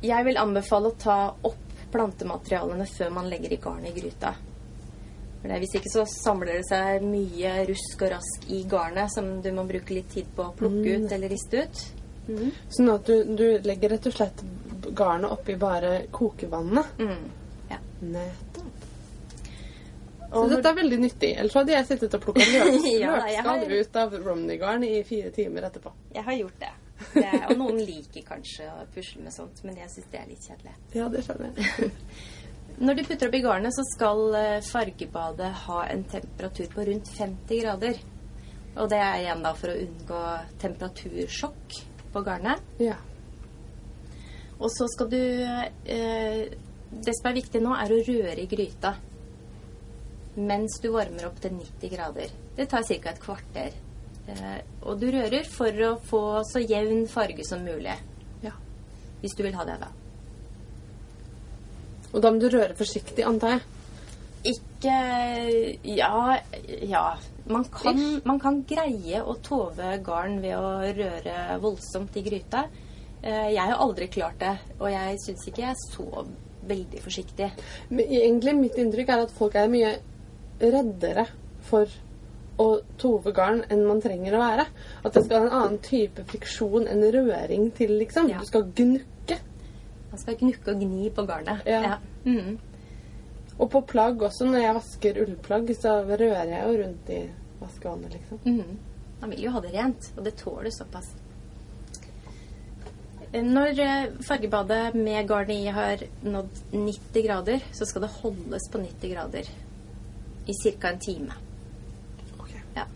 Jeg 0.03 0.27
vil 0.27 0.41
anbefale 0.41 0.91
å 0.91 0.99
ta 0.99 1.19
opp 1.47 1.65
plantematerialene 1.93 2.87
før 2.91 3.15
man 3.15 3.31
legger 3.31 3.55
i 3.55 3.61
garnet 3.63 3.93
i 3.93 4.01
gryta. 4.01 4.35
For 5.43 5.55
Hvis 5.63 5.75
ikke 5.79 5.91
så 5.93 6.03
samler 6.11 6.59
det 6.59 6.65
seg 6.67 7.05
mye 7.07 7.53
rusk 7.69 8.01
og 8.03 8.11
rask 8.17 8.49
i 8.51 8.65
garnet 8.71 9.13
som 9.15 9.29
du 9.43 9.51
må 9.55 9.63
bruke 9.69 9.95
litt 9.95 10.09
tid 10.11 10.27
på 10.35 10.49
å 10.49 10.55
plukke 10.59 10.97
ut 11.05 11.13
eller 11.15 11.31
riste 11.31 11.63
ut. 11.63 11.83
Mm. 12.29 12.49
Sånn 12.75 12.91
at 12.93 13.07
du, 13.07 13.35
du 13.39 13.45
legger 13.65 13.95
rett 13.95 14.09
og 14.11 14.17
slett 14.19 14.43
garnet 14.99 15.31
oppi 15.31 15.55
bare 15.57 15.93
kokevannet. 16.13 16.99
Mm. 16.99 17.29
Ja. 17.71 17.79
Nettopp. 18.01 18.65
Så 20.29 20.43
Og 20.43 20.51
dette 20.53 20.69
er 20.69 20.77
veldig 20.77 20.99
nyttig. 21.01 21.31
Ellers 21.41 21.55
hadde 21.57 21.73
jeg 21.73 21.87
sittet 21.89 22.19
og 22.19 22.21
plukka 22.27 22.45
løkskall 22.53 22.99
Ja, 23.01 23.45
har- 23.47 23.71
ut 23.79 23.97
av 24.03 24.19
Romney-garn 24.27 24.85
i 24.85 24.99
fire 25.09 25.31
timer 25.33 25.71
etterpå. 25.71 25.95
Jeg 26.15 26.27
har 26.27 26.37
gjort 26.43 26.59
det. 26.61 26.75
det 27.15 27.23
er, 27.25 27.45
og 27.47 27.57
noen 27.63 27.79
liker 27.87 28.27
kanskje 28.27 28.67
å 28.75 28.83
pusle 28.93 29.23
med 29.25 29.33
sånt, 29.33 29.63
men 29.65 29.77
jeg 29.79 29.89
syns 29.95 30.11
det 30.13 30.19
er 30.21 30.29
litt 30.29 30.45
kjedelig. 30.51 30.75
Ja, 30.99 31.07
det 31.15 31.23
skjønner 31.25 31.55
jeg. 31.55 31.91
Når 32.79 32.95
du 32.95 33.03
putter 33.09 33.27
oppi 33.27 33.41
garnet, 33.43 33.75
så 33.75 33.83
skal 33.91 34.21
eh, 34.39 34.61
fargebadet 34.63 35.51
ha 35.65 35.81
en 35.91 36.05
temperatur 36.07 36.69
på 36.71 36.85
rundt 36.87 37.11
50 37.11 37.63
grader. 37.65 37.99
Og 38.79 38.87
det 38.93 39.01
er 39.03 39.23
igjen 39.25 39.43
da 39.43 39.53
for 39.59 39.73
å 39.73 39.81
unngå 39.83 40.21
temperatursjokk 40.63 41.79
på 42.15 42.23
garnet. 42.27 42.63
Ja. 42.83 42.95
Og 44.59 44.71
så 44.75 44.87
skal 44.91 45.11
du 45.11 45.19
eh, 45.19 46.41
Det 46.89 47.15
som 47.15 47.29
er 47.31 47.37
viktig 47.37 47.61
nå, 47.63 47.75
er 47.75 47.93
å 47.93 48.01
røre 48.07 48.39
i 48.43 48.49
gryta 48.51 48.95
mens 50.39 50.77
du 50.79 50.93
varmer 50.95 51.27
opp 51.27 51.41
til 51.43 51.57
90 51.57 51.91
grader. 51.91 52.31
Det 52.55 52.69
tar 52.71 52.85
ca. 52.87 53.11
et 53.11 53.19
kvarter. 53.19 53.73
Eh, 54.31 54.61
og 54.87 55.01
du 55.01 55.09
rører 55.11 55.43
for 55.51 55.83
å 55.83 55.97
få 55.99 56.21
så 56.47 56.63
jevn 56.63 57.09
farge 57.11 57.43
som 57.49 57.65
mulig. 57.67 57.97
ja. 58.45 58.55
Hvis 59.19 59.35
du 59.35 59.43
vil 59.43 59.59
ha 59.59 59.67
det, 59.67 59.81
da. 59.83 59.91
Og 62.13 62.23
da 62.25 62.31
må 62.33 62.41
du 62.41 62.49
røre 62.53 62.77
forsiktig, 62.79 63.25
antar 63.29 63.57
jeg. 63.57 63.67
Ikke 64.55 64.95
Ja, 65.85 66.39
ja. 66.87 67.07
Man 67.49 67.65
kan, 67.73 67.99
man 68.29 68.39
kan 68.41 68.59
greie 68.69 69.23
å 69.25 69.35
tove 69.43 69.95
garn 70.05 70.37
ved 70.43 70.53
å 70.57 70.73
røre 70.85 71.57
voldsomt 71.63 72.17
i 72.21 72.23
gryta. 72.27 72.67
Eh, 73.23 73.55
Jeg 73.55 73.65
har 73.71 73.81
aldri 73.81 74.09
klart 74.13 74.39
det, 74.39 74.53
og 74.79 74.91
jeg 74.93 75.17
syns 75.25 75.47
ikke 75.49 75.63
jeg 75.65 75.71
er 75.71 75.81
så 75.97 76.27
veldig 76.69 77.01
forsiktig. 77.01 77.49
Men 77.89 78.13
egentlig 78.21 78.55
mitt 78.59 78.77
inntrykk 78.79 79.09
er 79.15 79.25
at 79.25 79.33
folk 79.33 79.57
er 79.57 79.73
mye 79.73 79.95
reddere 80.61 81.25
for 81.71 81.89
å 82.59 82.69
tove 82.99 83.33
garn 83.33 83.63
enn 83.71 83.87
man 83.87 84.03
trenger 84.03 84.35
å 84.37 84.43
være. 84.43 84.67
At 85.05 85.15
det 85.15 85.25
skal 85.25 85.41
ha 85.41 85.47
en 85.47 85.57
annen 85.61 85.79
type 85.85 86.25
friksjon 86.29 86.89
enn 86.91 87.05
røring 87.15 87.71
til, 87.79 87.95
liksom. 88.01 88.29
Ja. 88.33 88.43
Du 88.43 88.51
skal 88.51 88.67
gnukke. 88.75 89.07
Man 90.11 90.21
skal 90.23 90.39
gnukke 90.41 90.73
og 90.73 90.83
gni 90.83 91.11
på 91.15 91.25
garnet. 91.29 91.67
Ja. 91.67 91.99
Mhm. 92.25 92.59
Og 93.59 93.71
på 93.71 93.81
plagg 93.91 94.23
også. 94.23 94.47
Når 94.47 94.63
jeg 94.63 94.75
vasker 94.77 95.23
ullplagg, 95.25 95.71
så 95.77 95.99
rører 96.07 96.53
jeg 96.53 96.61
jo 96.63 96.83
rundt 96.83 97.09
i 97.11 97.23
vaskevannet, 97.59 98.13
liksom. 98.15 98.39
Mm. 98.45 98.77
Man 99.21 99.31
vil 99.31 99.49
jo 99.49 99.51
ha 99.51 99.63
det 99.65 99.73
rent, 99.75 100.13
og 100.17 100.25
det 100.25 100.37
tåler 100.39 100.71
såpass. 100.71 101.09
Når 103.33 103.81
eh, 103.85 104.05
fargebadet 104.25 104.95
med 104.95 105.27
garnet 105.29 105.57
i 105.57 105.73
har 105.75 106.05
nådd 106.25 106.63
90 106.71 107.27
grader, 107.27 107.65
så 107.73 107.85
skal 107.85 108.07
det 108.07 108.15
holdes 108.23 108.69
på 108.73 108.79
90 108.79 109.11
grader 109.13 109.51
i 110.49 110.55
ca. 110.63 110.89
en 110.89 111.01
time. 111.01 111.35
Okay. 112.39 112.63
Ja. 112.75 112.87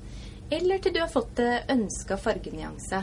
Eller 0.51 0.79
til 0.79 0.94
du 0.94 1.01
har 1.01 1.11
fått 1.12 1.35
det 1.37 1.64
ønska 1.68 2.16
fargenyanse. 2.16 3.03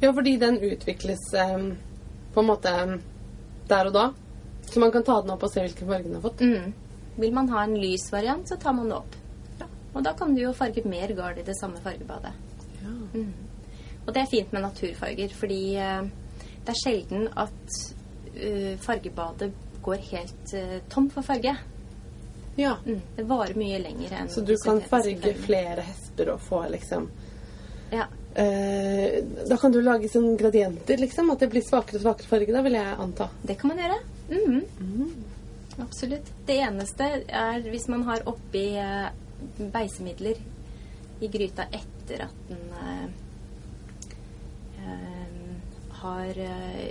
Ja, 0.00 0.10
fordi 0.12 0.36
den 0.36 0.58
utvikles 0.58 1.34
em, 1.34 1.76
på 2.36 2.42
en 2.44 2.48
måte 2.50 2.72
der 3.68 3.88
og 3.88 3.94
da. 3.94 4.10
Så 4.68 4.80
man 4.82 4.90
kan 4.92 5.04
ta 5.06 5.20
den 5.22 5.32
opp 5.32 5.44
og 5.46 5.52
se 5.52 5.62
hvilken 5.64 5.88
farge 5.88 6.04
den 6.04 6.18
har 6.18 6.24
fått. 6.26 6.42
Mm. 6.44 6.72
Vil 7.16 7.32
man 7.32 7.48
ha 7.48 7.62
en 7.64 7.76
lys 7.80 8.10
variant, 8.12 8.48
så 8.48 8.58
tar 8.60 8.74
man 8.76 8.90
det 8.90 8.98
opp. 8.98 9.14
Og 9.96 10.02
da 10.04 10.12
kan 10.12 10.34
du 10.36 10.42
jo 10.42 10.50
farge 10.52 10.82
mer 10.84 11.14
garn 11.16 11.38
i 11.40 11.44
det 11.46 11.54
samme 11.56 11.80
fargebadet. 11.80 12.34
Ja. 12.82 13.22
Og 14.04 14.12
det 14.12 14.20
er 14.20 14.28
fint 14.28 14.52
med 14.52 14.66
naturfarger, 14.66 15.32
fordi 15.32 15.60
eh, 15.80 16.10
det 16.66 16.74
er 16.74 16.80
sjelden 16.82 17.24
at 17.32 17.78
eh, 18.34 18.76
fargebadet 18.84 19.48
går 19.86 20.04
helt 20.10 20.52
Tomt 20.52 20.90
tom 20.92 21.08
for 21.14 21.22
farge. 21.24 21.56
ja. 22.56 22.76
Mm. 22.84 23.00
Det 23.16 23.24
varer 23.24 23.56
mye 23.56 23.78
lenger 23.78 24.12
enn 24.20 24.28
Så 24.28 24.44
du 24.44 24.56
kan 24.60 24.80
farge 24.80 25.32
flere 25.46 25.80
hester 25.88 26.34
og 26.34 26.40
få 26.40 26.66
liksom 26.68 27.08
Ja. 27.92 28.10
Eh, 28.36 29.22
Da 29.48 29.56
kan 29.56 29.72
du 29.72 29.80
lage 29.82 30.08
sånn 30.12 30.36
gradienter, 30.38 30.96
liksom. 31.00 31.30
At 31.32 31.40
det 31.40 31.48
blir 31.52 31.62
svakere 31.64 31.96
og 32.00 32.04
svakere 32.06 32.28
farge, 32.30 32.52
da 32.52 32.62
vil 32.62 32.76
jeg 32.78 32.96
anta. 32.98 33.28
Det 33.42 33.58
kan 33.60 33.68
man 33.72 33.78
gjøre. 33.82 33.98
Mhm. 34.30 35.24
Absolutt. 35.80 36.28
Det 36.46 36.56
eneste 36.64 37.04
er 37.28 37.60
hvis 37.70 37.88
man 37.92 38.02
har 38.08 38.22
oppi 38.26 38.66
eh, 38.80 39.10
beisemidler 39.72 40.36
i 41.20 41.28
gryta 41.28 41.66
etter 41.72 42.22
at 42.24 42.38
den 42.48 42.64
eh, 42.80 43.06
eh, 44.80 45.26
har 46.00 46.40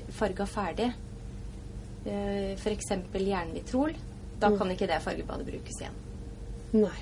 farga 0.10 0.46
ferdig, 0.50 0.92
eh, 2.06 2.54
f.eks. 2.58 2.90
jernvitrol, 3.14 3.94
da 4.40 4.50
Mm. 4.50 4.58
kan 4.58 4.72
ikke 4.72 4.88
det 4.88 5.02
fargebadet 5.02 5.46
brukes 5.46 5.82
igjen. 5.82 5.94
Nei. 6.74 7.02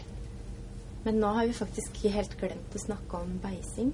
Men 1.03 1.19
nå 1.19 1.27
har 1.35 1.47
vi 1.47 1.53
faktisk 1.53 1.97
ikke 1.97 2.11
helt 2.13 2.35
glemt 2.39 2.75
å 2.77 2.79
snakke 2.79 3.19
om 3.19 3.31
beising. 3.43 3.89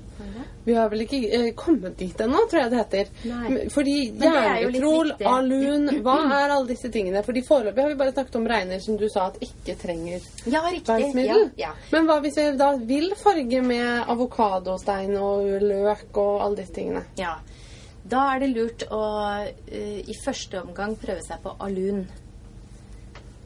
Vi 0.66 0.76
har 0.78 0.92
vel 0.92 1.06
ikke 1.08 1.20
eh, 1.26 1.48
kommet 1.58 1.98
dit 1.98 2.22
ennå, 2.22 2.44
tror 2.52 2.62
jeg 2.62 2.74
det 2.74 2.80
heter. 2.84 3.10
Nei. 3.32 3.64
Fordi 3.74 3.96
er 4.30 4.68
viktig. 4.70 5.26
alun 5.26 5.90
Hva 6.06 6.18
er 6.38 6.54
alle 6.54 6.70
disse 6.70 6.92
tingene? 6.94 7.24
Fordi 7.26 7.44
foreløpig 7.48 7.82
har 7.82 7.90
vi 7.90 8.00
bare 8.04 8.14
snakket 8.14 8.38
om 8.38 8.48
regner 8.54 8.84
som 8.86 9.00
du 9.02 9.08
sa 9.10 9.30
at 9.32 9.42
ikke 9.42 9.78
trenger 9.82 10.22
Ja, 10.46 10.62
beismiddel. 10.70 11.50
Ja, 11.58 11.72
ja. 11.72 11.74
Men 11.96 12.10
hva 12.10 12.20
hvis 12.22 12.38
vi 12.38 12.48
da 12.62 12.72
vil 12.78 13.10
farge 13.18 13.64
med 13.66 14.06
avokadostein 14.14 15.18
og 15.18 15.66
løk 15.66 16.14
og 16.14 16.44
alle 16.46 16.62
disse 16.62 16.78
tingene? 16.78 17.08
Ja. 17.18 17.40
Da 18.10 18.30
er 18.34 18.42
det 18.42 18.54
lurt 18.54 18.86
å 18.94 19.04
uh, 19.04 20.00
i 20.00 20.16
første 20.24 20.62
omgang 20.62 20.96
prøve 21.02 21.26
seg 21.26 21.42
på 21.44 21.58
alun. 21.62 22.06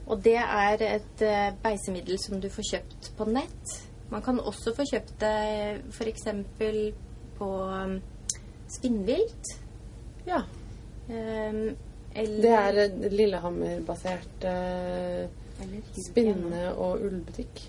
Og 0.07 0.19
det 0.23 0.35
er 0.35 0.81
et 0.83 1.23
eh, 1.23 1.49
beisemiddel 1.63 2.19
som 2.19 2.41
du 2.43 2.49
får 2.51 2.69
kjøpt 2.73 3.11
på 3.17 3.27
nett. 3.31 3.75
Man 4.11 4.21
kan 4.21 4.39
også 4.39 4.73
få 4.75 4.85
kjøpt 4.89 5.15
det 5.21 5.35
f.eks. 5.95 6.25
på 7.37 7.49
um, 7.63 7.95
spinnvilt. 8.69 9.53
Ja. 10.27 10.43
Um, 11.07 11.71
eller, 12.15 12.41
Det 12.43 12.51
er 12.51 13.09
Lillehammer-basert 13.09 14.45
uh, 14.45 15.23
spinne- 16.09 16.75
og 16.75 17.01
ullbutikk. 17.07 17.63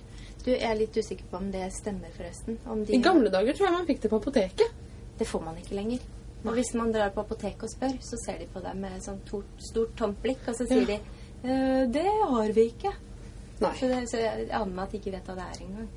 Du, 0.44 0.50
jeg 0.52 0.66
er 0.68 0.76
litt 0.76 0.96
usikker 0.96 1.24
på 1.30 1.38
om 1.40 1.48
det 1.54 1.70
stemmer, 1.72 2.10
forresten. 2.12 2.58
Om 2.68 2.82
de, 2.84 2.98
I 2.98 3.00
gamle 3.00 3.30
dager 3.32 3.56
tror 3.56 3.70
jeg 3.70 3.76
man 3.78 3.86
fikk 3.88 4.02
det 4.02 4.10
på 4.12 4.20
apoteket. 4.20 4.82
Det 5.16 5.26
får 5.30 5.40
man 5.46 5.56
ikke 5.62 5.78
lenger. 5.78 6.02
Og 6.44 6.52
hvis 6.58 6.74
man 6.76 6.92
drar 6.92 7.14
på 7.14 7.22
apoteket 7.24 7.64
og 7.64 7.70
spør, 7.72 7.94
så 8.04 8.18
ser 8.20 8.42
de 8.42 8.48
på 8.52 8.60
deg 8.60 8.76
med 8.76 9.00
sånn 9.00 9.22
to, 9.24 9.40
stort, 9.70 9.94
tomt 9.96 10.18
blikk, 10.20 10.42
og 10.50 10.58
så 10.58 10.66
sier 10.68 10.84
Ja. 10.84 10.98
de 10.98 11.22
«Eh, 11.44 11.82
Det 11.92 12.06
har 12.28 12.48
vi 12.52 12.60
ikke. 12.72 12.92
Nei. 13.60 13.74
Så, 13.78 13.86
det, 13.88 14.08
så 14.10 14.16
jeg 14.18 14.48
aner 14.50 14.74
meg 14.74 14.84
at 14.84 14.90
de 14.92 14.96
ikke 14.98 15.12
vet 15.14 15.26
hva 15.28 15.34
det 15.38 15.44
er 15.44 15.64
engang. 15.64 15.88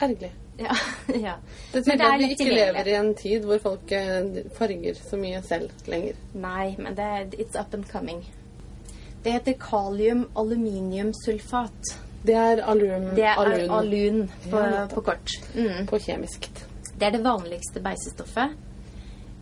Ergerlig. 0.00 0.32
Ja, 0.60 0.74
ja. 1.26 1.34
Det 1.72 1.86
Men 1.86 1.98
tyder 1.98 2.12
at 2.12 2.18
vi 2.20 2.24
ikke 2.34 2.50
lever 2.54 2.88
i 2.88 2.94
en 2.98 3.14
tid 3.14 3.44
hvor 3.48 3.58
folk 3.62 3.92
eh, 3.96 4.24
farger 4.56 4.94
så 4.98 5.16
mye 5.20 5.42
selv 5.46 5.70
lenger. 5.88 6.14
Nei, 6.34 6.74
men 6.78 6.94
det 6.96 7.04
er 7.04 7.24
It's 7.38 7.56
up 7.60 7.74
and 7.74 7.84
coming. 7.92 8.24
Det 9.24 9.32
heter 9.32 9.52
kalium-aluminiumsulfat. 9.60 11.96
Det 12.22 12.34
er 12.36 12.60
alum, 12.68 13.04
Det 13.16 13.24
er 13.24 13.34
alun 13.40 13.70
alun 13.70 14.30
på, 14.50 14.56
Ja, 14.58 14.86
på 14.86 15.00
kort. 15.00 15.30
Mm. 15.54 15.86
på 15.86 15.98
kjemisk. 15.98 16.50
Det 16.98 17.06
er 17.06 17.10
det 17.10 17.24
vanligste 17.24 17.80
beisestoffet. 17.80 18.48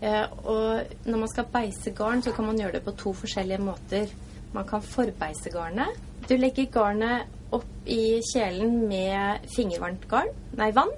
Eh, 0.03 0.27
og 0.47 0.81
når 1.05 1.19
man 1.19 1.29
skal 1.29 1.45
beise 1.53 1.91
garn, 1.91 2.23
så 2.23 2.33
kan 2.33 2.45
man 2.47 2.59
gjøre 2.59 2.73
det 2.73 2.83
på 2.85 2.91
to 2.97 3.13
forskjellige 3.13 3.59
måter. 3.59 4.07
Man 4.55 4.69
kan 4.69 4.85
forbeise 4.85 5.53
garnet. 5.53 5.99
Du 6.29 6.37
legger 6.37 6.71
garnet 6.73 7.27
opp 7.55 7.89
i 7.89 8.21
kjelen 8.33 8.83
med 8.89 9.49
fingervarmt 9.55 10.09
garn, 10.11 10.33
nei, 10.59 10.71
vann. 10.77 10.95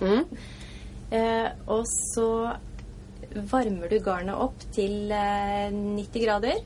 Mm. 0.00 0.26
Eh, 1.12 1.50
og 1.68 1.82
så 1.84 2.26
varmer 3.50 3.90
du 3.92 3.98
garnet 4.00 4.32
opp 4.32 4.62
til 4.72 5.10
eh, 5.12 5.68
90 5.68 6.22
grader. 6.22 6.62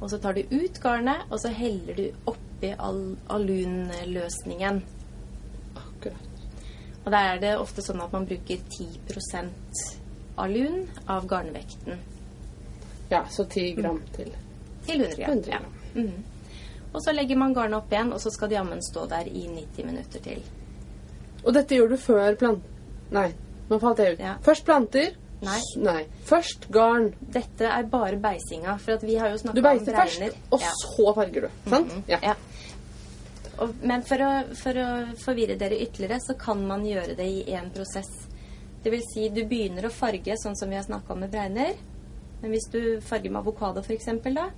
Og 0.00 0.08
så 0.08 0.16
tar 0.22 0.38
du 0.38 0.54
ut 0.54 0.80
garnet, 0.80 1.26
og 1.28 1.36
så 1.42 1.52
heller 1.52 1.98
du 1.98 2.30
oppi 2.32 2.70
al 2.72 3.02
alunløsningen. 3.28 4.80
Akkurat. 5.76 6.32
Og 7.04 7.10
da 7.12 7.20
er 7.34 7.42
det 7.42 7.52
ofte 7.58 7.84
sånn 7.84 8.00
at 8.00 8.16
man 8.16 8.24
bruker 8.30 8.64
10% 8.72 9.84
alun 10.40 10.86
av 11.12 11.26
garnvekten 11.28 12.00
Ja, 13.10 13.26
så 13.28 13.44
10 13.44 13.74
gram 13.76 14.00
til 14.16 14.32
til 14.86 15.00
100 15.00 15.16
gram. 15.16 15.30
100 15.30 15.50
Ja. 15.52 15.60
Mhm. 15.94 16.24
Og 16.92 17.00
så 17.00 17.12
legger 17.16 17.36
man 17.40 17.54
garnet 17.56 17.78
opp 17.78 17.92
igjen, 17.92 18.12
og 18.12 18.20
så 18.20 18.30
skal 18.30 18.48
de 18.50 18.54
jammen 18.58 18.82
stå 18.84 19.06
der 19.08 19.24
i 19.30 19.46
90 19.48 19.84
minutter 19.86 20.20
til. 20.20 20.42
Og 21.44 21.54
dette 21.54 21.74
gjør 21.74 21.88
du 21.88 21.96
før 21.96 22.34
plant... 22.36 22.62
Nei, 23.12 23.30
nå 23.70 23.78
falt 23.80 23.98
jeg 23.98 24.14
ut. 24.14 24.20
Ja. 24.20 24.34
Først 24.44 24.64
planter. 24.68 25.14
Nei. 25.42 25.58
Nei. 25.82 26.02
Først 26.28 26.68
garn. 26.70 27.08
Dette 27.34 27.64
er 27.66 27.88
bare 27.90 28.16
beisinga, 28.20 28.76
for 28.78 29.00
vi 29.02 29.16
har 29.18 29.32
jo 29.32 29.38
Du 29.38 29.42
snakka 29.42 29.58
om 29.58 29.64
beiser 29.64 29.96
først, 29.96 30.36
og 30.52 30.60
Ja. 30.60 30.70
så 30.82 31.14
farger 31.16 31.40
du. 31.40 31.48
Sant? 31.70 31.88
Mhm. 31.96 32.04
Ja. 32.12 32.18
Ja. 32.22 32.34
Og, 33.58 33.72
men 33.82 34.02
for 34.02 34.22
å, 34.24 34.30
for 34.58 34.78
å 34.80 34.86
forvirre 35.22 35.56
dere 35.60 35.80
ytterligere, 35.82 36.20
så 36.20 36.36
kan 36.38 36.60
man 36.66 36.84
gjøre 36.86 37.16
det 37.16 37.26
i 37.26 37.42
én 37.56 37.70
prosess. 37.74 38.10
Det 38.82 38.90
vil 38.92 39.02
si, 39.06 39.28
du 39.30 39.44
begynner 39.46 39.86
å 39.86 39.90
farge 39.94 40.36
sånn 40.40 40.56
som 40.58 40.68
vi 40.70 40.76
har 40.76 40.84
snakka 40.86 41.12
om 41.14 41.20
med 41.24 41.30
bregner. 41.30 41.74
Men 42.42 42.50
hvis 42.50 42.68
du 42.72 43.00
farger 43.00 43.30
med 43.30 43.40
avokado 43.42 43.80
f.eks., 43.84 44.08
da, 44.34 44.48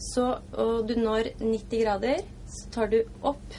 så, 0.00 0.24
og 0.56 0.86
du 0.88 0.94
når 0.96 1.30
90 1.40 1.82
grader, 1.84 2.22
så 2.48 2.70
tar 2.74 2.86
du 2.92 3.02
opp 3.22 3.56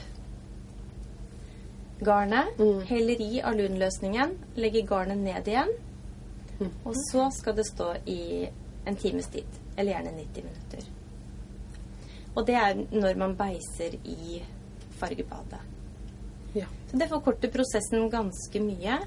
garnet, 2.02 2.58
Mm. 2.58 2.80
heller 2.88 3.20
i 3.20 3.40
alunløsningen, 3.40 4.36
legger 4.56 4.86
garnet 4.86 5.18
ned 5.18 5.46
igjen, 5.48 5.68
Mm. 6.60 6.70
og 6.84 6.94
så 7.10 7.30
skal 7.32 7.54
det 7.56 7.66
stå 7.66 7.94
i 8.06 8.48
en 8.86 8.96
times 8.96 9.26
tid. 9.26 9.46
Eller 9.76 9.92
gjerne 9.92 10.16
90 10.16 10.42
minutter. 10.42 10.88
Og 12.36 12.46
det 12.46 12.54
er 12.54 12.74
når 12.90 13.16
man 13.16 13.36
beiser 13.36 13.94
i 14.04 14.42
fargebadet. 14.98 15.60
Ja. 16.54 16.66
Så 16.90 16.98
det 16.98 17.08
forkorter 17.08 17.50
prosessen 17.50 18.10
ganske 18.10 18.60
mye. 18.60 18.98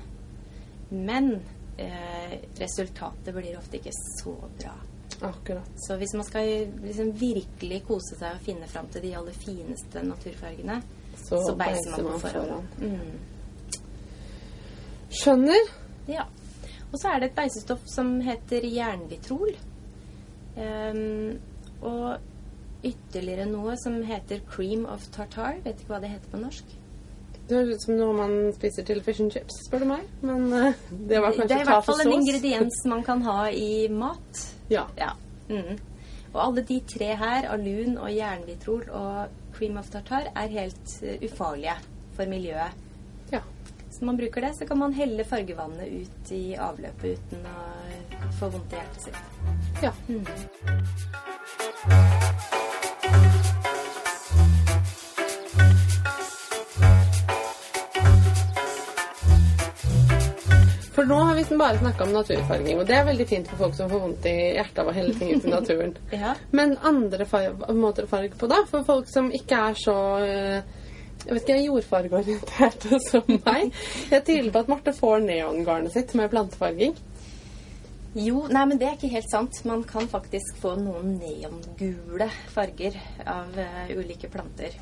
Men 0.91 1.41
eh, 1.77 2.39
resultatet 2.59 3.33
blir 3.33 3.57
ofte 3.57 3.77
ikke 3.77 3.91
så 4.21 4.35
bra. 4.59 4.73
Akkurat. 5.21 5.69
Så 5.87 5.97
hvis 5.97 6.13
man 6.13 6.25
skal 6.27 6.67
liksom 6.83 7.13
virkelig 7.19 7.83
kose 7.87 8.17
seg 8.19 8.35
og 8.35 8.43
finne 8.45 8.67
fram 8.67 8.87
til 8.91 9.01
de 9.05 9.15
aller 9.17 9.33
fineste 9.33 10.03
naturfargene, 10.03 10.81
Så, 11.15 11.39
så, 11.39 11.55
beiser 11.55 11.91
man 11.95 12.11
på 12.11 12.19
forhånd. 12.19 12.67
foran. 12.79 12.99
Mm. 12.99 13.19
Skjønner. 15.15 15.69
Ja. 16.07 16.25
Og 16.91 16.99
så 16.99 17.07
er 17.13 17.19
det 17.19 17.29
et 17.31 17.37
beisestoff 17.37 17.83
som 17.87 18.19
heter 18.21 18.65
jernvitrol. 18.67 19.55
Um, 20.55 21.39
og 21.81 22.17
ytterligere 22.85 23.47
noe 23.49 23.75
som 23.81 23.97
heter 24.03 24.43
cream 24.49 24.85
of 24.85 25.07
tartar. 25.11 25.61
Vet 25.63 25.81
ikke 25.81 25.95
hva 25.95 26.01
det 26.03 26.13
heter 26.13 26.31
på 26.31 26.41
norsk. 26.43 26.75
Det 27.45 27.57
høres 27.59 27.75
ut 27.75 27.83
som 27.85 27.97
noe 27.99 28.13
man 28.17 28.31
spiser 28.55 28.85
til 28.87 29.01
fish 29.05 29.21
and 29.21 29.31
chips, 29.33 29.59
spør 29.67 29.83
du 29.83 29.89
meg. 29.91 30.05
Men 30.25 30.47
eh, 30.53 30.73
det 31.09 31.19
var 31.21 31.35
Det 31.37 31.51
er 31.51 31.61
i 31.61 31.67
hvert 31.69 31.85
fall 31.85 32.01
en 32.01 32.13
ingrediens 32.15 32.79
man 32.89 33.03
kan 33.05 33.21
ha 33.27 33.49
i 33.49 33.87
mat. 33.89 34.45
Ja. 34.73 34.87
Ja. 34.97 35.11
Mm. 35.45 35.75
Og 36.33 36.39
alle 36.41 36.63
de 36.65 36.79
tre 36.89 37.11
her, 37.15 37.45
alun 37.53 37.99
og 38.01 38.09
jernvitrol 38.09 38.87
og 38.97 39.27
cream 39.53 39.77
of 39.77 39.91
tartar, 39.93 40.31
er 40.35 40.47
helt 40.55 40.95
eh, 41.05 41.21
ufarlige 41.29 41.75
for 42.17 42.25
miljøet. 42.25 42.73
ja. 43.31 43.39
Så 43.91 44.01
når 44.01 44.05
man 44.09 44.17
bruker 44.17 44.41
det, 44.41 44.51
så 44.57 44.65
kan 44.67 44.77
man 44.81 44.93
helle 44.93 45.23
fargevannet 45.23 45.87
ut 46.01 46.31
i 46.35 46.55
avløpet 46.59 47.15
uten 47.21 47.45
å 47.47 48.31
få 48.41 48.49
vondt 48.57 48.73
i 48.73 48.81
hjertet 48.81 49.01
sitt. 49.05 49.21
ja. 49.85 49.93
For 61.05 61.09
nå 61.13 61.17
har 61.21 61.35
vi 61.35 61.57
bare 61.57 61.77
snakka 61.77 62.03
om 62.03 62.13
naturfarging, 62.15 62.79
og 62.81 62.87
det 62.89 62.95
er 62.97 63.03
veldig 63.05 63.25
fint 63.29 63.49
for 63.51 63.59
folk 63.61 63.75
som 63.77 63.89
får 63.91 63.99
vondt 64.01 64.23
i 64.25 64.31
hjertet 64.55 64.79
av 64.81 64.87
å 64.89 64.93
helle 64.95 65.11
ting 65.13 65.35
ut 65.35 65.43
i 65.45 65.51
naturen. 65.51 65.91
Ja. 66.15 66.31
Men 66.49 66.73
andre 66.81 67.27
måter 67.77 68.07
å 68.07 68.09
farge 68.09 68.33
på, 68.39 68.49
da? 68.49 68.63
For 68.71 68.81
folk 68.87 69.11
som 69.11 69.27
ikke 69.29 69.59
er 69.67 69.77
så 69.77 69.95
eh, 70.25 70.71
jeg 71.19 71.35
vet 71.35 71.43
ikke, 71.43 71.59
jordfargeorientert 71.67 72.87
som 73.11 73.29
meg. 73.35 73.77
Jeg 74.09 74.25
tviler 74.25 74.49
på 74.55 74.63
at 74.65 74.73
Marte 74.73 74.95
får 74.97 75.21
neongarnet 75.27 75.93
sitt 75.93 76.17
med 76.17 76.33
plantefarging. 76.33 76.97
Jo, 78.17 78.47
nei, 78.49 78.65
men 78.65 78.81
det 78.81 78.89
er 78.89 78.97
ikke 78.97 79.13
helt 79.13 79.29
sant. 79.29 79.61
Man 79.69 79.85
kan 79.85 80.09
faktisk 80.09 80.57
få 80.63 80.73
noen 80.81 81.19
neongule 81.21 82.31
farger 82.49 82.97
av 83.29 83.53
uh, 83.61 83.93
ulike 83.93 84.33
planter. 84.33 84.73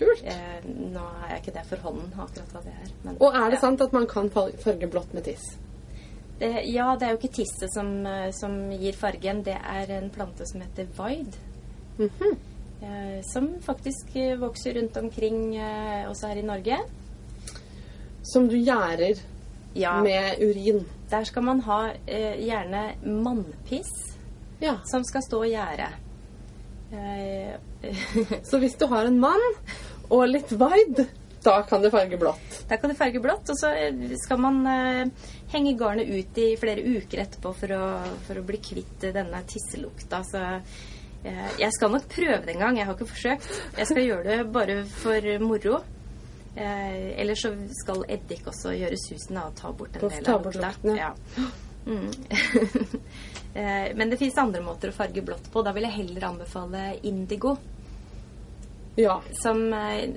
Kult. 0.00 0.22
Eh, 0.24 0.60
nå 0.64 1.00
har 1.04 1.34
jeg 1.34 1.42
ikke 1.42 1.54
det 1.58 1.64
for 1.68 1.82
hånden, 1.84 2.12
akkurat 2.16 2.54
hva 2.54 2.62
det 2.64 2.72
er. 2.72 2.92
Men, 3.04 3.16
Og 3.20 3.34
er 3.36 3.50
det 3.52 3.58
ja. 3.58 3.64
sant 3.66 3.82
at 3.84 3.92
man 3.92 4.06
kan 4.08 4.30
farge 4.32 4.88
blått 4.90 5.12
med 5.14 5.26
tiss? 5.28 5.44
Eh, 6.40 6.62
ja, 6.72 6.94
det 6.96 7.06
er 7.06 7.12
jo 7.14 7.20
ikke 7.20 7.34
tisset 7.36 7.68
som, 7.74 7.90
eh, 8.08 8.30
som 8.32 8.54
gir 8.72 8.96
fargen. 8.96 9.42
Det 9.44 9.58
er 9.60 9.92
en 9.98 10.08
plante 10.10 10.46
som 10.48 10.60
heter 10.64 10.88
Vide. 10.96 11.36
-hmm. 11.98 12.36
eh, 12.82 13.20
som 13.32 13.48
faktisk 13.62 14.16
eh, 14.16 14.38
vokser 14.40 14.74
rundt 14.74 14.96
omkring 14.96 15.56
eh, 15.56 16.08
også 16.10 16.26
her 16.26 16.36
i 16.36 16.42
Norge. 16.42 16.78
Som 18.22 18.48
du 18.48 18.56
gjærer 18.56 19.18
Ja, 19.74 20.02
med 20.02 20.36
urin. 20.40 20.84
der 21.10 21.24
skal 21.24 21.42
man 21.42 21.60
ha 21.60 21.88
gjerne 22.08 22.94
mannpiss 23.04 23.90
Ja. 24.60 24.74
som 24.84 25.04
skal 25.04 25.22
stå 25.22 25.38
og 25.38 25.46
gjære. 25.46 25.88
Eh, 26.92 27.54
Så 28.50 28.58
hvis 28.58 28.74
du 28.74 28.86
har 28.86 29.04
en 29.06 29.20
mann 29.20 29.40
og 30.10 30.26
litt 30.28 30.52
wide, 30.52 31.06
da 31.42 31.62
kan 31.64 31.80
du 31.82 31.88
farge 31.90 32.18
blått. 32.20 32.64
Da 32.68 32.76
kan 32.76 32.90
du 32.92 32.96
farge 32.98 33.20
blått, 33.24 33.48
og 33.48 33.56
så 33.56 33.70
eh, 33.72 34.16
skal 34.20 34.40
man 34.42 34.58
eh, 34.68 35.30
henge 35.54 35.72
garnet 35.80 36.10
ut 36.10 36.40
i 36.42 36.50
flere 36.60 36.82
uker 36.84 37.22
etterpå 37.22 37.52
for 37.56 37.72
å, 37.72 37.84
for 38.26 38.40
å 38.40 38.44
bli 38.44 38.60
kvitt 38.60 39.06
eh, 39.08 39.14
denne 39.16 39.40
tisselukta. 39.48 40.20
Så 40.28 40.42
eh, 41.24 41.48
jeg 41.62 41.72
skal 41.78 41.94
nok 41.94 42.10
prøve 42.12 42.42
det 42.44 42.58
en 42.58 42.66
gang. 42.66 42.82
Jeg 42.82 42.90
har 42.90 42.98
ikke 42.98 43.08
forsøkt. 43.14 43.48
Jeg 43.78 43.88
skal 43.88 44.04
gjøre 44.04 44.28
det 44.28 44.52
bare 44.52 44.76
for 44.98 45.30
moro. 45.40 45.80
Eh, 46.56 47.16
Eller 47.22 47.38
så 47.38 47.54
skal 47.78 48.04
eddik 48.10 48.44
også 48.50 48.74
gjøre 48.76 49.00
susen 49.00 49.40
av 49.40 49.52
å 49.52 49.56
ta 49.56 49.72
bort 49.72 49.96
en 49.96 50.08
del 50.10 50.30
av 50.34 50.48
lukta. 50.50 50.96
Ja. 50.98 51.12
Mm. 51.86 52.10
Eh, 53.50 53.88
Men 53.98 54.12
det 54.12 54.14
fins 54.20 54.36
andre 54.38 54.60
måter 54.62 54.92
å 54.92 54.94
farge 54.94 55.24
blått 55.26 55.48
på. 55.50 55.64
Da 55.66 55.72
vil 55.74 55.82
jeg 55.82 55.96
heller 55.96 56.28
anbefale 56.28 56.82
indigo. 57.02 57.56
Ja. 59.00 59.16
Som 59.42 59.62
eh, 59.72 60.10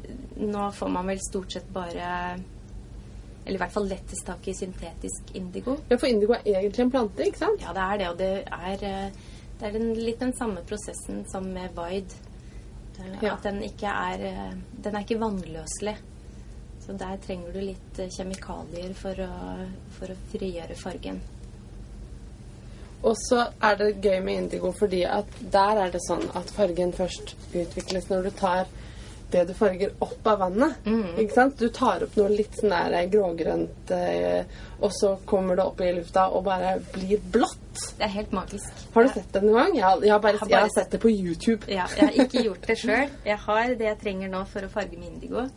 Nå 0.44 0.72
får 0.76 0.90
man 0.92 1.08
vel 1.08 1.22
stort 1.24 1.52
sett 1.56 1.70
bare 1.74 2.08
Eller 3.46 3.58
i 3.58 3.62
hvert 3.62 3.74
fall 3.76 3.88
lettest 3.88 4.26
tak 4.28 4.48
i 4.48 4.56
syntetisk 4.56 5.34
indigo. 5.40 5.78
ja, 5.90 5.98
for 5.98 6.08
indigo 6.08 6.36
er 6.38 6.62
egentlig 6.62 6.86
en 6.86 6.92
plante, 6.92 7.26
ikke 7.28 7.42
sant? 7.42 7.64
Ja, 7.64 7.74
det 7.76 7.88
er 7.88 7.98
det, 7.98 8.10
og 8.10 8.18
det 8.22 8.30
er, 8.44 8.86
eh, 8.88 9.34
det 9.60 9.68
er 9.68 9.76
den, 9.76 9.90
litt 10.00 10.22
den 10.24 10.32
samme 10.38 10.64
prosessen 10.68 11.26
som 11.32 11.50
med 11.52 11.76
Void. 11.76 12.16
Ja. 13.20 13.34
At 13.34 13.44
den 13.44 13.60
ikke 13.66 13.90
er 13.90 14.24
eh, 14.30 14.56
Den 14.86 14.96
er 14.96 15.04
ikke 15.04 15.20
vannløselig. 15.20 15.98
Så 16.84 16.96
der 17.00 17.20
trenger 17.24 17.56
du 17.56 17.62
litt 17.64 18.00
kjemikalier 18.12 18.92
for 19.00 19.20
å, 19.24 19.34
for 19.98 20.12
å 20.12 20.18
frigjøre 20.32 20.76
fargen. 20.76 21.22
Og 23.04 23.18
så 23.20 23.50
er 23.60 23.76
det 23.80 23.90
gøy 24.04 24.22
med 24.24 24.46
indigo 24.46 24.72
fordi 24.78 25.04
at 25.04 25.28
der 25.52 25.82
er 25.86 25.92
det 25.92 26.02
sånn 26.06 26.24
at 26.40 26.54
fargen 26.56 26.94
først 26.96 27.36
utvikles 27.52 28.08
når 28.10 28.30
du 28.30 28.32
tar 28.40 28.72
det 29.34 29.48
du 29.50 29.54
farger 29.58 29.90
opp 30.06 30.28
av 30.30 30.44
vannet. 30.44 30.86
Ikke 31.18 31.34
sant? 31.34 31.58
Du 31.58 31.70
tar 31.74 32.04
opp 32.06 32.18
noe 32.20 32.30
litt 32.30 32.54
sånn 32.60 32.70
der 32.70 33.08
grågrønt, 33.10 33.92
eh, 33.96 34.46
og 34.80 34.94
så 34.94 35.16
kommer 35.26 35.58
det 35.58 35.66
opp 35.66 35.82
i 35.82 35.90
lufta 35.98 36.28
og 36.38 36.46
bare 36.46 36.76
blir 36.94 37.22
blått. 37.34 37.82
Det 37.98 38.06
er 38.06 38.14
helt 38.14 38.36
magisk. 38.38 38.84
Har 38.94 39.08
du 39.08 39.10
sett 39.16 39.34
det 39.34 39.42
noen 39.42 39.58
gang? 39.58 39.76
Jeg 39.80 39.88
har, 39.88 40.06
jeg 40.06 40.14
har, 40.14 40.22
bare, 40.22 40.38
Jeg 40.38 40.46
har 40.46 40.54
jeg 40.54 40.68
har 40.68 40.76
sett 40.78 40.94
det 40.94 41.02
på 41.02 41.10
YouTube. 41.10 41.66
Ja, 41.66 41.88
jeg 41.98 42.12
har 42.12 42.28
ikke 42.28 42.46
gjort 42.46 42.70
det 42.70 42.78
sjøl. 42.84 43.18
Jeg 43.26 43.40
har 43.48 43.76
det 43.82 43.90
jeg 43.90 44.02
trenger 44.06 44.34
nå 44.36 44.44
for 44.54 44.68
å 44.68 44.72
farge 44.76 45.02
med 45.02 45.16
indigo. 45.16 45.48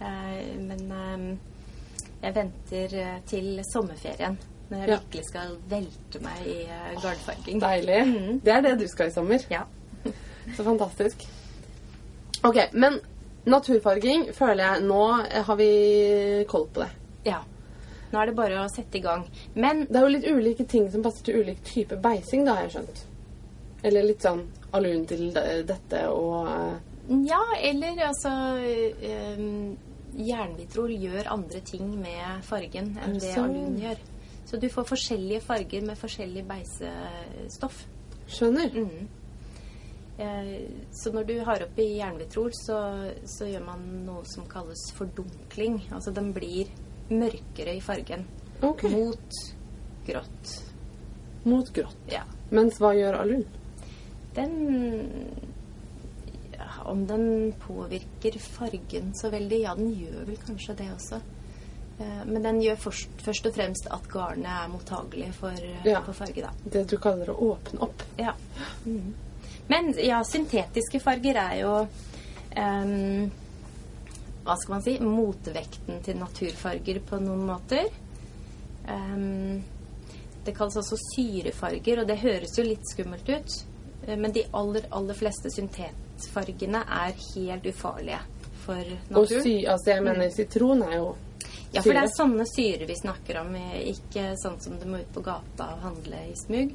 Eh, 0.00 0.40
men 0.64 0.96
eh, 1.02 1.28
jeg 2.22 2.36
venter 2.36 2.96
eh, 3.00 3.18
til 3.28 3.60
sommerferien, 3.68 4.38
når 4.70 4.78
jeg 4.78 4.88
Ja. 4.88 4.96
virkelig 4.98 5.24
skal 5.26 5.56
velte 5.68 6.20
meg 6.22 6.46
i 6.46 6.56
gardfarging. 7.02 7.02
garnfarging. 7.02 7.60
Deilig. 7.60 8.00
Mm. 8.06 8.40
Det 8.44 8.52
er 8.54 8.60
det 8.62 8.78
du 8.80 8.86
skal 8.88 9.06
i 9.08 9.10
sommer. 9.14 9.44
Ja. 9.50 9.62
Så 10.56 10.64
fantastisk. 10.64 11.26
Ok, 12.44 12.56
men 12.72 13.00
naturfarging 13.46 14.28
føler 14.34 14.64
jeg 14.64 14.82
Nå 14.86 15.00
har 15.46 15.56
vi 15.56 16.44
koll 16.48 16.66
på 16.72 16.80
det. 16.84 16.90
ja. 17.26 17.40
Nå 18.12 18.18
er 18.18 18.26
det 18.26 18.34
bare 18.34 18.56
å 18.64 18.68
sette 18.74 18.98
i 18.98 19.00
gang. 19.04 19.20
Men 19.54 19.84
Det 19.86 19.94
er 19.96 20.00
jo 20.02 20.08
litt 20.16 20.24
ulike 20.26 20.64
ting 20.66 20.88
som 20.90 21.02
passer 21.02 21.22
til 21.28 21.36
ulik 21.44 21.60
type 21.62 21.94
beising, 22.02 22.44
da 22.44 22.54
har 22.56 22.62
jeg 22.66 22.72
skjønt. 22.72 23.02
Eller 23.84 24.02
litt 24.02 24.20
sånn 24.24 24.40
alun 24.74 25.04
til 25.06 25.28
dette 25.32 26.00
og 26.10 26.48
eh, 26.48 26.74
ja, 27.26 27.38
eller 27.62 28.02
altså 28.08 28.32
um, 29.38 29.76
Jernvitrol 30.16 30.90
gjør 30.90 31.30
andre 31.30 31.60
ting 31.60 31.88
med 32.02 32.42
fargen 32.42 32.96
enn 33.04 33.14
det 33.22 33.30
alun 33.38 33.78
gjør. 33.78 34.02
Så 34.50 34.58
du 34.58 34.66
får 34.68 34.88
forskjellige 34.88 35.44
farger 35.46 35.84
med 35.86 35.98
forskjellig 35.98 36.42
beisestoff. 36.48 37.84
Skjønner. 38.26 38.72
Mm. 38.74 39.08
Eh, 40.18 40.56
Så 40.90 41.12
når 41.14 41.28
du 41.28 41.36
har 41.46 41.62
oppi 41.62 41.86
jernvitrol, 42.00 42.50
så, 42.58 42.80
så 43.30 43.46
gjør 43.46 43.62
man 43.68 43.84
noe 44.08 44.24
som 44.26 44.48
kalles 44.50 44.88
fordunkling. 44.98 45.78
Altså 45.94 46.10
den 46.10 46.32
blir 46.34 46.66
mørkere 47.10 47.76
i 47.78 47.80
fargen. 47.84 48.26
Okay. 48.60 48.90
Mot 48.90 49.38
grått. 50.06 50.56
Mot 51.46 51.70
grått. 51.72 52.10
Ja. 52.10 52.26
Mens 52.50 52.80
hva 52.82 52.90
gjør 52.98 53.22
alun? 53.22 53.46
Den 54.34 54.56
ja, 56.58 56.68
Om 56.90 57.06
den 57.06 57.52
påvirker 57.62 58.36
fargen 58.42 59.14
så 59.14 59.30
veldig? 59.30 59.62
Ja, 59.62 59.78
den 59.78 59.94
gjør 59.94 60.26
vel 60.26 60.42
kanskje 60.42 60.76
det 60.82 60.90
også. 60.92 61.22
Eh, 62.00 62.24
Men 62.26 62.42
den 62.42 62.60
gjør 62.62 62.76
først, 62.76 63.08
først 63.24 63.46
og 63.46 63.54
fremst 63.54 63.86
at 63.90 64.06
garnet 64.08 64.46
er 64.46 64.68
mottagelig 64.72 65.32
for, 65.34 65.50
eh, 65.52 65.84
Ja. 65.84 66.00
for 66.00 66.12
farge, 66.12 66.42
da. 66.42 66.50
Det 66.64 66.86
du 66.90 66.96
kaller 66.96 67.26
å 67.30 67.38
åpne 67.56 67.80
opp. 67.82 68.02
Ja. 68.18 68.32
Mm. 68.86 69.14
Men 69.68 69.92
ja, 69.98 70.22
syntetiske 70.24 71.00
farger 71.00 71.36
er 71.36 71.60
jo 71.60 71.74
um, 72.56 73.30
Hva 74.44 74.56
skal 74.56 74.72
man 74.74 74.82
si? 74.82 74.98
Motvekten 74.98 76.00
til 76.02 76.16
naturfarger 76.16 77.00
på 77.06 77.20
noen 77.20 77.44
måter. 77.46 77.86
Um, 78.88 79.62
det 80.44 80.54
kalles 80.56 80.76
også 80.80 80.96
syrefarger, 81.14 82.00
og 82.00 82.06
det 82.08 82.18
høres 82.18 82.56
jo 82.58 82.64
litt 82.64 82.82
skummelt 82.90 83.28
ut. 83.28 83.64
Eh, 84.08 84.16
Men 84.16 84.32
de 84.32 84.42
aller, 84.54 84.82
aller 84.90 85.14
fleste 85.14 85.50
syntetfargene 85.54 86.80
er 86.88 87.12
helt 87.36 87.66
ufarlige 87.66 88.20
for 88.64 88.80
Og 88.80 89.10
naturen. 89.10 89.42
sy, 89.42 89.64
altså 89.68 89.84
jeg 89.94 90.02
mener 90.02 90.30
sitron 90.30 90.82
er 90.82 90.96
jo 90.96 91.14
Ja, 91.72 91.82
for 91.84 91.94
det 91.94 92.02
er 92.02 92.10
sånne 92.10 92.44
syrer 92.50 92.86
vi 92.88 92.96
snakker 92.98 93.40
om, 93.44 93.54
eh, 93.54 93.92
ikke 93.92 94.32
sånn 94.40 94.58
som 94.62 94.78
du 94.80 94.88
må 94.90 94.98
ut 95.04 95.12
på 95.14 95.22
gata 95.22 95.68
og 95.76 95.84
handle 95.84 96.18
i 96.26 96.34
smug. 96.38 96.74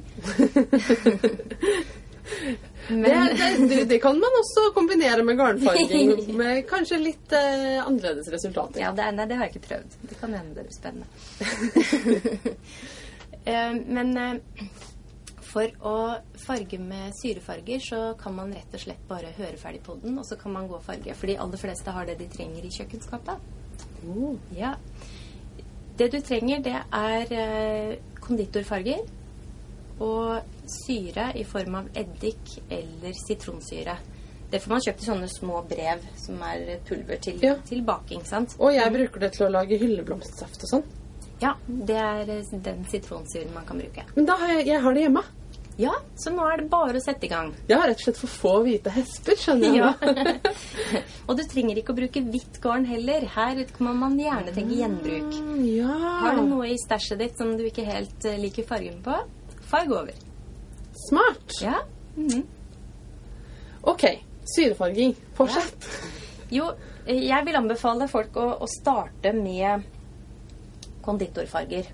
Men 2.88 3.04
Det, 3.36 3.68
det, 3.68 3.84
det 3.90 3.98
kan 4.02 4.18
man 4.18 4.38
også 4.40 4.70
kombinere 4.74 5.22
med 5.26 5.36
garnfarging, 5.38 6.14
med 6.40 6.62
kanskje 6.70 6.98
litt 7.02 7.32
eh, 7.36 7.76
annerledes 7.82 8.30
resultater. 8.32 8.80
Ja, 8.82 8.92
det, 8.96 9.10
nei, 9.18 9.26
det 9.28 9.38
har 9.38 9.48
jeg 9.48 9.56
ikke 9.56 9.68
prøvd. 9.68 9.96
Det 10.10 10.18
kan 10.20 10.34
hende 10.34 10.54
det 10.56 10.66
blir 10.66 10.76
spennende. 10.80 11.06
Eh, 13.46 13.76
Men 13.86 14.08
eh, 14.18 14.64
for 15.38 15.70
å 15.86 15.98
farge 16.42 16.80
med 16.82 17.14
syrefarger, 17.14 17.78
så 17.78 18.00
kan 18.18 18.34
man 18.34 18.50
rett 18.50 18.74
og 18.74 18.82
slett 18.82 19.04
bare 19.06 19.30
høre 19.36 19.54
ferdig 19.60 19.84
på 19.86 19.94
den, 20.02 20.16
og 20.18 20.26
så 20.26 20.34
kan 20.40 20.50
man 20.56 20.66
gå 20.66 20.74
og 20.80 20.82
farge. 20.82 21.14
For 21.14 21.30
de 21.30 21.36
aller 21.38 21.62
fleste 21.62 21.94
har 21.94 22.08
det 22.10 22.18
de 22.18 22.26
trenger 22.32 22.66
i 22.66 22.72
kjøkkenskapet. 22.74 23.46
Oh. 24.08 24.36
Ja. 24.56 24.74
Det 25.96 26.10
du 26.12 26.18
trenger, 26.20 26.60
det 26.62 26.74
er 26.92 27.32
eh, 27.32 27.96
konditorfarger 28.20 29.00
og 30.04 30.42
syre 30.68 31.30
i 31.40 31.44
form 31.48 31.78
av 31.80 31.86
eddik 31.96 32.58
eller 32.68 33.14
sitronsyre. 33.16 33.94
Det 34.50 34.60
får 34.62 34.70
man 34.74 34.82
kjøpt 34.84 35.02
i 35.02 35.06
sånne 35.08 35.28
små 35.32 35.62
brev 35.66 36.04
som 36.20 36.42
er 36.46 36.76
pulver 36.86 37.16
til, 37.22 37.40
Ja. 37.42 37.54
til 37.66 37.82
baking, 37.82 38.22
sant? 38.28 38.54
Og 38.60 38.74
jeg 38.74 38.92
bruker 38.92 39.20
det 39.24 39.32
til 39.32 39.46
å 39.46 39.50
lage 39.56 39.78
hylleblomstsaft 39.80 40.62
og 40.62 40.70
sånn. 40.70 40.84
Ja, 41.40 41.54
det 41.66 41.96
er 41.96 42.24
den 42.52 42.84
sitronsyren 42.88 43.52
man 43.54 43.64
kan 43.66 43.78
bruke. 43.80 44.04
Men 44.14 44.24
da 44.28 44.36
har 44.36 44.48
jeg, 44.54 44.66
jeg 44.68 44.80
har 44.82 44.94
det 44.94 45.02
hjemme. 45.02 45.22
Ja, 45.76 45.92
så 46.16 46.30
nå 46.32 46.44
er 46.48 46.62
det 46.62 46.70
bare 46.72 46.96
å 46.96 47.02
sette 47.04 47.26
i 47.26 47.28
gang. 47.28 47.50
Ja, 47.68 47.82
rett 47.84 47.98
og 48.00 48.06
slett 48.06 48.20
for 48.22 48.32
få 48.32 48.52
hvite 48.64 48.92
hester, 48.94 49.36
skjønner 49.36 49.74
jeg. 49.76 49.82
Ja. 49.82 51.02
og 51.28 51.36
du 51.36 51.42
trenger 51.44 51.76
ikke 51.76 51.92
å 51.92 51.98
bruke 51.98 52.22
hvitt 52.24 52.56
garn 52.64 52.86
heller. 52.88 53.26
Her 53.34 53.60
kan 53.76 53.90
man 54.00 54.16
gjerne 54.20 54.54
tenke 54.56 54.78
gjenbruk. 54.78 55.36
ja. 55.68 55.98
Har 56.22 56.38
du 56.40 56.46
noe 56.48 56.70
i 56.72 56.78
stæsjet 56.80 57.20
ditt 57.20 57.36
som 57.36 57.52
du 57.58 57.66
ikke 57.68 57.84
helt 57.84 58.24
eh, 58.24 58.38
liker 58.40 58.64
fargen 58.68 59.02
på, 59.04 59.18
farg 59.68 59.92
over. 59.98 60.16
Smart. 61.10 61.58
Ja. 61.60 61.82
Mhm. 62.16 62.46
Ok. 63.92 64.06
Syrefarging. 64.46 65.12
Fortsett. 65.36 65.90
Jo, 66.54 66.70
eh, 67.04 67.20
jeg 67.26 67.44
vil 67.46 67.60
anbefale 67.60 68.08
folk 68.08 68.40
å, 68.40 68.48
å 68.64 68.72
starte 68.78 69.34
med 69.36 69.84
konditorfarger. 71.04 71.92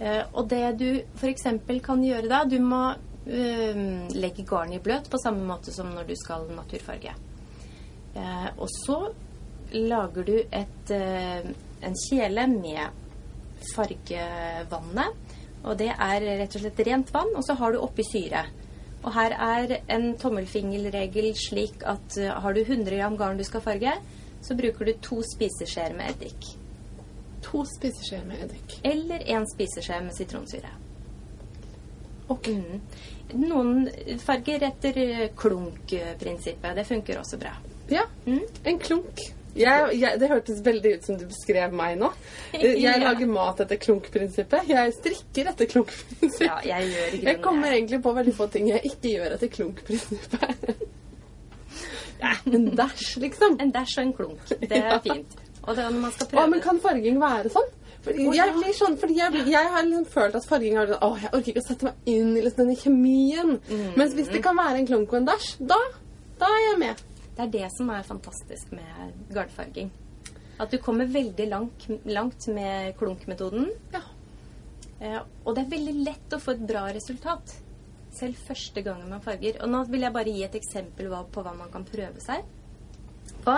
Eh, 0.00 0.22
og 0.32 0.48
det 0.48 0.64
du 0.80 0.88
f.eks. 1.20 1.46
kan 1.84 2.04
gjøre 2.04 2.28
da, 2.30 2.44
du 2.48 2.56
må 2.64 2.84
eh, 3.28 3.80
legge 4.16 4.46
garn 4.48 4.72
i 4.72 4.80
bløt 4.82 5.10
på 5.12 5.20
samme 5.20 5.44
måte 5.46 5.74
som 5.74 5.90
når 5.92 6.08
du 6.08 6.14
skal 6.18 6.48
naturfarge. 6.56 7.12
Eh, 8.16 8.48
og 8.56 8.70
så 8.80 9.00
lager 9.76 10.26
du 10.26 10.36
et, 10.40 10.94
eh, 10.96 11.50
en 11.84 11.98
kjele 12.08 12.46
med 12.54 12.96
fargevannet. 13.74 15.36
Og 15.60 15.76
det 15.76 15.90
er 15.92 16.24
rett 16.40 16.56
og 16.56 16.62
slett 16.64 16.80
rent 16.88 17.12
vann, 17.12 17.34
og 17.36 17.44
så 17.44 17.54
har 17.60 17.72
du 17.72 17.82
oppi 17.84 18.06
syre. 18.08 18.46
Og 19.04 19.12
her 19.12 19.34
er 19.36 19.74
en 19.92 20.14
tommelfingerregel 20.20 21.34
slik 21.36 21.84
at 21.88 22.16
har 22.16 22.56
du 22.56 22.62
100 22.64 22.96
gram 22.96 23.16
garn 23.20 23.36
du 23.36 23.44
skal 23.44 23.64
farge, 23.64 23.92
så 24.40 24.56
bruker 24.56 24.88
du 24.88 24.92
to 25.04 25.20
spiseskjeer 25.34 25.96
med 25.96 26.16
eddik. 26.16 26.59
To 27.46 27.64
spiseskjeer 27.64 28.24
med 28.28 28.42
eddik. 28.44 28.78
Eller 28.84 29.24
én 29.26 29.46
spiseskje 29.54 30.00
med 30.04 30.14
sitronsyre. 30.16 30.70
Ok. 32.30 32.48
Mm. 32.52 32.80
Noen 33.40 33.88
farger 34.22 34.62
etter 34.68 34.98
eh, 35.02 35.26
klunk-prinsippet. 35.38 36.74
Det 36.76 36.84
funker 36.86 37.18
også 37.22 37.38
bra. 37.40 37.52
Ja. 37.90 38.04
Mm. 38.26 38.42
En 38.64 38.78
klunk. 38.78 39.22
Jeg, 39.50 39.96
jeg, 39.98 40.18
det 40.22 40.28
hørtes 40.30 40.60
veldig 40.62 40.92
ut 40.94 41.06
som 41.08 41.16
du 41.18 41.24
beskrev 41.26 41.72
meg 41.74 41.96
nå. 41.98 42.12
Jeg 42.54 42.76
Ja. 42.84 42.92
lager 43.02 43.26
mat 43.26 43.58
etter 43.64 43.80
klunkprinsippet. 43.82 44.68
Jeg 44.70 44.92
strikker 44.94 45.50
etter 45.50 45.66
klunkprinsippet. 45.72 46.46
Ja, 46.46 46.60
jeg 46.76 46.92
gjør 46.92 47.16
Jeg 47.32 47.40
kommer 47.42 47.74
egentlig 47.74 47.98
på 48.04 48.12
veldig 48.14 48.34
få 48.38 48.46
ting 48.54 48.68
jeg 48.70 48.84
ikke 48.92 49.16
gjør 49.16 49.34
etter 49.38 49.50
klunkprinsippet. 49.58 50.86
Ja, 52.20 52.34
en 52.52 52.66
dash, 52.76 53.14
liksom. 53.16 53.54
En 53.64 53.70
dash 53.72 53.94
og 53.96 54.02
en 54.04 54.10
klunk. 54.12 54.42
Det 54.60 54.76
er 54.76 54.90
Ja. 54.92 54.98
fint. 55.00 55.38
Og 55.70 55.76
det 55.78 55.84
er 55.84 55.92
når 55.94 56.02
man 56.02 56.14
skal 56.16 56.40
Å, 56.42 56.46
men 56.50 56.62
kan 56.64 56.80
farging 56.82 57.20
være 57.22 57.52
sånn? 57.54 57.68
Fordi 58.00 58.26
jeg 58.32 58.52
blir 58.56 58.76
sånn, 58.76 58.94
fordi 58.98 59.18
jeg, 59.18 59.42
jeg 59.52 59.72
har 59.74 59.84
liksom 59.84 60.06
følt 60.08 60.36
at 60.38 60.46
farging 60.48 60.78
har 60.80 60.88
sånn, 60.88 61.02
Å, 61.04 61.10
jeg 61.20 61.32
orker 61.36 61.52
ikke 61.52 61.62
å 61.62 61.66
sette 61.68 61.88
meg 61.88 62.10
inn 62.10 62.30
i 62.32 62.44
liksom 62.44 62.62
denne 62.64 62.76
kjemien. 62.80 63.56
Mm. 63.68 63.88
Mens 64.00 64.16
hvis 64.18 64.30
det 64.32 64.42
kan 64.44 64.58
være 64.58 64.80
en 64.80 64.88
klunk 64.88 65.12
og 65.12 65.20
en 65.20 65.28
dash, 65.28 65.50
da, 65.60 65.78
da 66.40 66.48
er 66.56 66.64
jeg 66.64 66.78
med. 66.80 67.02
Det 67.36 67.44
er 67.46 67.52
det 67.54 67.68
som 67.76 67.90
er 67.92 68.06
fantastisk 68.08 68.72
med 68.76 69.34
garnfarging. 69.34 69.92
At 70.60 70.72
du 70.72 70.80
kommer 70.82 71.08
veldig 71.08 71.46
langt, 71.48 71.86
langt 72.08 72.48
med 72.52 72.96
klunkmetoden. 72.98 73.70
Ja. 73.94 74.02
Eh, 75.00 75.20
og 75.44 75.54
det 75.56 75.64
er 75.64 75.74
veldig 75.76 75.94
lett 76.04 76.36
å 76.36 76.40
få 76.42 76.56
et 76.56 76.64
bra 76.68 76.84
resultat. 76.92 77.54
Selv 78.12 78.40
første 78.48 78.82
gangen 78.84 79.08
man 79.08 79.22
farger. 79.24 79.60
Og 79.62 79.70
nå 79.72 79.84
vil 79.92 80.04
jeg 80.04 80.16
bare 80.16 80.34
gi 80.34 80.44
et 80.44 80.58
eksempel 80.58 81.12
på 81.32 81.44
hva 81.44 81.54
man 81.56 81.70
kan 81.72 81.86
prøve 81.88 82.20
seg 82.24 82.48
på. 83.44 83.54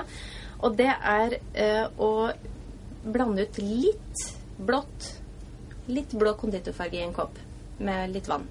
Og 0.62 0.76
det 0.78 0.90
er 0.90 1.38
eh, 1.58 1.86
å 1.98 2.30
blande 3.02 3.46
ut 3.46 3.58
litt 3.58 4.26
blått, 4.62 5.08
litt 5.90 6.12
blå 6.14 6.34
konditorfarge 6.38 7.00
i 7.00 7.06
en 7.06 7.14
kopp 7.16 7.38
med 7.82 8.12
litt 8.14 8.28
vann. 8.30 8.44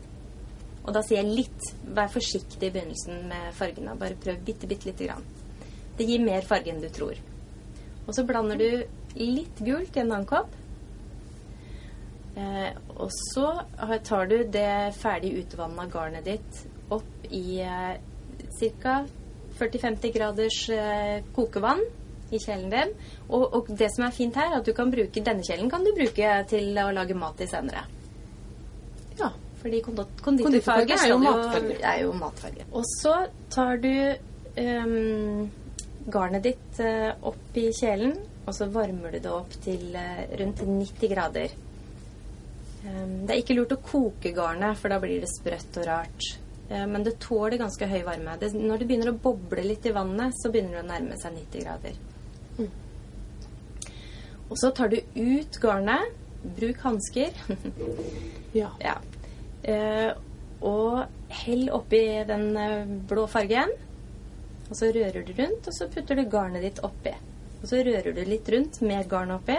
Og 0.81 0.93
da 0.95 1.03
sier 1.05 1.21
jeg 1.21 1.35
litt. 1.43 1.67
Vær 1.95 2.09
forsiktig 2.11 2.67
i 2.67 2.73
begynnelsen 2.73 3.27
med 3.29 3.51
fargene. 3.55 3.95
Bare 3.99 4.17
prøv 4.19 4.41
bitte, 4.45 4.67
bitte 4.67 4.89
lite 4.89 5.07
grann. 5.07 5.27
Det 5.97 6.07
gir 6.07 6.23
mer 6.23 6.47
farge 6.47 6.73
enn 6.73 6.81
du 6.81 6.89
tror. 6.91 7.19
Og 8.07 8.15
så 8.17 8.25
blander 8.27 8.57
du 8.57 8.81
litt 9.19 9.61
gult 9.61 9.95
i 9.95 10.01
en 10.01 10.11
annen 10.11 10.27
kopp. 10.27 10.51
Eh, 12.35 12.71
og 12.95 13.09
så 13.13 13.47
tar 14.07 14.29
du 14.31 14.37
det 14.51 14.95
ferdig 14.97 15.33
utvanna 15.43 15.85
garnet 15.91 16.27
ditt 16.27 16.61
opp 16.91 17.27
i 17.29 17.59
eh, 17.61 17.95
ca. 18.81 19.01
40-50 19.59 20.13
graders 20.15 20.59
eh, 20.73 21.17
kokevann 21.35 21.83
i 22.33 22.39
kjelen 22.41 22.71
din. 22.73 22.93
Og, 23.29 23.45
og 23.57 23.71
det 23.77 23.91
som 23.93 24.05
er 24.07 24.15
fint 24.15 24.35
her, 24.39 24.51
er 24.51 24.59
at 24.61 24.67
du 24.67 24.73
kan 24.77 24.91
bruke 24.93 25.23
denne 25.23 25.45
kjelen 25.45 25.71
kan 25.71 25.85
du 25.85 25.93
bruke 25.97 26.33
til 26.51 26.81
å 26.81 26.89
lage 26.95 27.17
mat 27.17 27.41
i 27.41 27.49
senere. 27.51 27.85
ja. 29.19 29.31
Fordi 29.61 29.77
kondi- 29.85 30.21
Konditorfarge 30.25 30.95
er 30.97 31.11
er 31.85 31.97
jo 32.01 32.13
matfarge. 32.17 32.63
Og 32.73 32.85
så 32.97 33.11
tar 33.53 33.77
du 33.77 33.91
um, 34.57 35.51
garnet 36.09 36.47
ditt 36.47 36.79
uh, 36.81 37.11
opp 37.29 37.59
i 37.61 37.67
kjelen, 37.69 38.15
og 38.47 38.55
så 38.57 38.65
varmer 38.73 39.13
du 39.13 39.19
det 39.19 39.29
opp 39.29 39.53
til 39.61 39.93
uh, 39.93 40.23
rundt 40.41 40.63
90 40.65 41.13
grader. 41.13 41.53
Ehm, 42.85 43.25
det 43.27 43.35
er 43.35 43.41
ikke 43.43 43.57
lurt 43.57 43.75
å 43.75 43.81
koke 43.85 44.31
garnet, 44.33 44.79
for 44.79 44.89
da 44.89 44.99
blir 45.01 45.21
det 45.21 45.29
sprøtt 45.29 45.77
og 45.81 45.87
rart. 45.87 46.29
Eh, 46.69 46.85
men 46.87 47.03
det 47.05 47.19
tåler 47.21 47.61
ganske 47.61 47.87
høy 47.87 48.01
varme. 48.07 48.37
Det, 48.41 48.53
når 48.57 48.81
det 48.81 48.87
begynner 48.89 49.11
å 49.13 49.19
boble 49.21 49.65
litt 49.65 49.85
i 49.85 49.93
vannet, 49.95 50.33
så 50.41 50.51
begynner 50.51 50.79
det 50.79 50.85
å 50.85 50.89
nærme 50.89 51.19
seg 51.21 51.35
90 51.37 51.65
grader. 51.67 51.99
Og 54.51 54.57
så 54.59 54.71
tar 54.75 54.91
du 54.91 54.97
ut 55.15 55.57
garnet. 55.63 56.17
Bruk 56.41 56.81
hansker. 56.83 57.37
ja. 58.61 58.71
Ja. 58.81 58.97
Eh, 59.63 60.11
og 60.61 61.03
hell 61.41 61.69
oppi 61.73 62.01
den 62.27 62.57
eh, 62.57 62.89
blå 63.07 63.27
fargen. 63.31 63.71
Og 64.69 64.77
så 64.77 64.91
rører 64.91 65.23
du 65.27 65.33
rundt, 65.35 65.67
og 65.67 65.75
så 65.75 65.87
putter 65.91 66.19
du 66.19 66.25
garnet 66.31 66.65
ditt 66.65 66.81
oppi. 66.83 67.13
Og 67.61 67.69
så 67.69 67.81
rører 67.85 68.15
du 68.15 68.23
litt 68.25 68.49
rundt 68.49 68.81
med 68.83 69.07
garnet 69.11 69.39
oppi. 69.39 69.57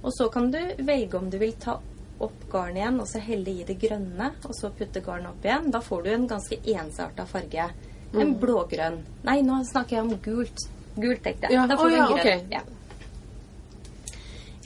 Og 0.00 0.12
så 0.16 0.28
kan 0.32 0.50
du 0.52 0.60
velge 0.78 1.18
om 1.18 1.28
du 1.30 1.38
vil 1.40 1.52
ta 1.60 1.76
opp 2.20 2.44
garnet 2.52 2.82
igjen 2.82 3.00
og 3.00 3.08
så 3.08 3.20
helle 3.24 3.52
i 3.52 3.64
det 3.68 3.76
grønne, 3.80 4.30
og 4.44 4.56
så 4.56 4.72
putte 4.76 5.00
garnet 5.04 5.32
opp 5.32 5.44
igjen. 5.44 5.70
Da 5.72 5.80
får 5.84 6.04
du 6.04 6.10
en 6.12 6.28
ganske 6.28 6.60
ensarta 6.74 7.26
farge. 7.28 7.70
En 8.12 8.34
blågrønn. 8.42 9.00
Nei, 9.24 9.38
nå 9.46 9.60
snakker 9.68 9.96
jeg 10.00 10.06
om 10.08 10.16
gult. 10.24 10.64
Gult, 10.96 11.22
tenkte 11.22 11.46
da. 11.46 11.54
Ja, 11.54 11.66
Da 11.70 11.76
får 11.78 11.90
du 11.90 11.96
en 11.96 12.06
grønn. 12.06 12.20
Okay. 12.20 12.40
Ja. 12.50 12.60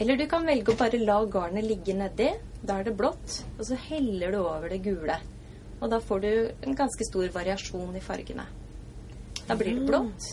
Eller 0.01 0.17
du 0.19 0.27
kan 0.27 0.47
velge 0.47 0.73
å 0.73 0.79
bare 0.79 0.99
la 0.99 1.21
garnet 1.31 1.65
ligge 1.69 1.95
nedi. 1.95 2.31
Da 2.65 2.81
er 2.81 2.89
det 2.89 2.97
blått. 2.99 3.43
Og 3.59 3.67
så 3.69 3.77
heller 3.89 4.33
du 4.35 4.41
over 4.41 4.69
det 4.73 4.81
gule. 4.83 5.19
Og 5.81 5.91
da 5.93 6.01
får 6.01 6.21
du 6.25 6.31
en 6.65 6.75
ganske 6.79 7.07
stor 7.11 7.29
variasjon 7.35 7.95
i 7.97 8.03
fargene. 8.03 8.47
Da 9.45 9.57
blir 9.61 9.77
det 9.77 9.85
blått, 9.85 10.27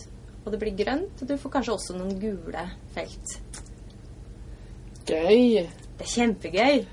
og 0.46 0.54
det 0.54 0.60
blir 0.62 0.76
grønt, 0.80 1.20
og 1.20 1.28
du 1.28 1.34
får 1.38 1.52
kanskje 1.58 1.74
også 1.74 1.98
noen 1.98 2.16
gule 2.22 2.62
felt. 2.96 3.34
Gøy. 5.10 5.68
Det 6.00 6.06
er 6.06 6.12
kjempegøy. 6.14 6.86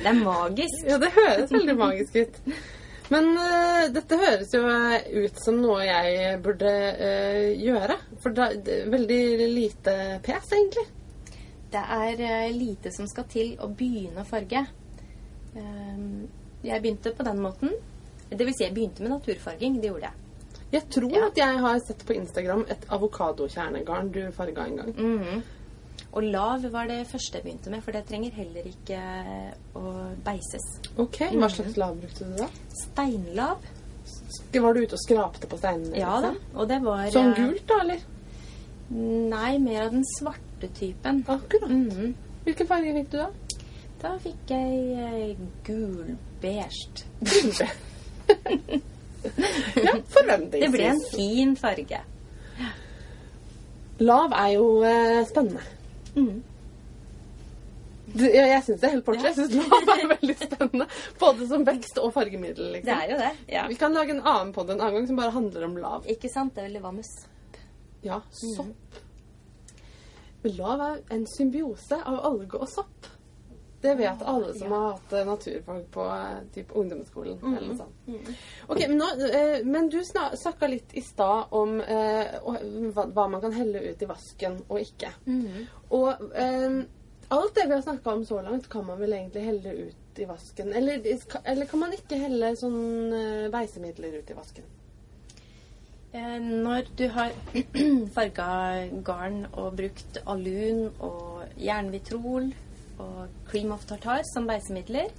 Det 0.00 0.08
er 0.08 0.18
magisk. 0.22 0.80
Ja, 0.88 0.96
det 1.02 1.12
høres 1.12 1.52
veldig 1.52 1.76
magisk 1.76 2.16
ut. 2.16 2.40
Men 3.10 3.30
uh, 3.38 3.86
dette 3.94 4.18
høres 4.20 4.52
jo 4.52 4.62
ut 5.24 5.38
som 5.40 5.60
noe 5.62 5.80
jeg 5.86 6.40
burde 6.44 6.72
uh, 6.98 7.46
gjøre. 7.56 7.96
For 8.22 8.36
da, 8.36 8.50
det 8.54 8.82
er 8.82 8.90
veldig 8.92 9.22
lite 9.54 9.94
pes, 10.26 10.50
egentlig. 10.52 10.84
Det 11.72 11.84
er 11.98 12.20
uh, 12.20 12.50
lite 12.52 12.92
som 12.92 13.08
skal 13.08 13.28
til 13.32 13.54
å 13.64 13.70
begynne 13.72 14.24
å 14.24 14.28
farge. 14.28 14.66
Ehm, 15.56 16.28
jeg 16.62 16.82
begynte 16.84 17.14
på 17.16 17.24
den 17.26 17.40
måten. 17.42 17.72
Det 18.28 18.44
vil 18.44 18.54
si, 18.54 18.66
jeg 18.66 18.74
begynte 18.76 19.02
med 19.04 19.14
naturfarging. 19.16 19.78
Det 19.80 19.88
gjorde 19.92 20.10
jeg. 20.10 20.24
Jeg 20.72 20.82
tror 20.92 21.12
Ja. 21.16 21.26
at 21.26 21.38
jeg 21.40 21.60
har 21.64 21.78
sett 21.80 22.04
på 22.06 22.12
Instagram 22.12 22.66
et 22.68 22.82
avokadokjernegarn 22.92 24.10
du 24.12 24.20
farga 24.36 24.66
en 24.66 24.76
gang. 24.76 24.92
Mhm. 24.92 25.42
Og 26.12 26.22
lav 26.24 26.64
var 26.72 26.88
det 26.88 27.02
første 27.10 27.38
jeg 27.38 27.44
begynte 27.44 27.70
med, 27.70 27.82
for 27.84 27.92
det 27.94 28.04
trenger 28.08 28.32
heller 28.38 28.68
ikke 28.70 29.00
å 29.76 29.92
beises. 30.24 30.64
Ok, 30.96 31.18
Hva 31.36 31.50
slags 31.52 31.76
lav 31.80 31.98
brukte 32.00 32.24
du 32.28 32.36
da? 32.40 32.48
Steinlav. 32.82 33.66
Var 34.54 34.74
du 34.74 34.80
ute 34.80 34.96
og 34.96 35.02
skrapte 35.02 35.46
på 35.50 35.58
steinene? 35.60 35.92
Ja 36.00 36.14
da. 36.22 36.32
liksom? 36.32 36.56
Og 36.58 36.70
det 36.70 36.78
var 36.86 37.10
Sånn 37.12 37.34
eh, 37.34 37.42
gult, 37.42 37.66
da, 37.68 37.80
eller? 37.84 38.00
Nei, 39.34 39.52
mer 39.60 39.82
av 39.84 39.92
den 39.92 40.06
svarte 40.16 40.70
typen. 40.78 41.20
Akkurat. 41.28 41.68
Mhm. 41.70 42.14
Hvilken 42.46 42.70
farge 42.70 42.94
fikk 42.96 43.10
du 43.12 43.18
da? 43.20 43.28
Da 44.00 44.14
fikk 44.22 44.52
jeg 44.54 44.70
eh, 44.96 45.48
gul-beige. 45.66 47.04
Ja, 49.84 49.92
forventningsvis. 50.14 50.62
Det 50.62 50.68
ble 50.72 50.84
en 50.92 51.00
fin 51.10 51.56
farge. 51.58 51.98
Lav 53.98 54.32
er 54.38 54.52
jo 54.54 54.68
eh, 54.86 55.24
spennende. 55.28 55.64
Mhm. 56.18 56.38
Du, 58.08 58.24
ja, 58.24 58.46
jeg 58.48 58.62
syns 58.64 58.80
det 58.80 58.86
er 58.88 58.94
helt 58.94 59.04
portly. 59.04 59.26
Jeg 59.28 59.36
syns 59.36 59.68
lav 59.68 59.90
er 59.92 60.06
veldig 60.14 60.36
spennende. 60.38 60.86
Både 61.20 61.48
som 61.50 61.64
vekst 61.66 61.98
og 62.00 62.12
fargemiddel. 62.14 62.70
liksom. 62.78 62.88
Det 62.88 62.94
er 63.04 63.10
jo 63.12 63.18
det. 63.20 63.32
Ja. 63.52 63.66
Vi 63.68 63.76
kan 63.80 63.92
lage 63.92 64.14
en 64.16 64.22
annen 64.22 64.54
podd 64.56 64.70
en 64.72 64.80
annen 64.80 64.96
gang 64.96 65.10
som 65.10 65.18
bare 65.20 65.34
handler 65.34 65.66
om 65.66 65.76
lav. 65.76 66.08
Ikke 66.08 66.30
sant? 66.32 66.54
Det 66.54 66.62
er 66.62 66.70
veldig 66.70 66.82
hva 66.86 66.94
med 66.96 67.04
sopp? 67.04 67.60
Ja, 68.06 68.22
sopp. 68.32 68.98
Mm. 70.46 70.54
lav 70.56 70.80
er 70.80 71.00
en 71.12 71.26
symbiose 71.28 71.98
av 72.00 72.20
alge 72.30 72.56
og 72.56 72.68
sopp. 72.72 73.10
Det 73.80 73.92
vet 73.94 74.22
alle 74.26 74.54
som 74.58 74.72
har 74.74 74.88
hatt 74.92 75.12
eh, 75.14 75.24
naturfag 75.26 75.84
på 75.94 76.04
eh, 76.10 76.38
typ 76.54 76.72
ungdomsskolen. 76.80 77.38
eller 77.44 77.68
noe 77.68 77.76
sånt. 77.78 78.30
Ok, 78.66 78.80
Men, 78.88 78.96
nå, 78.98 79.10
eh, 79.28 79.64
men 79.64 79.88
du 79.92 80.00
snakka 80.04 80.66
litt 80.66 80.94
i 80.98 81.02
stad 81.06 81.52
om 81.54 81.76
eh, 81.80 82.40
hva, 82.42 83.04
hva 83.06 83.28
man 83.30 83.40
kan 83.44 83.54
helle 83.54 83.84
ut 83.92 84.02
i 84.02 84.08
vasken 84.10 84.58
og 84.68 84.80
ikke. 84.82 85.12
Og 85.94 86.26
eh, 86.34 86.80
alt 87.28 87.54
det 87.54 87.68
vi 87.68 87.76
har 87.76 87.86
snakka 87.86 88.16
om 88.18 88.24
så 88.26 88.42
langt, 88.42 88.66
kan 88.72 88.86
man 88.86 88.98
vel 88.98 89.12
egentlig 89.12 89.46
helle 89.46 89.76
ut 89.86 90.18
i 90.18 90.26
vasken? 90.26 90.72
Eller, 90.74 90.98
eller 91.44 91.66
kan 91.70 91.78
man 91.86 91.94
ikke 91.94 92.18
helle 92.18 92.54
sånn 92.58 93.14
eh, 93.14 93.46
beisemidler 93.54 94.18
ut 94.18 94.30
i 94.34 94.38
vasken? 94.42 94.66
Eh, 96.12 96.38
Når 96.40 96.88
du 96.98 97.06
har 97.14 97.30
farga 98.16 98.48
garn 99.06 99.44
og 99.52 99.76
brukt 99.78 100.18
alun 100.26 100.88
og 100.98 101.44
jernvitrol 101.60 102.50
og 103.02 103.48
cream 103.50 103.72
of 103.74 103.86
tartar 103.88 104.24
som 104.32 104.46
beisemidler, 104.48 105.10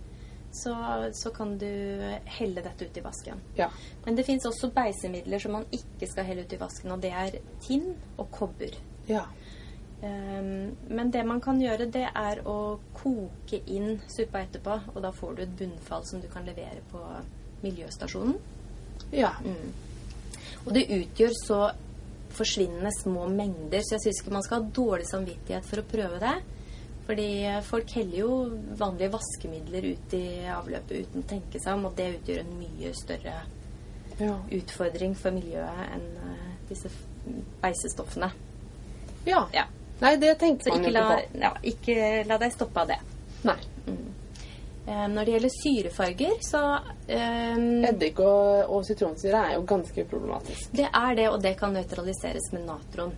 så, 0.52 0.74
så 1.14 1.30
kan 1.30 1.58
du 1.62 1.70
helle 2.40 2.64
dette 2.66 2.88
ut 2.88 2.98
i 2.98 3.04
vasken. 3.06 3.42
Ja. 3.58 3.70
Men 4.06 4.18
det 4.18 4.26
fins 4.26 4.48
også 4.50 4.72
beisemidler 4.74 5.42
som 5.42 5.54
man 5.60 5.68
ikke 5.76 6.10
skal 6.10 6.26
helle 6.26 6.46
ut 6.46 6.56
i 6.56 6.62
vasken, 6.62 6.94
og 6.96 7.04
det 7.04 7.12
er 7.14 7.38
tinn 7.66 7.92
og 8.18 8.32
kobber. 8.34 8.78
Ja. 9.10 9.28
Um, 10.00 10.78
men 10.88 11.12
det 11.12 11.26
man 11.28 11.42
kan 11.44 11.60
gjøre, 11.62 11.90
det 11.92 12.08
er 12.08 12.42
å 12.48 12.80
koke 12.96 13.60
inn 13.68 14.00
suppa 14.08 14.46
etterpå, 14.46 14.80
og 14.96 15.04
da 15.04 15.12
får 15.14 15.36
du 15.36 15.44
et 15.44 15.58
bunnfall 15.60 16.08
som 16.08 16.24
du 16.24 16.30
kan 16.32 16.48
levere 16.48 16.82
på 16.92 17.04
miljøstasjonen. 17.66 18.40
ja. 19.12 19.36
Og 20.68 20.74
det 20.76 20.90
utgjør 20.92 21.36
så 21.40 21.60
forsvinnende 22.36 22.92
små 23.00 23.28
mengder, 23.32 23.82
så 23.84 23.96
jeg 23.96 24.04
syns 24.04 24.22
ikke 24.22 24.34
man 24.36 24.46
skal 24.46 24.62
ha 24.62 24.72
dårlig 24.76 25.08
samvittighet 25.10 25.66
for 25.66 25.82
å 25.82 25.88
prøve 25.88 26.20
det. 26.22 26.34
Fordi 27.10 27.30
folk 27.66 27.90
heller 27.98 28.18
jo 28.20 28.34
vanlige 28.78 29.10
vaskemidler 29.16 29.86
ut 29.96 30.12
i 30.14 30.26
avløpet 30.54 31.08
uten 31.08 31.24
å 31.24 31.30
tenke 31.32 31.58
seg 31.58 31.80
om, 31.80 31.88
og 31.90 31.96
det 31.98 32.12
utgjør 32.20 32.44
en 32.44 32.52
mye 32.60 32.92
større 32.94 33.34
ja. 34.20 34.36
utfordring 34.60 35.16
for 35.18 35.34
miljøet 35.34 35.80
enn 35.88 36.06
eh, 36.28 36.52
disse 36.70 36.92
beisestoffene. 37.64 38.30
ja. 39.26 39.42
Ja. 39.54 39.66
Nei, 40.00 40.14
det 40.16 40.36
tenkte 40.40 40.72
man 40.72 40.86
ikke 40.86 40.92
jo 40.92 40.96
la, 40.96 41.08
ikke 41.10 41.32
på. 41.32 41.40
ja, 41.42 41.50
ikke 41.74 41.96
la 42.30 42.38
deg 42.40 42.54
stoppe 42.54 42.84
av 42.84 42.92
det. 42.94 43.00
Nei. 43.50 43.58
Eh, 44.86 45.08
når 45.12 45.26
det 45.26 45.34
gjelder 45.34 45.56
syrefarger, 45.56 46.38
så 46.46 46.62
eh, 47.10 47.58
Eddik 47.90 48.22
og, 48.24 48.70
og 48.70 48.86
sitronsyre 48.88 49.42
er 49.50 49.58
jo 49.58 49.66
ganske 49.74 50.06
problematisk. 50.14 50.70
Det 50.78 50.88
er 50.88 51.18
det, 51.20 51.28
og 51.34 51.42
det 51.44 51.56
kan 51.60 51.76
nøytraliseres 51.76 52.52
med 52.56 52.70
natron. 52.70 53.12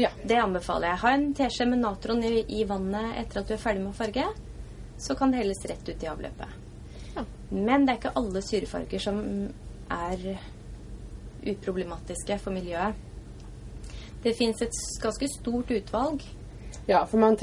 Ja. 0.00 0.10
Det 0.24 0.38
anbefaler 0.40 0.92
jeg. 0.92 1.00
Ha 1.02 1.12
en 1.16 1.26
teskje 1.36 1.66
med 1.68 1.82
natron 1.82 2.22
i, 2.24 2.40
i 2.60 2.64
vannet 2.68 3.18
etter 3.20 3.42
at 3.42 3.50
du 3.50 3.54
er 3.56 3.60
ferdig 3.60 3.84
med 3.84 3.92
å 3.92 3.98
farge. 3.98 4.26
Så 5.00 5.16
kan 5.18 5.32
det 5.32 5.42
helles 5.42 5.60
rett 5.68 5.88
ut 5.88 6.04
i 6.04 6.08
avløpet. 6.08 6.56
Ja. 7.16 7.26
Men 7.50 7.84
det 7.84 7.94
er 7.94 8.00
ikke 8.00 8.16
alle 8.20 8.42
syrefarger 8.44 9.02
som 9.02 9.20
er 9.90 10.26
uproblematiske 11.50 12.36
for 12.40 12.54
miljøet. 12.54 13.08
Det 14.22 14.36
fins 14.36 14.60
et 14.62 14.76
ganske 15.00 15.28
stort 15.32 15.72
utvalg. 15.72 16.24
Ja, 16.86 17.04
for 17.06 17.18
man, 17.18 17.36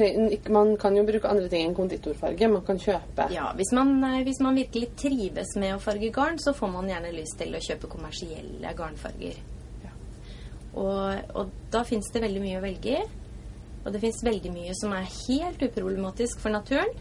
man 0.50 0.78
kan 0.78 0.96
jo 0.98 1.04
bruke 1.08 1.30
andre 1.30 1.50
ting 1.50 1.68
enn 1.68 1.76
konditorfarge. 1.78 2.50
Man 2.52 2.66
kan 2.68 2.80
kjøpe 2.82 3.30
Ja, 3.34 3.52
hvis 3.58 3.72
man, 3.76 3.94
eh, 4.04 4.24
hvis 4.26 4.42
man 4.44 4.58
virkelig 4.58 4.90
trives 5.00 5.56
med 5.56 5.76
å 5.76 5.82
farge 5.82 6.10
garn, 6.14 6.40
så 6.40 6.54
får 6.54 6.74
man 6.74 6.90
gjerne 6.90 7.14
lyst 7.16 7.38
til 7.40 7.56
å 7.56 7.62
kjøpe 7.64 7.90
kommersielle 7.92 8.74
garnfarger. 8.78 9.40
Og, 10.74 11.32
og 11.36 11.52
da 11.74 11.84
fins 11.88 12.10
det 12.14 12.22
veldig 12.22 12.42
mye 12.44 12.60
å 12.60 12.64
velge 12.66 12.98
i. 13.00 13.06
Og 13.86 13.94
det 13.94 14.02
fins 14.04 14.20
veldig 14.26 14.52
mye 14.52 14.74
som 14.76 14.92
er 14.98 15.08
helt 15.08 15.62
uproblematisk 15.64 16.42
for 16.44 16.52
naturen. 16.54 16.92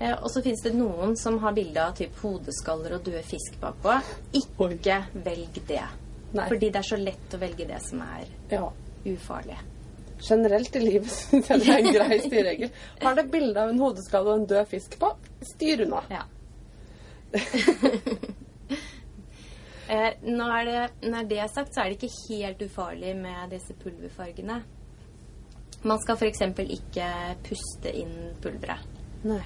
Eh, 0.00 0.12
og 0.16 0.30
så 0.32 0.42
fins 0.44 0.62
det 0.64 0.72
noen 0.76 1.14
som 1.16 1.38
har 1.42 1.54
bilde 1.56 1.80
av 1.82 1.94
typ 1.96 2.16
hodeskaller 2.22 2.96
og 2.96 3.04
døde 3.06 3.22
fisk 3.26 3.58
bakpå. 3.60 3.98
Ikke 4.36 5.02
velg 5.24 5.60
det. 5.68 5.84
Nei. 6.36 6.48
Fordi 6.50 6.68
det 6.72 6.80
er 6.82 6.88
så 6.88 6.98
lett 7.00 7.36
å 7.36 7.40
velge 7.40 7.68
det 7.68 7.80
som 7.84 8.02
er 8.04 8.24
Ja. 8.50 8.66
ufarlig. 9.06 9.56
Generelt 10.26 10.76
i 10.76 10.80
livet 10.80 11.10
syns 11.12 11.50
jeg 11.52 11.60
det 11.60 11.68
er 11.68 11.78
en 11.82 11.92
grei 11.92 12.18
styreregel. 12.24 12.70
Har 13.02 13.14
det 13.14 13.26
bilde 13.30 13.60
av 13.62 13.68
en 13.72 13.78
hodeskalle 13.84 14.32
og 14.32 14.40
en 14.40 14.48
død 14.48 14.66
fisk 14.72 14.98
på, 15.00 15.12
styr 15.54 15.84
unna. 15.86 16.02
Ja. 16.10 16.24
eh, 19.88 20.16
når, 20.22 20.56
det, 20.68 21.10
når 21.10 21.28
det 21.30 21.38
er 21.42 21.52
sagt, 21.52 21.74
så 21.74 21.82
er 21.82 21.92
det 21.92 21.98
ikke 22.00 22.30
helt 22.30 22.62
ufarlig 22.66 23.12
med 23.18 23.52
disse 23.54 23.76
pulverfargene. 23.82 24.62
Man 25.86 26.00
skal 26.02 26.18
f.eks. 26.18 26.42
ikke 26.64 27.10
puste 27.46 27.92
inn 27.94 28.16
pulveret. 28.42 28.98
Nei. 29.26 29.44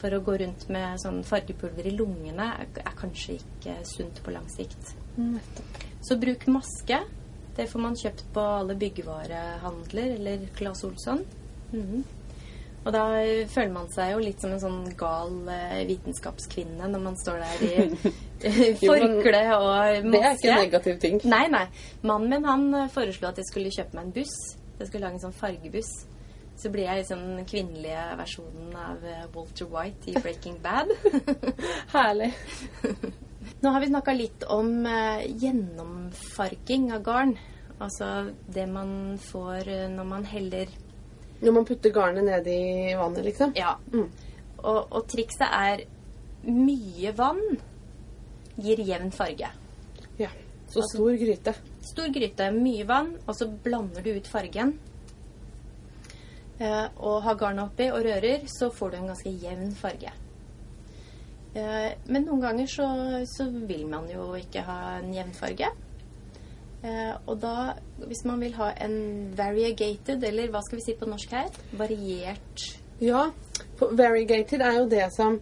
For 0.00 0.16
å 0.16 0.22
gå 0.24 0.36
rundt 0.40 0.66
med 0.72 1.00
sånn 1.02 1.20
fargepulver 1.28 1.86
i 1.90 1.92
lungene 1.92 2.46
er, 2.62 2.68
er 2.80 2.94
kanskje 2.96 3.36
ikke 3.38 3.76
sunt 3.88 4.22
på 4.24 4.32
lang 4.32 4.46
sikt. 4.52 4.94
Nettopp. 5.20 5.82
Så 6.00 6.16
bruk 6.20 6.46
maske. 6.48 7.02
Det 7.56 7.66
får 7.68 7.82
man 7.84 7.98
kjøpt 7.98 8.30
på 8.32 8.44
alle 8.60 8.76
byggevarehandler 8.80 10.16
eller 10.16 10.46
Claes 10.56 10.84
Olsson. 10.88 11.24
Mhm. 11.74 12.04
Og 12.80 12.94
da 12.94 13.02
føler 13.52 13.72
man 13.74 13.90
seg 13.92 14.14
jo 14.14 14.20
litt 14.24 14.40
som 14.40 14.54
en 14.54 14.62
sånn 14.62 14.84
gal 14.98 15.34
eh, 15.52 15.82
vitenskapskvinne 15.88 16.86
når 16.88 17.02
man 17.04 17.18
står 17.20 17.42
der 17.42 17.64
i 17.66 17.72
forkle 18.80 19.42
og 19.58 20.06
maske. 20.08 20.14
Det 20.14 20.22
er 20.22 20.38
ikke 20.38 20.52
en 20.54 20.62
negativ 20.62 21.02
ting. 21.02 21.20
Nei, 21.28 21.44
nei. 21.52 21.66
Mannen 22.08 22.32
min 22.32 22.48
han 22.48 22.64
eh, 22.78 22.88
foreslo 22.94 23.28
at 23.28 23.40
jeg 23.42 23.50
skulle 23.50 23.74
kjøpe 23.74 23.98
meg 23.98 24.08
en 24.08 24.16
buss. 24.16 24.34
Jeg 24.78 24.88
skulle 24.88 25.04
lage 25.04 25.18
en 25.18 25.24
sånn 25.26 25.36
fargebuss. 25.36 25.92
Så 26.60 26.72
blir 26.72 26.88
jeg 26.88 27.02
liksom 27.02 27.20
den 27.36 27.48
kvinnelige 27.48 28.04
versjonen 28.20 28.72
av 28.80 29.04
eh, 29.04 29.28
Walter 29.36 29.68
White 29.76 30.08
i 30.08 30.16
Breaking 30.16 30.56
Bad. 30.64 30.88
Herlig. 31.94 32.32
Nå 33.60 33.74
har 33.74 33.80
vi 33.82 33.92
snakka 33.92 34.16
litt 34.16 34.44
om 34.48 34.86
gjennomfarking 35.40 36.94
av 36.96 37.04
garn. 37.04 37.36
Altså 37.80 38.30
det 38.48 38.64
man 38.72 39.18
får 39.20 39.68
når 39.92 40.08
man 40.08 40.24
heller 40.28 40.72
Når 41.40 41.56
man 41.56 41.66
putter 41.68 41.92
garnet 41.94 42.26
ned 42.26 42.48
i 42.52 42.92
vannet, 42.98 43.24
liksom. 43.24 43.54
Ja. 43.56 43.76
Mm. 43.92 44.10
Og, 44.60 44.80
og 44.92 45.06
trikset 45.08 45.46
er 45.48 45.86
mye 46.44 47.12
vann 47.16 47.40
gir 48.60 48.80
jevn 48.84 49.12
farge. 49.12 49.48
Ja. 50.20 50.30
Så 50.70 50.84
stor 50.86 51.16
gryte. 51.18 51.54
Stor 51.82 52.12
gryte, 52.14 52.50
mye 52.54 52.84
vann, 52.86 53.14
og 53.26 53.34
så 53.36 53.48
blander 53.48 54.04
du 54.04 54.12
ut 54.14 54.28
fargen. 54.30 54.76
Eh, 56.60 56.86
og 57.00 57.22
har 57.24 57.38
garnet 57.40 57.70
oppi 57.70 57.88
og 57.90 58.04
rører, 58.04 58.44
så 58.52 58.68
får 58.70 58.92
du 58.92 58.98
en 58.98 59.08
ganske 59.10 59.32
jevn 59.42 59.72
farge. 59.74 60.12
Eh, 61.56 61.88
men 62.06 62.26
noen 62.28 62.44
ganger 62.44 62.68
så, 62.70 62.88
så 63.26 63.48
vil 63.50 63.86
man 63.90 64.06
jo 64.12 64.28
ikke 64.38 64.62
ha 64.66 64.98
en 64.98 65.14
jevn 65.16 65.32
farge. 65.34 65.72
Eh, 66.80 67.12
og 67.28 67.36
da, 67.42 67.74
hvis 68.08 68.22
man 68.24 68.40
vil 68.40 68.54
ha 68.56 68.70
en 68.80 68.94
variegated, 69.36 70.22
eller 70.24 70.48
hva 70.52 70.62
skal 70.64 70.78
vi 70.78 70.84
si 70.86 70.94
på 70.96 71.08
norsk 71.08 71.34
her? 71.36 71.50
Variert 71.76 72.64
Ja. 73.00 73.26
Variegated 73.80 74.64
er 74.64 74.78
jo 74.78 74.86
det 74.88 75.06
som 75.12 75.36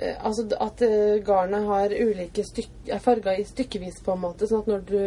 eh, 0.00 0.16
Altså 0.18 0.46
at 0.60 0.82
eh, 0.82 1.22
garnet 1.26 1.66
har 1.70 1.94
ulike 1.94 2.42
stykker 2.46 2.96
er 2.96 3.02
farga 3.02 3.36
i 3.38 3.46
stykkevis, 3.46 4.02
på 4.02 4.16
en 4.16 4.24
måte. 4.26 4.50
Sånn 4.50 4.64
at 4.64 4.72
når 4.72 4.84
du 4.90 4.98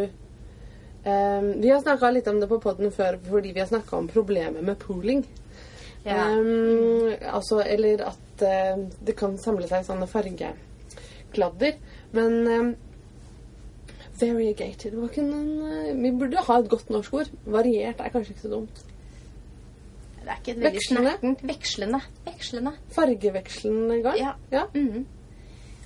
um, 1.03 1.51
Vi 1.59 1.69
har 1.69 1.83
snakka 1.83 2.11
litt 2.15 2.31
om 2.31 2.39
det 2.39 2.47
på 2.47 2.61
poden 2.63 2.95
før 2.95 3.19
fordi 3.27 3.51
vi 3.51 3.59
har 3.59 3.67
snakka 3.67 3.99
om 3.99 4.07
problemet 4.07 4.63
med 4.63 4.79
pooling. 4.79 5.25
Ja. 6.05 6.31
Um, 6.31 7.11
altså, 7.19 7.59
eller 7.67 8.07
at 8.07 8.17
det 8.39 9.17
kan 9.19 9.35
samle 9.35 9.67
seg 9.67 9.83
sånne 9.83 10.07
fargekladder. 10.07 11.73
Men 12.15 12.37
um, 12.47 12.75
variegated 14.21 14.93
en, 14.93 15.61
eh, 15.63 15.93
Vi 15.95 16.11
burde 16.11 16.37
ha 16.37 16.59
et 16.59 16.69
godt 16.69 16.89
norsk 16.89 17.13
ord. 17.13 17.29
Variert 17.45 17.99
er 17.99 18.09
kanskje 18.09 18.33
ikke 18.33 18.47
så 18.47 18.49
dumt. 18.49 18.83
Det 20.19 20.27
er 20.27 20.41
ikke 20.43 20.51
et 20.51 20.63
veldig 20.63 20.81
snertent 20.85 21.39
Vekslende. 21.47 22.01
Vekslende. 22.25 22.73
Fargevekslende 22.91 24.01
garn. 24.03 24.17
Ja. 24.17 24.33
ja. 24.51 24.65
Mhm. 24.73 25.05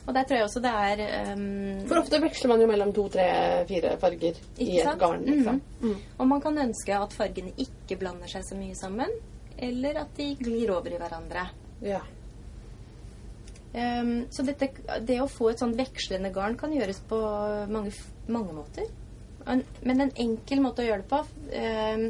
Og 0.04 0.14
der 0.14 0.24
tror 0.28 0.36
jeg 0.36 0.44
også 0.44 0.60
det 0.60 0.72
er 0.72 1.32
um, 1.32 1.88
For 1.88 2.02
ofte 2.02 2.20
veksler 2.20 2.52
man 2.52 2.62
jo 2.62 2.68
mellom 2.68 2.90
to, 2.96 3.06
tre, 3.08 3.28
fire 3.70 3.94
farger 4.02 4.42
i 4.60 4.80
et 4.82 5.00
garn. 5.00 5.24
Liksom. 5.24 5.62
Mhm. 5.80 6.02
Og 6.18 6.28
man 6.28 6.42
kan 6.42 6.58
ønske 6.66 6.98
at 6.98 7.14
fargene 7.16 7.54
ikke 7.58 8.00
blander 8.02 8.28
seg 8.28 8.44
så 8.44 8.58
mye 8.60 8.76
sammen, 8.76 9.14
eller 9.58 10.02
at 10.04 10.12
de 10.18 10.34
glir 10.42 10.74
over 10.76 10.92
i 10.92 11.00
hverandre. 11.00 11.48
Ja. 11.84 12.02
Um, 13.74 14.28
så 14.30 14.44
dette, 14.46 14.70
det 15.08 15.22
å 15.24 15.30
få 15.32 15.50
et 15.50 15.64
sånn 15.64 15.74
vekslende 15.78 16.34
garn 16.36 16.60
kan 16.60 16.74
gjøres 16.76 17.00
på 17.10 17.18
mange, 17.72 17.94
mange 18.28 18.54
måter. 18.54 18.88
Men 19.46 20.02
en 20.02 20.14
enkel 20.16 20.62
måte 20.64 20.84
å 20.84 20.88
gjøre 20.88 21.04
det 21.04 21.10
på 21.12 21.20
um, 21.20 22.04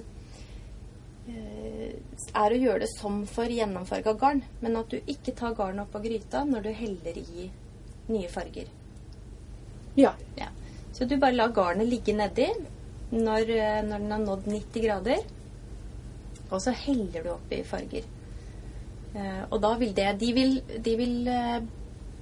eh, 1.32 1.93
er 2.38 2.53
å 2.53 2.59
gjøre 2.61 2.84
det 2.84 2.89
som 2.93 3.24
for 3.30 3.49
gjennomfarga 3.49 4.14
garn, 4.20 4.43
men 4.61 4.78
at 4.78 4.93
du 4.93 4.99
ikke 4.99 5.34
tar 5.38 5.55
garnet 5.57 5.88
opp 5.88 5.97
av 5.97 6.05
gryta 6.05 6.43
når 6.45 6.68
du 6.68 6.72
heller 6.78 7.20
i 7.24 7.47
nye 8.14 8.30
farger. 8.30 8.68
ja. 9.95 10.14
Ja. 10.38 10.51
Så 10.93 11.07
du 11.09 11.16
bare 11.18 11.34
lar 11.34 11.49
garnet 11.49 11.89
ligge 11.89 12.14
nedi 12.14 12.45
når, 13.09 13.49
eh, 13.49 13.80
når 13.82 14.03
den 14.03 14.11
har 14.11 14.20
nådd 14.22 14.45
90 14.45 14.84
grader. 14.84 15.24
Og 16.51 16.61
så 16.61 16.70
heller 16.84 17.24
du 17.24 17.32
opp 17.34 17.53
i 17.55 17.64
farger. 17.66 18.05
Eh, 19.16 19.41
og 19.49 19.57
da 19.61 19.74
vil 19.78 19.93
det 19.93 20.11
De 20.20 20.30
vil, 20.34 20.61
de 20.61 20.95
vil 20.97 21.32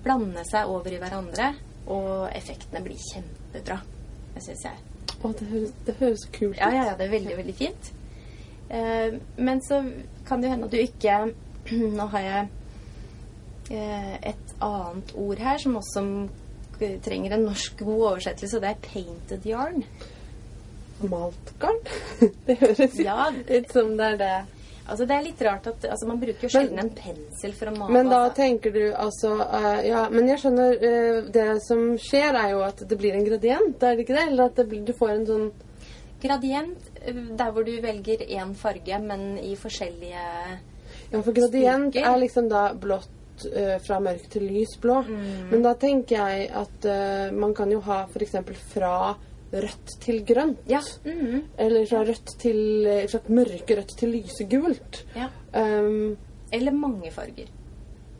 blande 0.03 0.45
seg 0.47 0.71
over 0.71 0.93
i 0.93 1.01
hverandre, 1.03 1.51
og 1.91 2.31
effektene 2.31 2.83
blir 2.85 2.99
kjempebra. 3.11 3.40
Det 4.33 4.43
syns 4.45 4.63
jeg. 4.65 4.77
Å, 5.21 5.31
det 5.37 5.47
høres, 5.51 5.73
det 5.85 5.95
høres 5.99 6.23
kult 6.33 6.55
ut. 6.55 6.61
Ja, 6.61 6.69
ja, 6.73 6.85
ja, 6.91 6.93
det 6.97 7.05
er 7.05 7.11
veldig, 7.11 7.35
veldig 7.37 7.55
fint. 7.59 7.91
Eh, 8.71 9.17
men 9.37 9.59
så 9.67 9.81
kan 10.25 10.41
det 10.41 10.47
jo 10.47 10.53
hende 10.55 10.69
at 10.69 10.71
du 10.71 10.79
ikke 10.79 11.17
Nå 11.99 12.05
har 12.13 12.23
jeg 12.25 12.47
eh, 13.75 14.15
et 14.31 14.55
annet 14.63 15.11
ord 15.19 15.43
her 15.43 15.59
som 15.61 15.75
også 15.77 16.05
trenger 17.05 17.35
en 17.35 17.43
norsk 17.45 17.77
god 17.85 17.99
oversettelse, 18.13 18.57
og 18.57 18.63
det 18.63 18.71
er 18.71 18.79
painted 18.87 19.45
yarn. 19.45 19.83
Malt 21.11 21.51
garn? 21.61 21.77
det 22.47 22.57
høres 22.63 22.97
Ja. 23.03 23.27
ut 23.29 23.69
som 23.73 23.93
det 23.99 24.07
er 24.15 24.17
det. 24.23 24.33
Altså 24.87 25.05
Det 25.05 25.15
er 25.15 25.23
litt 25.23 25.41
rart 25.45 25.67
at 25.69 25.85
altså, 25.85 26.07
man 26.09 26.19
bruker 26.19 26.47
jo 26.47 26.49
Men- 26.49 26.53
sjelden 26.55 26.79
en 26.79 26.89
pensel 26.95 27.53
for 27.53 27.71
å 27.71 27.75
male. 27.77 27.93
Men 27.93 28.09
da 28.09 28.21
tenker 28.35 28.73
du 28.73 28.81
altså 28.93 29.33
uh, 29.39 29.81
Ja, 29.85 30.07
men 30.09 30.27
jeg 30.27 30.41
skjønner 30.41 30.73
uh, 30.81 31.29
Det 31.31 31.47
som 31.67 31.85
skjer, 32.01 32.35
er 32.35 32.49
jo 32.55 32.63
at 32.65 32.83
det 32.87 32.97
blir 32.97 33.15
en 33.17 33.25
gradient, 33.27 33.83
er 33.83 33.95
det 33.95 34.05
ikke 34.05 34.17
det? 34.17 34.27
Eller 34.31 34.49
at 34.49 34.63
blir, 34.67 34.83
du 34.85 34.93
får 34.97 35.13
en 35.15 35.25
sånn 35.29 35.47
Gradient, 36.21 36.91
eh, 37.01 37.15
der 37.33 37.49
hvor 37.51 37.65
du 37.65 37.71
velger 37.81 38.19
én 38.27 38.51
farge, 38.53 38.99
men 39.01 39.39
i 39.41 39.55
forskjellige 39.57 40.25
Ja, 41.11 41.21
for 41.21 41.33
gradient 41.33 41.95
Styrker. 41.95 42.11
er 42.11 42.19
liksom 42.21 42.49
da 42.49 42.67
blått 42.73 43.47
uh, 43.47 43.79
fra 43.81 43.97
mørk 43.99 44.27
til 44.29 44.45
lys 44.45 44.75
blå. 44.83 44.99
Mm. 45.07 45.49
Men 45.49 45.63
da 45.65 45.73
tenker 45.73 46.21
jeg 46.21 46.51
at 46.53 46.85
man 47.33 47.55
kan 47.57 47.71
jo 47.73 47.79
ha 47.87 48.03
f.eks. 48.05 48.37
fra 48.69 49.15
rødt 49.53 49.95
til 50.01 50.21
grønt. 50.25 50.59
Ja. 50.69 50.79
mhm, 51.05 51.41
Eller 51.59 51.85
fra 51.89 52.03
rødt 52.07 52.29
til 52.39 52.85
eh, 52.87 53.07
fra 53.11 53.19
mørkerødt 53.27 53.97
til 53.97 54.09
lysegult. 54.15 55.05
ja. 55.15 55.27
Um, 55.53 56.17
Eller 56.53 56.71
mange 56.71 57.11
farger. 57.11 57.47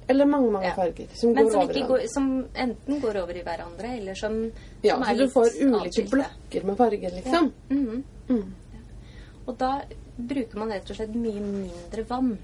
eller 0.10 0.26
mange, 0.26 0.52
mange 0.52 0.68
Ja. 0.68 0.74
farger 0.76 1.08
som 1.16 1.30
Men 1.34 1.44
går 1.46 1.52
som, 1.52 1.62
over 1.62 1.88
går, 1.88 2.00
som 2.14 2.46
enten 2.56 3.02
går 3.02 3.22
over 3.22 3.32
i 3.32 3.42
hverandre, 3.44 3.98
eller 3.98 4.14
som, 4.14 4.52
Ja, 4.84 4.96
som 4.96 5.04
så 5.04 5.18
du 5.18 5.30
får 5.30 5.48
ulike 5.62 6.10
blokker 6.12 6.66
med 6.66 6.76
farger, 6.78 7.10
liksom. 7.16 7.54
Ja. 7.70 7.76
Mm. 7.76 8.54
Og 9.48 9.58
da 9.60 9.82
bruker 10.18 10.58
man 10.60 10.72
rett 10.72 10.90
og 10.90 10.96
slett 10.96 11.16
mye 11.16 11.40
mindre 11.42 12.04
vann. 12.10 12.38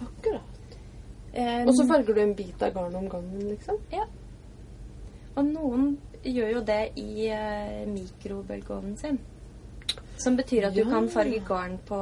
Akkurat. 0.00 0.42
Um, 1.36 1.68
Og 1.68 1.74
så 1.76 1.86
farger 1.88 2.14
du 2.14 2.20
en 2.22 2.34
bit 2.34 2.62
av 2.62 2.72
garnet 2.74 2.96
om 2.96 3.08
gangen, 3.08 3.48
liksom. 3.48 3.76
Ja. 3.92 4.04
Og 5.36 5.44
noen 5.46 5.98
gjør 6.24 6.54
jo 6.58 6.62
det 6.66 6.82
i 7.00 7.28
uh, 7.32 7.82
mikrobølgeovnen 7.90 8.96
sin. 9.00 9.18
Som 10.18 10.36
betyr 10.38 10.68
at 10.68 10.74
du 10.74 10.82
kan 10.88 11.08
farge 11.12 11.40
garn 11.46 11.78
på 11.86 11.98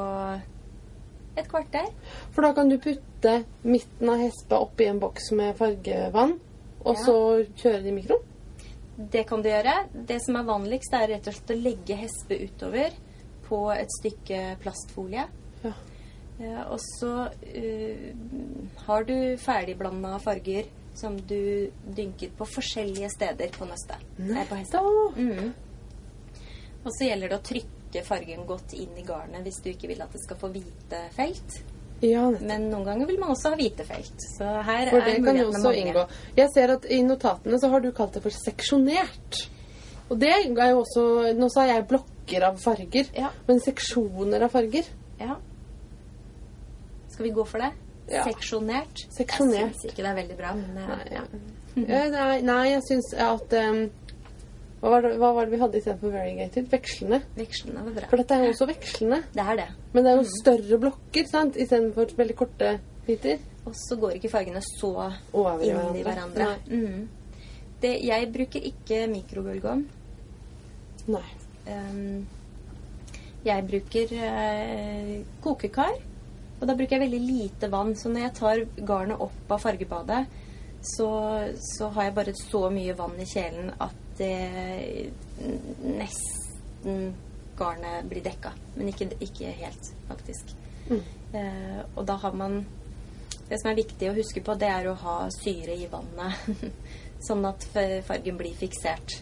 et 1.36 1.48
kvarter. 1.50 1.90
For 2.32 2.46
da 2.46 2.52
kan 2.56 2.70
du 2.70 2.78
putte 2.80 3.34
midten 3.66 4.12
av 4.12 4.22
hespa 4.22 4.62
oppi 4.64 4.86
en 4.88 5.00
boks 5.02 5.32
med 5.36 5.56
fargevann, 5.58 6.38
og 6.84 6.94
Ja. 6.94 7.02
så 7.04 7.16
kjøre 7.56 7.82
det 7.82 7.92
i 7.92 7.96
mikro. 7.98 8.20
Det 8.96 9.26
kan 9.28 9.42
du 9.42 9.50
gjøre. 9.50 9.74
Det 9.92 10.22
som 10.24 10.36
er 10.36 10.48
vanligst, 10.48 10.94
er 10.94 11.08
rett 11.08 11.28
og 11.28 11.34
slett 11.34 11.52
å 11.52 11.60
legge 11.60 11.98
hespe 12.00 12.38
utover 12.40 12.96
på 13.44 13.58
et 13.74 13.92
stykke 14.00 14.56
plastfolie. 14.62 15.26
Ja. 15.62 15.72
Eh, 16.40 16.62
og 16.70 16.80
så 16.80 17.28
uh, 17.28 18.10
har 18.86 19.04
du 19.04 19.36
ferdigblanda 19.36 20.18
farger 20.18 20.64
som 20.96 21.16
du 21.28 21.70
dynker 21.96 22.30
på 22.38 22.46
forskjellige 22.48 23.10
steder 23.12 23.50
på 23.54 23.68
nøstet. 23.68 24.00
Mm. 24.18 25.52
Og 26.84 26.92
så 26.94 27.08
gjelder 27.08 27.28
det 27.32 27.38
å 27.40 27.46
trykke 27.50 28.04
fargen 28.06 28.44
godt 28.48 28.72
inn 28.78 28.96
i 28.98 29.04
garnet 29.06 29.44
hvis 29.46 29.58
du 29.64 29.70
ikke 29.72 29.88
vil 29.90 30.02
at 30.04 30.12
det 30.14 30.22
skal 30.24 30.38
få 30.40 30.50
hvite 30.54 31.00
felt. 31.16 31.58
Ja. 32.04 32.26
Men 32.40 32.66
noen 32.70 32.84
ganger 32.84 33.08
vil 33.08 33.18
man 33.20 33.32
også 33.32 33.54
ha 33.54 33.56
hvite 33.56 33.84
felt. 33.88 34.20
Så 34.36 34.44
her 34.68 34.90
For 34.92 35.00
er 35.00 35.18
mulighetene 35.20 35.46
også 35.48 35.62
mange. 35.70 35.84
inngå. 35.86 36.02
Jeg 36.36 36.48
ser 36.54 36.72
at 36.76 36.84
i 36.92 36.98
notatene 37.06 37.60
så 37.62 37.70
har 37.72 37.80
du 37.80 37.90
kalt 37.96 38.12
det 38.18 38.22
for 38.26 38.36
seksjonert. 38.36 39.40
Og 40.10 40.20
det 40.20 40.28
er 40.30 40.70
jo 40.70 40.82
også 40.84 41.32
Nå 41.34 41.48
sa 41.50 41.64
jeg 41.66 41.86
blokker 41.88 42.44
av 42.46 42.58
farger, 42.62 43.08
Ja. 43.16 43.30
men 43.48 43.60
seksjoner 43.60 44.42
av 44.44 44.50
farger. 44.52 44.84
Ja. 45.20 45.36
Skal 47.08 47.24
vi 47.24 47.32
gå 47.32 47.44
for 47.48 47.58
det? 47.64 47.72
Ja. 48.10 48.22
Seksjonert? 48.26 49.04
Seksjonert. 49.16 49.58
Jeg 49.58 49.74
syns 49.74 49.86
ikke 49.90 50.02
det 50.04 50.10
er 50.12 50.18
veldig 50.20 50.36
bra, 50.38 50.52
men 50.54 50.76
eh, 50.78 50.90
Nei, 50.90 51.06
ja. 51.16 51.24
Nei, 51.76 52.36
nei, 52.46 52.60
jeg 52.70 52.84
syns 52.86 53.08
at 53.20 53.56
um, 53.58 53.80
hva, 54.80 54.92
var 54.92 55.02
det, 55.04 55.10
hva 55.20 55.32
var 55.34 55.48
det 55.48 55.56
vi 55.56 55.60
hadde 55.60 55.80
istedenfor 55.80 56.14
variegated? 56.14 56.68
Vekslende. 56.72 57.18
Vekslende 57.36 57.82
var 57.88 57.96
bra. 57.98 58.10
For 58.12 58.22
dette 58.22 58.38
er 58.38 58.46
jo 58.46 58.54
også 58.54 58.68
vekslende. 58.70 59.18
Det 59.34 59.44
er 59.44 59.60
det. 59.60 59.66
Men 59.92 60.06
det 60.06 60.12
er 60.12 60.20
jo 60.20 60.30
større 60.36 60.78
blokker 60.86 61.28
sant? 61.32 61.58
istedenfor 61.58 62.14
veldig 62.20 62.38
korte 62.38 62.72
biter. 63.08 63.42
Og 63.66 63.74
så 63.74 63.98
går 63.98 64.16
ikke 64.20 64.30
fargene 64.30 64.62
så 64.62 64.92
Over 65.32 65.64
i 65.66 65.72
hverandre. 65.72 65.98
i 65.98 66.06
hverandre. 66.06 66.48
Mm. 66.70 67.08
Det, 67.82 67.92
jeg 68.06 68.32
bruker 68.32 68.70
ikke 68.70 69.02
mikrobølgeovn. 69.10 69.86
Nei. 71.10 71.26
Um, 71.66 72.26
jeg 73.46 73.62
bruker 73.68 74.12
eh, 74.26 75.10
kokekar, 75.42 75.98
og 76.56 76.64
da 76.68 76.74
bruker 76.76 76.96
jeg 76.96 77.04
veldig 77.04 77.22
lite 77.22 77.70
vann. 77.72 77.94
Så 77.98 78.10
når 78.12 78.26
jeg 78.26 78.36
tar 78.38 78.64
garnet 78.88 79.22
opp 79.22 79.52
av 79.52 79.62
fargebadet, 79.62 80.22
så, 80.86 81.10
så 81.60 81.90
har 81.96 82.08
jeg 82.08 82.16
bare 82.16 82.34
så 82.38 82.66
mye 82.72 82.96
vann 82.96 83.16
i 83.20 83.28
kjelen 83.28 83.72
at 83.82 84.02
det 84.16 85.10
nesten 85.82 87.12
garnet 87.58 88.08
blir 88.08 88.24
dekka. 88.24 88.54
Men 88.76 88.92
ikke, 88.92 89.10
ikke 89.20 89.52
helt, 89.60 89.92
faktisk. 90.08 90.54
Mm. 90.88 91.02
Eh, 91.36 91.80
og 91.94 92.04
da 92.06 92.14
har 92.22 92.36
man 92.38 92.60
Det 93.46 93.58
som 93.60 93.70
er 93.70 93.78
viktig 93.78 94.08
å 94.10 94.14
huske 94.14 94.40
på, 94.42 94.54
det 94.58 94.66
er 94.66 94.88
å 94.90 94.96
ha 94.98 95.16
syre 95.30 95.74
i 95.78 95.86
vannet. 95.86 96.48
sånn 97.26 97.44
at 97.46 97.62
fargen 98.06 98.38
blir 98.40 98.56
fiksert. 98.58 99.20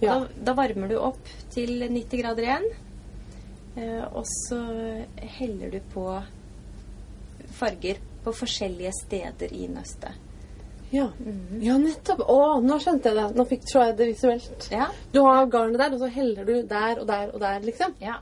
Ja. 0.00 0.16
Da, 0.16 0.16
da 0.48 0.54
varmer 0.58 0.90
du 0.90 0.96
opp 0.98 1.30
til 1.54 1.84
90 1.84 2.18
grader 2.18 2.46
igjen. 2.48 2.66
Eh, 3.78 4.04
og 4.10 4.24
så 4.26 4.58
heller 5.38 5.70
du 5.70 5.78
på 5.92 6.08
farger 7.58 8.00
på 8.24 8.32
forskjellige 8.38 8.92
steder 9.02 9.52
i 9.54 9.68
nøstet. 9.72 10.24
Ja. 10.90 11.10
Mm. 11.20 11.58
ja, 11.60 11.76
nettopp. 11.78 12.22
Å, 12.24 12.60
nå 12.64 12.78
skjønte 12.80 13.10
jeg 13.10 13.18
det. 13.18 13.26
Nå 13.36 13.44
fikk, 13.50 13.66
så 13.68 13.82
jeg 13.84 13.96
det 13.98 14.06
visuelt. 14.08 14.68
Ja. 14.72 14.88
Du 15.12 15.20
har 15.26 15.50
garnet 15.52 15.82
der, 15.82 15.96
og 15.96 16.00
så 16.00 16.08
heller 16.12 16.48
du 16.48 16.54
der 16.70 17.02
og 17.02 17.06
der 17.10 17.34
og 17.34 17.42
der, 17.44 17.60
liksom. 17.66 17.92
ja. 18.00 18.16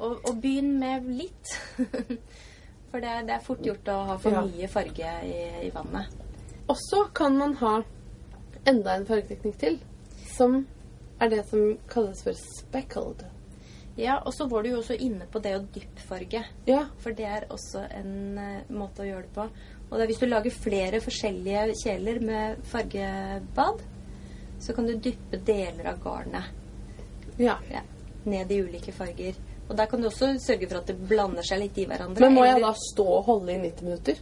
Og, 0.00 0.16
og 0.24 0.38
begynn 0.40 0.78
med 0.80 1.10
litt. 1.12 1.52
For 2.90 3.04
det, 3.04 3.10
det 3.28 3.36
er 3.36 3.44
fort 3.44 3.60
gjort 3.62 3.88
å 3.92 4.00
ha 4.08 4.16
for 4.18 4.34
Ja. 4.34 4.40
mye 4.42 4.66
farge 4.66 5.10
i, 5.22 5.34
i 5.68 5.68
vannet. 5.70 6.08
Og 6.66 6.78
så 6.80 7.04
kan 7.14 7.36
man 7.38 7.52
ha 7.60 7.74
enda 8.66 8.96
en 8.96 9.06
fargeteknikk 9.06 9.60
til, 9.60 9.76
som 10.32 10.64
er 11.22 11.30
det 11.30 11.44
som 11.52 11.76
kalles 11.92 12.24
for 12.24 12.34
speckled. 12.40 13.22
Ja, 13.98 14.20
og 14.24 14.34
så 14.34 14.46
var 14.48 14.62
du 14.62 14.70
jo 14.70 14.78
også 14.80 14.96
inne 15.02 15.26
på 15.30 15.42
det 15.42 15.56
å 15.56 15.64
dypfarge. 15.74 16.44
Ja. 16.68 16.84
For 17.02 17.16
det 17.16 17.26
er 17.26 17.48
også 17.50 17.82
en 17.90 18.38
uh, 18.38 18.70
måte 18.72 19.04
å 19.04 19.08
gjøre 19.08 19.26
det 19.26 19.34
på. 19.34 19.46
Og 19.90 19.96
det 19.96 20.04
er 20.04 20.12
hvis 20.12 20.22
du 20.22 20.28
lager 20.28 20.54
flere 20.54 21.00
forskjellige 21.02 21.64
kjeler 21.82 22.20
med 22.22 22.62
fargebad, 22.70 23.82
så 24.60 24.76
kan 24.76 24.86
du 24.86 24.94
dyppe 24.94 25.40
deler 25.42 25.90
av 25.90 26.02
garnet 26.04 27.38
ja. 27.40 27.56
ja, 27.72 27.80
ned 28.28 28.52
i 28.52 28.60
ulike 28.62 28.92
farger. 28.92 29.38
Og 29.70 29.76
der 29.78 29.86
kan 29.86 30.02
du 30.02 30.08
også 30.08 30.32
sørge 30.42 30.68
for 30.68 30.80
at 30.80 30.90
det 30.90 30.98
blander 31.08 31.46
seg 31.46 31.62
litt 31.62 31.78
i 31.78 31.86
hverandre. 31.88 32.22
Men 32.22 32.34
må 32.36 32.44
jeg 32.46 32.60
da 32.62 32.72
stå 32.76 33.06
og 33.06 33.24
holde 33.28 33.54
i 33.54 33.60
90 33.62 33.86
minutter? 33.86 34.20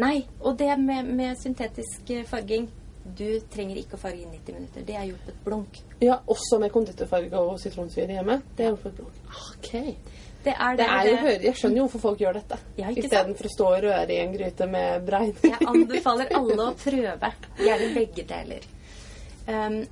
Nei. 0.00 0.16
Og 0.40 0.56
det 0.58 0.72
med, 0.80 1.08
med 1.16 1.36
syntetisk 1.40 2.10
eh, 2.12 2.24
farging 2.28 2.68
Du 3.14 3.40
trenger 3.52 3.76
ikke 3.80 3.94
å 3.96 4.00
farge 4.00 4.22
i 4.22 4.26
90 4.26 4.54
minutter. 4.54 4.82
Det 4.86 4.96
er 4.96 5.04
gjort 5.10 5.24
på 5.26 5.30
et 5.30 5.42
blunk. 5.44 5.80
Ja, 6.02 6.18
også 6.26 6.58
med 6.60 6.72
konditorfarge 6.74 7.38
og 7.38 7.58
sitronsyre 7.62 8.16
hjemme. 8.18 8.40
Det 8.56 8.66
er 8.66 8.70
jo 8.74 8.78
på 8.82 8.88
et 8.88 8.96
blunk. 8.96 9.20
Ok. 9.52 9.70
Det 10.46 10.54
er 10.54 10.76
Det 10.76 10.78
det. 10.78 10.86
er 10.86 11.04
jo 11.04 11.10
det- 11.10 11.20
hører, 11.20 11.42
Jeg 11.42 11.54
skjønner 11.54 11.76
jo 11.76 11.86
hvorfor 11.86 12.00
folk 12.00 12.18
gjør 12.20 12.32
dette. 12.34 12.58
Ja? 12.78 12.88
Istedenfor 12.90 13.44
å 13.44 13.52
stå 13.54 13.66
og 13.66 13.82
røre 13.82 14.10
i 14.10 14.18
en 14.22 14.32
gryte 14.32 14.66
med 14.70 15.06
brein. 15.06 15.34
Jeg 15.42 15.66
anbefaler 15.66 16.28
alle 16.34 16.56
å 16.56 16.74
prøve. 16.74 17.32
Gjerne 17.58 17.94
begge 17.94 18.26
deler. 18.26 18.60
Um, 19.48 19.86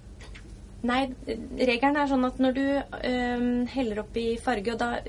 nei, 0.83 1.01
regelen 1.59 1.97
er 1.97 2.07
sånn 2.07 2.25
at 2.27 2.39
når 2.39 2.55
du 2.55 2.83
um, 3.09 3.67
heller 3.67 4.01
oppi 4.05 4.37
farge, 4.43 4.73
og 4.73 4.79
da 4.79 5.01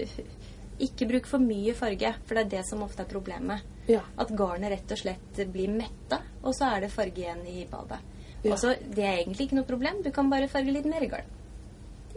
ikke 0.80 1.08
bruk 1.08 1.26
for 1.28 1.40
mye 1.40 1.74
farge, 1.74 2.16
for 2.26 2.36
det 2.36 2.46
er 2.46 2.50
det 2.58 2.66
som 2.68 2.82
ofte 2.84 3.02
er 3.02 3.06
problemet. 3.06 3.62
Ja. 3.88 4.02
At 4.18 4.30
garnet 4.38 4.72
rett 4.72 4.92
og 4.92 4.98
slett 4.98 5.42
blir 5.54 5.70
metta, 5.70 6.22
og 6.44 6.54
så 6.58 6.72
er 6.76 6.82
det 6.86 6.92
farge 6.94 7.22
igjen 7.22 7.44
i 7.48 7.66
badet. 7.70 8.00
Ja. 8.44 8.52
Og 8.54 8.60
så, 8.60 8.76
Det 8.90 9.04
er 9.04 9.18
egentlig 9.24 9.48
ikke 9.48 9.56
noe 9.60 9.68
problem. 9.70 10.02
Du 10.04 10.12
kan 10.12 10.30
bare 10.30 10.48
farge 10.48 10.72
litt 10.74 10.86
mer 10.90 11.06
garn. 11.10 11.32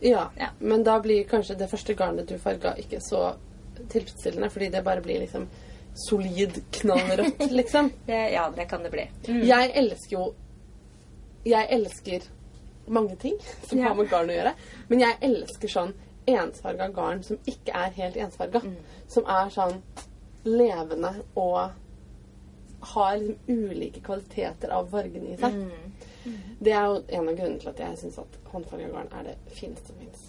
Ja, 0.03 0.29
Ja. 0.37 0.51
men 0.61 0.83
da 0.85 0.99
blir 1.01 1.25
kanskje 1.29 1.57
det 1.59 1.69
første 1.71 1.95
garnet 1.95 2.29
du 2.29 2.39
farga, 2.39 2.75
ikke 2.79 3.01
så 3.01 3.35
tilfredsstillende, 3.89 4.51
fordi 4.51 4.69
det 4.71 4.85
bare 4.85 5.01
blir 5.03 5.21
liksom 5.21 5.49
solid 6.09 6.63
knallrødt, 6.73 7.51
liksom. 7.61 7.91
Det, 8.07 8.19
ja, 8.33 8.51
det 8.51 8.69
kan 8.71 8.83
det 8.83 8.91
bli. 8.93 9.09
Mm. 9.29 9.43
Jeg 9.47 9.73
elsker 9.75 10.13
jo 10.17 10.35
Jeg 11.47 11.67
elsker 11.71 12.21
mange 12.89 13.17
ting 13.17 13.35
som 13.69 13.79
har 13.83 13.95
med 13.95 14.09
garn 14.11 14.29
å 14.31 14.35
gjøre, 14.37 14.53
men 14.89 15.01
jeg 15.01 15.17
elsker 15.23 15.69
sånn 15.69 15.93
ensfarga 16.29 16.89
garn 16.93 17.23
som 17.25 17.39
ikke 17.47 17.73
er 17.75 17.91
helt 17.97 18.17
ensfarga. 18.17 18.61
Mm. 18.61 18.77
Som 19.09 19.25
er 19.27 19.49
sånn 19.51 19.79
levende 20.45 21.13
og 21.35 21.71
har 22.81 23.17
liksom 23.19 23.71
ulike 23.71 24.01
kvaliteter 24.07 24.71
av 24.71 24.89
fargene 24.91 25.35
i 25.35 25.37
seg. 25.41 25.55
Mm. 25.55 25.93
Det 26.61 26.73
er 26.73 26.85
jo 26.87 26.99
en 27.19 27.29
av 27.29 27.35
grunnene 27.39 27.61
til 27.63 27.71
at 27.73 27.81
jeg 27.83 27.99
syns 28.03 28.19
at 28.23 28.39
håndfarga 28.53 28.91
garn 28.93 29.09
er 29.19 29.31
det 29.31 29.37
fineste 29.57 29.87
som 29.91 29.97
fins. 30.03 30.21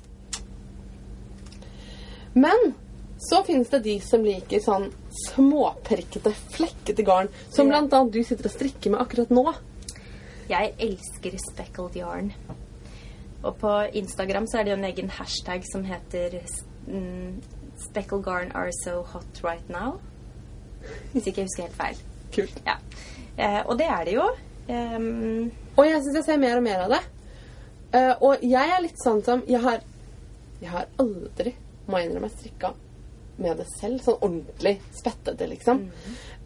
Men 2.33 2.73
så 3.19 3.43
finnes 3.43 3.69
det 3.69 3.81
de 3.83 3.97
som 3.99 4.23
liker 4.23 4.61
sånn 4.63 4.87
småprikkete, 5.27 6.31
flekkete 6.55 7.03
garn, 7.03 7.27
som 7.51 7.67
Ja. 7.67 7.81
annet 7.81 8.13
du 8.13 8.23
sitter 8.23 8.45
og 8.45 8.51
strikker 8.51 8.91
med 8.91 9.01
akkurat 9.01 9.29
nå. 9.29 9.53
Jeg 10.49 10.73
elsker 10.79 11.37
speckled 11.51 11.95
yarn. 11.95 12.33
Og 13.43 13.57
på 13.57 13.91
Instagram 13.93 14.47
så 14.47 14.59
er 14.59 14.63
det 14.63 14.71
jo 14.71 14.77
en 14.77 14.91
egen 14.91 15.09
hashtag 15.09 15.63
som 15.71 15.83
heter 15.83 16.41
mm, 16.87 17.41
'Speckled 17.79 18.23
garn 18.23 18.51
are 18.51 18.71
so 18.83 19.01
hot 19.03 19.43
right 19.43 19.69
now'. 19.69 19.99
Hvis 21.11 21.27
ikke 21.27 21.41
jeg 21.41 21.47
husker 21.47 21.63
helt 21.63 21.75
feil. 21.75 22.03
Kult. 22.35 22.63
Ja. 22.65 22.75
Eh, 23.37 23.61
og 23.65 23.77
det 23.79 23.87
er 23.87 24.03
det 24.03 24.13
jo. 24.13 24.27
Um... 24.69 25.51
Og 25.77 25.87
jeg 25.87 26.03
syns 26.03 26.15
jeg 26.15 26.25
ser 26.27 26.37
mer 26.37 26.59
og 26.59 26.63
mer 26.63 26.83
av 26.85 26.93
det. 26.93 27.01
Uh, 27.89 28.13
og 28.21 28.43
jeg 28.45 28.69
er 28.69 28.83
litt 28.83 28.99
sånn 29.01 29.23
som 29.25 29.39
Jeg 29.49 29.63
har, 29.63 29.79
jeg 30.61 30.69
har 30.69 30.85
aldri, 31.01 31.55
må 31.89 31.97
jeg 31.97 32.09
innrømme, 32.09 32.29
strikka 32.35 32.75
med 33.39 33.57
det 33.57 33.65
selv. 33.71 34.01
Sånn 34.03 34.19
ordentlig 34.19 34.75
spettete, 34.99 35.47
liksom. 35.49 35.85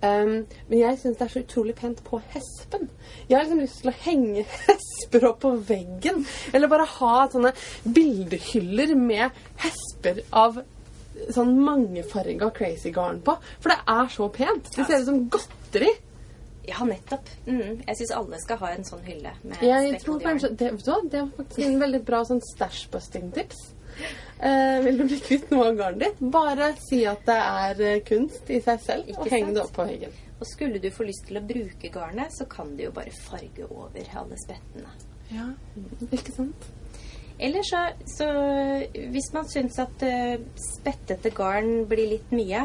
Um, 0.03 0.33
men 0.69 0.77
jeg 0.77 0.99
syns 1.01 1.19
det 1.19 1.25
er 1.25 1.33
så 1.33 1.43
utrolig 1.43 1.75
pent 1.79 2.03
på 2.05 2.19
hespen. 2.33 2.89
Jeg 3.27 3.37
har 3.37 3.45
liksom 3.45 3.63
lyst 3.63 3.81
til 3.81 3.91
å 3.91 3.97
henge 4.05 4.45
hesper 4.67 5.27
opp 5.29 5.41
på 5.43 5.55
veggen. 5.67 6.23
Eller 6.53 6.71
bare 6.71 6.87
ha 6.99 7.15
sånne 7.33 7.53
bildehyller 7.83 8.95
med 8.99 9.43
hesper 9.63 10.23
av 10.29 10.61
sånn 11.31 11.53
mangefarga 11.63 12.49
crazy 12.55 12.91
garn 12.91 13.21
på. 13.25 13.37
For 13.59 13.73
det 13.73 13.79
er 13.95 14.09
så 14.13 14.29
pent. 14.33 14.71
Det 14.75 14.87
ser 14.87 15.03
ut 15.03 15.09
som 15.11 15.21
godteri. 15.29 15.93
ja, 16.67 16.83
nettopp. 16.87 17.29
Mm, 17.45 17.81
jeg 17.87 17.97
syns 17.99 18.11
alle 18.15 18.39
skal 18.39 18.59
ha 18.61 18.73
en 18.73 18.85
sånn 18.87 19.01
hylle 19.03 19.33
med 19.43 19.63
Jeg 19.67 19.97
tror 20.03 20.19
kanskje 20.23 20.53
det, 20.55 20.71
vet 20.71 20.85
du 20.85 21.09
det 21.11 21.21
var 21.21 21.31
faktisk 21.37 21.65
en 21.67 21.79
veldig 21.81 22.03
bra 22.07 22.21
sånn 22.27 22.43
stashbusting-tips. 22.53 23.63
Eh, 24.39 24.77
vil 24.83 24.97
du 24.97 25.03
bli 25.07 25.19
kvitt 25.23 25.51
noe 25.53 25.69
av 25.69 25.77
garnet 25.79 26.03
ditt, 26.03 26.21
bare 26.33 26.71
si 26.81 27.03
at 27.07 27.23
det 27.27 27.39
er 27.39 27.81
eh, 27.87 27.99
kunst 28.07 28.49
i 28.51 28.59
seg 28.63 28.81
selv, 28.83 29.09
Ikke 29.11 29.27
og 29.27 29.35
heng 29.35 29.51
det 29.53 29.61
opp 29.63 29.75
på 29.75 29.85
veggen. 29.87 30.15
Og 30.39 30.47
skulle 30.49 30.81
du 30.83 30.89
få 30.91 31.05
lyst 31.07 31.27
til 31.29 31.39
å 31.39 31.43
bruke 31.47 31.91
garnet, 31.93 32.33
så 32.35 32.47
kan 32.51 32.73
du 32.75 32.83
jo 32.87 32.93
bare 32.95 33.13
farge 33.15 33.67
over 33.69 34.15
alle 34.19 34.39
spettene. 34.41 34.95
Ja, 35.31 35.45
ikke 36.11 36.33
sant? 36.35 36.71
Eller 37.43 37.65
så, 37.67 37.81
så 38.07 38.27
hvis 39.11 39.29
man 39.35 39.47
syns 39.51 39.75
at 39.83 40.05
uh, 40.07 40.37
spettete 40.79 41.33
garn 41.35 41.83
blir 41.89 42.07
litt 42.15 42.31
mye 42.31 42.63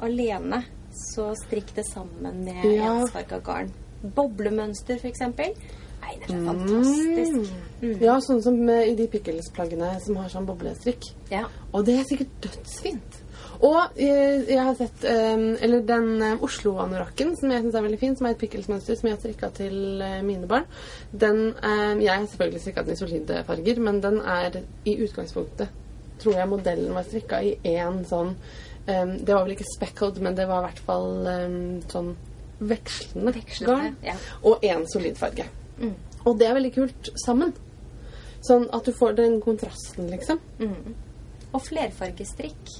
alene, 0.00 0.62
så 0.96 1.30
strikk 1.38 1.74
det 1.76 1.84
sammen 1.90 2.40
med 2.46 2.64
Ja. 2.64 2.94
ensfarga 2.94 3.38
garn. 3.44 3.70
Boblemønster, 4.16 5.02
eksempel. 5.04 5.52
Nei, 6.00 6.14
det 6.16 6.30
er 6.30 6.32
så 6.32 6.44
fantastisk. 6.46 7.50
Mm. 7.82 7.96
Ja, 8.00 8.14
sånn 8.24 8.40
som 8.42 8.56
eh, 8.72 8.86
i 8.90 8.94
de 8.96 9.06
pickles-plaggene 9.12 9.92
som 10.00 10.16
har 10.16 10.30
sånn 10.32 10.48
boblestrikk. 10.48 11.10
Ja. 11.30 11.44
Og 11.76 11.84
det 11.86 11.98
er 12.00 12.08
sikkert 12.08 12.32
dødsfint. 12.46 13.19
Og 13.60 13.98
eh, 14.00 14.46
jeg 14.48 14.62
har 14.64 14.76
sett 14.78 15.02
eh, 15.04 15.42
Eller 15.64 15.82
den 15.84 16.22
eh, 16.24 16.44
Oslo-anorakken 16.46 17.34
som 17.36 17.52
jeg 17.52 17.64
syns 17.64 17.76
er 17.76 17.84
veldig 17.84 17.98
fin, 18.00 18.16
som 18.16 18.28
er 18.28 18.32
et 18.32 18.40
pickles-mønster 18.40 18.96
som 18.96 19.10
jeg 19.10 19.16
har 19.16 19.20
strikka 19.20 19.50
til 19.58 19.76
mine 20.24 20.48
barn. 20.48 20.64
Den 21.12 21.50
eh, 21.58 22.00
Jeg 22.00 22.14
har 22.14 22.24
selvfølgelig 22.30 22.62
strikka 22.64 22.86
den 22.86 22.96
i 22.96 23.00
solide 23.02 23.42
farger, 23.48 23.82
men 23.84 24.00
den 24.00 24.18
er 24.24 24.62
i 24.88 24.96
utgangspunktet 25.04 25.76
Tror 26.20 26.36
jeg 26.36 26.48
modellen 26.48 26.96
var 26.96 27.04
strikka 27.08 27.42
i 27.44 27.54
én 27.64 28.02
sånn 28.08 28.34
Det 28.84 29.30
var 29.30 29.44
vel 29.44 29.54
ikke 29.54 29.68
speckled, 29.68 30.18
men 30.24 30.34
det 30.36 30.44
var 30.48 30.60
i 30.60 30.66
hvert 30.66 30.82
fall 30.84 31.28
sånn 31.92 32.10
vekslende, 32.60 33.32
Vekslende, 33.36 33.76
garn. 33.76 33.96
ja. 34.04 34.16
Og 34.44 34.64
én 34.66 34.84
solid 34.92 35.16
farge. 35.16 35.46
Mm. 35.78 35.94
Og 36.26 36.36
det 36.40 36.48
er 36.48 36.56
veldig 36.58 36.72
kult 36.74 37.10
sammen. 37.22 37.54
Sånn 38.44 38.66
at 38.76 38.84
du 38.84 38.92
får 38.96 39.16
den 39.16 39.38
kontrasten, 39.44 40.10
liksom. 40.12 40.40
Mm. 40.60 40.94
Og 41.54 41.62
flerfargestrikk. 41.64 42.74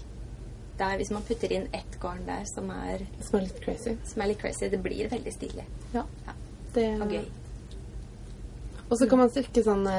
Der, 0.80 0.96
hvis 0.96 1.10
man 1.12 1.22
putter 1.28 1.52
inn 1.52 1.66
ett 1.76 1.98
garn 2.00 2.22
der 2.26 2.46
som 2.48 2.70
er, 2.72 3.02
Som 3.20 3.38
er 3.40 3.46
litt 3.46 3.60
crazy. 3.64 3.92
som 4.08 4.22
er 4.24 4.30
litt 4.32 4.40
crazy, 4.40 4.68
det 4.72 4.80
blir 4.82 5.10
veldig 5.12 5.32
stilig 5.36 5.66
Ja. 5.94 6.04
Ja. 6.26 6.34
Det, 6.74 6.86
og 7.02 7.10
gøy. 7.12 7.24
Og 8.90 8.96
så 8.98 9.06
kan 9.10 9.18
man 9.20 9.30
strikke 9.30 9.62
sånne 9.66 9.94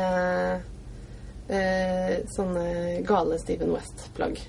eh, 1.49 2.15
Sånne 2.35 2.65
gale 3.07 3.37
Steven 3.41 3.71
West-plagg. 3.75 4.41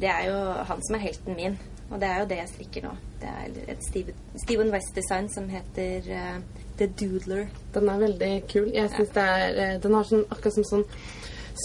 Det 0.00 0.08
er 0.08 0.26
jo 0.30 0.38
han 0.70 0.80
som 0.86 0.96
er 0.96 1.02
helten 1.04 1.36
min, 1.36 1.58
og 1.90 2.00
det 2.00 2.08
er 2.08 2.22
jo 2.22 2.28
det 2.30 2.38
jeg 2.40 2.50
strikker 2.54 2.86
nå. 2.88 2.92
Det 3.22 3.28
er 3.30 3.58
et 3.74 3.84
Steven, 3.86 4.16
Steven 4.42 4.70
West-design 4.72 5.28
som 5.34 5.50
heter 5.52 6.08
eh, 6.10 6.38
The 6.80 6.88
Doodler. 6.98 7.44
Den 7.74 7.90
er 7.92 8.00
veldig 8.06 8.30
kul. 8.50 8.70
Jeg 8.74 8.90
synes 8.96 9.12
det 9.14 9.26
er 9.36 9.60
eh, 9.66 9.76
Den 9.84 9.94
har 9.98 10.08
sånn 10.08 10.24
akkurat 10.32 10.56
som 10.56 10.66
sånn 10.70 10.86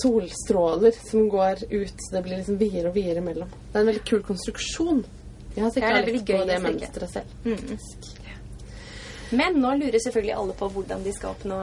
solstråler 0.01 0.95
som 1.09 1.29
går 1.29 1.63
ut. 1.69 1.93
Så 1.97 2.15
det 2.15 2.23
blir 2.25 2.37
liksom 2.37 2.59
videre 2.59 2.91
og 2.91 2.95
videre 2.95 3.23
imellom. 3.23 3.49
Det 3.49 3.75
er 3.75 3.85
en 3.85 3.91
veldig 3.91 4.05
kul 4.07 4.23
konstruksjon. 4.27 5.05
Jeg 5.55 5.63
har 5.63 5.71
Ja, 5.81 5.87
er 5.89 5.99
veldig 6.01 6.13
litt 6.13 6.27
på 6.29 6.45
det 6.45 6.61
mønsteret 6.61 7.09
selv. 7.09 7.25
Mm. 7.45 7.77
Men 9.37 9.57
nå 9.59 9.73
lurer 9.75 9.99
selvfølgelig 9.99 10.35
alle 10.35 10.53
på 10.55 10.69
hvordan 10.71 11.01
de 11.03 11.11
skal 11.15 11.33
oppnå 11.33 11.57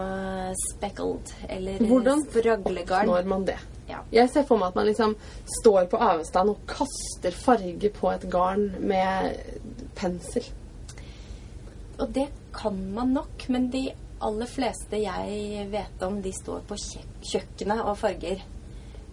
speckled 0.75 1.31
eller 1.49 1.87
Hvordan 1.89 2.25
spraglegarn. 2.27 3.09
Når 3.09 3.31
man 3.31 3.47
det? 3.49 3.57
Ja. 3.89 4.03
Jeg 4.13 4.31
ser 4.33 4.45
for 4.49 4.61
meg 4.61 4.73
at 4.73 4.79
man 4.79 4.89
liksom 4.89 5.15
står 5.61 5.87
på 5.93 6.01
avstand 6.01 6.53
og 6.53 6.61
kaster 6.69 7.37
farge 7.37 7.91
på 7.93 8.11
et 8.13 8.27
garn 8.33 8.71
med 8.81 9.39
pensel. 9.97 10.45
Og 12.01 12.09
det 12.15 12.29
kan 12.55 12.77
man 12.95 13.15
nok, 13.15 13.49
men 13.49 13.71
de 13.73 13.89
aller 14.27 14.49
fleste 14.51 14.99
jeg 15.03 15.69
vet 15.73 16.03
om, 16.07 16.21
de 16.25 16.33
står 16.35 16.65
på 16.69 16.77
kjøkkenet 17.33 17.83
og 17.85 17.97
farger. 18.01 18.43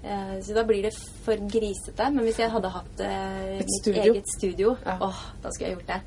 Eh, 0.04 0.34
så 0.42 0.56
da 0.58 0.64
blir 0.66 0.88
det 0.88 0.94
for 1.26 1.38
grisete. 1.52 2.08
Men 2.16 2.26
hvis 2.26 2.40
jeg 2.42 2.50
hadde 2.54 2.72
hatt 2.74 3.04
eh, 3.06 3.60
Et 3.60 3.66
mitt 3.66 3.76
studio. 3.82 4.14
eget 4.16 4.32
studio, 4.38 4.76
Ja. 4.86 4.98
åh, 5.02 5.22
da 5.44 5.52
skulle 5.52 5.70
jeg 5.70 5.78
gjort 5.78 5.94
det. 5.94 6.02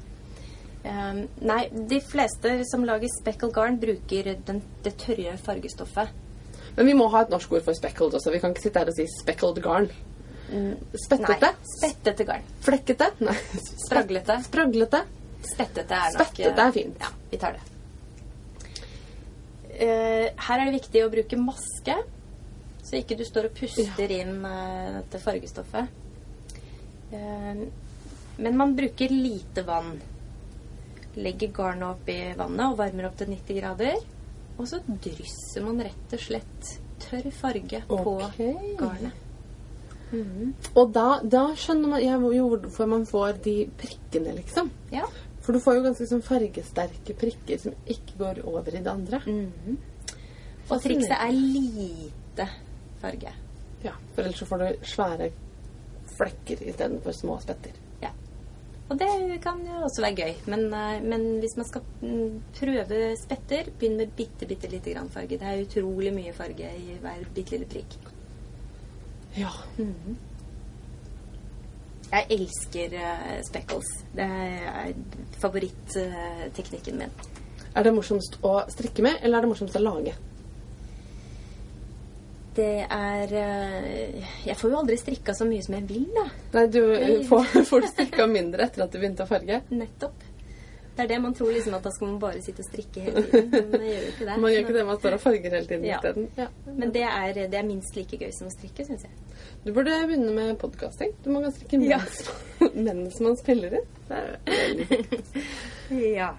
Um, 0.84 1.22
nei, 1.40 1.62
de 1.72 1.96
fleste 2.04 2.58
som 2.68 2.82
lager 2.84 3.08
speckled 3.08 3.54
garn, 3.56 3.78
bruker 3.80 4.34
den, 4.44 4.58
det 4.84 4.98
tørre 5.00 5.36
fargestoffet. 5.40 6.10
Men 6.76 6.86
vi 6.90 6.96
må 6.98 7.06
ha 7.08 7.22
et 7.24 7.30
norsk 7.32 7.52
ord 7.56 7.64
for 7.64 7.72
speckled 7.78 8.12
også. 8.18 8.32
Vi 8.34 8.40
kan 8.42 8.52
ikke 8.52 8.66
sitte 8.66 8.82
her 8.82 8.90
og 8.92 8.98
si 8.98 9.06
speckled 9.22 9.62
garn. 9.64 9.88
Spettete? 11.06 11.48
Nei, 11.54 11.70
spettete 11.78 12.26
garn. 12.28 12.44
Flekkete? 12.66 13.08
Nei. 13.24 13.36
Spraglete. 13.86 14.36
Spraglete? 14.44 15.00
Spettete 15.54 15.96
er 15.96 16.12
nok 16.18 16.26
Spettete 16.34 16.66
er 16.68 16.74
fint. 16.76 17.00
Ja, 17.00 17.08
vi 17.30 17.40
tar 17.40 17.56
det. 17.56 17.73
Eh, 19.74 20.26
her 20.46 20.60
er 20.60 20.68
det 20.68 20.78
viktig 20.78 21.02
å 21.04 21.10
bruke 21.12 21.38
maske, 21.40 21.96
så 22.84 22.98
ikke 23.00 23.16
du 23.18 23.24
står 23.26 23.48
og 23.48 23.56
puster 23.58 24.14
inn 24.14 24.36
eh, 24.46 24.90
dette 25.00 25.20
fargestoffet. 25.22 25.88
Eh, 27.14 27.64
men 28.36 28.58
man 28.58 28.74
bruker 28.76 29.12
lite 29.12 29.64
vann. 29.66 29.94
Legger 31.14 31.52
garnet 31.54 31.88
opp 31.92 32.08
i 32.10 32.20
vannet 32.34 32.66
og 32.70 32.78
varmer 32.80 33.08
opp 33.08 33.18
til 33.18 33.30
90 33.30 33.60
grader. 33.60 34.00
Og 34.54 34.66
så 34.70 34.80
drysser 34.86 35.66
man 35.66 35.82
rett 35.82 36.14
og 36.14 36.22
slett 36.22 36.72
tørr 37.02 37.30
farge 37.34 37.82
på 37.90 38.16
garnet. 38.18 38.74
garnet. 38.80 39.20
Og 40.78 40.90
da, 40.94 41.06
da 41.26 41.44
skjønner 41.58 41.90
man 41.90 42.02
ja, 42.02 42.18
hvorfor 42.22 42.90
man 42.90 43.06
får 43.08 43.40
de 43.46 43.54
prikkene, 43.80 44.34
liksom. 44.36 44.70
Ja. 44.94 45.08
For 45.44 45.52
du 45.52 45.60
får 45.60 45.76
jo 45.76 45.84
ganske 45.84 46.06
sånn 46.08 46.24
fargesterke 46.24 47.16
prikker 47.20 47.60
som 47.60 47.74
ikke 47.84 48.16
går 48.20 48.44
over 48.48 48.72
i 48.72 48.80
det 48.80 48.92
andre. 48.92 49.20
Mhm. 49.28 49.76
Og 50.70 50.80
trikset 50.80 51.18
er 51.18 51.32
lite 51.36 52.46
farge. 53.02 53.32
Ja, 53.84 53.92
For 54.14 54.24
ellers 54.24 54.38
så 54.40 54.46
får 54.48 54.58
du 54.62 54.86
svære 54.88 55.30
flekker 56.14 56.62
istedenfor 56.64 57.12
små 57.12 57.36
spetter. 57.42 57.72
Ja. 58.00 58.10
Og 58.88 58.98
det 58.98 59.08
kan 59.44 59.60
jo 59.66 59.82
også 59.84 60.04
være 60.04 60.16
gøy. 60.16 60.34
Men, 60.46 60.66
eh, 60.72 61.02
men 61.02 61.40
hvis 61.42 61.56
man 61.56 61.68
skal 61.68 61.82
mm, 62.00 62.42
prøve 62.58 63.16
spetter, 63.20 63.70
begynn 63.78 63.96
med 64.00 64.14
bitte, 64.16 64.46
bitte 64.46 64.70
lite 64.72 64.94
grann 64.94 65.10
farge. 65.10 65.38
Det 65.38 65.42
er 65.42 65.64
utrolig 65.66 66.14
mye 66.14 66.32
farge 66.32 66.70
i 66.78 66.96
hver 67.02 67.24
bitte 67.34 67.56
lille 67.56 67.68
prikk. 67.68 67.98
Ja. 69.36 69.50
Jeg 72.14 72.26
elsker 72.36 72.92
uh, 72.94 73.32
speckles. 73.46 73.88
Det 74.14 74.26
er 74.26 74.92
favorittteknikken 75.42 77.00
min. 77.00 77.16
Er 77.74 77.82
det 77.82 77.94
morsomst 77.96 78.38
å 78.46 78.60
strikke 78.70 79.02
med, 79.02 79.18
eller 79.22 79.40
er 79.40 79.46
det 79.46 79.50
morsomst 79.50 79.80
å 79.80 79.82
lage? 79.82 80.14
Det 82.54 82.84
er 82.86 83.32
eh, 83.34 84.26
Jeg 84.46 84.54
får 84.60 84.70
jo 84.70 84.76
aldri 84.78 84.94
strikka 85.00 85.34
så 85.34 85.46
mye 85.48 85.64
som 85.64 85.74
jeg 85.74 85.88
vil, 85.88 86.04
da. 86.14 86.28
Nei, 86.54 86.68
du 86.70 86.82
får, 87.26 87.48
får 87.66 87.82
du 87.82 87.88
strikka 87.90 88.28
mindre 88.30 88.68
etter 88.68 88.84
at 88.84 88.94
du 88.94 89.00
begynte 89.00 89.26
å 89.26 89.30
farge. 89.30 89.58
Nettopp. 89.74 90.22
Det 90.94 91.02
er 91.02 91.08
det 91.10 91.16
man 91.24 91.32
tror, 91.34 91.48
liksom, 91.50 91.74
at 91.74 91.82
da 91.82 91.90
skal 91.90 92.06
man 92.06 92.18
bare 92.22 92.40
sitte 92.44 92.62
og 92.62 92.68
strikke 92.68 93.00
hele 93.02 93.22
tiden. 93.26 93.50
Men 93.72 93.80
jeg 93.82 93.90
gjør 93.90 94.02
jo 94.04 94.10
ikke 94.12 94.26
det. 94.28 94.36
Man 94.44 94.52
gjør 94.52 94.60
ikke 94.64 94.74
det, 94.76 94.84
man 94.86 94.98
står 95.00 95.16
og 95.16 95.20
farger 95.24 95.56
hele 95.56 95.66
tiden 95.66 95.84
Ja. 95.88 95.96
isteden. 95.98 96.28
Ja. 96.38 96.46
Men 96.70 96.92
det 96.94 97.02
er, 97.08 97.32
det 97.50 97.58
er 97.58 97.66
minst 97.66 97.96
like 97.98 98.18
gøy 98.20 98.30
som 98.36 98.46
å 98.46 98.52
strikke, 98.54 98.86
syns 98.86 99.02
jeg. 99.08 99.12
Du 99.64 99.72
burde 99.74 99.96
begynne 100.06 100.32
med 100.36 100.58
podkasting. 100.60 101.12
Du 101.24 101.30
må 101.34 101.42
kan 101.42 101.52
strikke 101.56 101.80
Ja. 101.82 101.98
mens, 101.98 102.30
mens 102.76 103.20
man 103.20 103.36
spiller 103.40 103.74
inn. 103.80 103.88
Det 104.08 104.20
er 104.20 104.38
veldig. 104.46 105.22
Ja. 106.14 106.30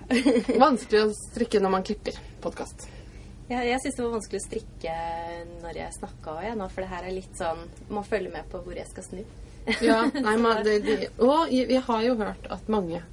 Vanskelig 0.58 1.02
å 1.06 1.10
strikke 1.14 1.60
når 1.62 1.70
man 1.76 1.84
klipper 1.86 2.16
podkast. 2.42 2.88
Jeg, 3.50 3.68
jeg 3.68 3.82
syns 3.84 3.98
det 4.00 4.04
var 4.08 4.14
vanskelig 4.16 4.40
å 4.42 4.46
strikke 4.48 4.94
når 5.62 5.78
jeg 5.78 5.98
snakka 6.00 6.38
òg, 6.40 6.48
nå, 6.58 6.70
for 6.74 6.82
det 6.82 6.90
her 6.90 7.04
er 7.06 7.14
litt 7.14 7.36
sånn 7.38 7.60
Man 7.94 8.08
følge 8.08 8.32
med 8.34 8.48
på 8.50 8.58
hvor 8.66 8.74
jeg 8.80 8.88
skal 8.90 9.06
snu. 9.06 9.20
Ja, 9.86 10.00
nei, 10.16 10.34
men 10.44 10.64
det, 10.66 10.80
de, 10.88 10.96
og 11.22 11.52
jeg 11.54 11.82
har 11.86 12.02
jo 12.08 12.16
hørt 12.24 12.48
at 12.56 12.72
mange 12.74 13.04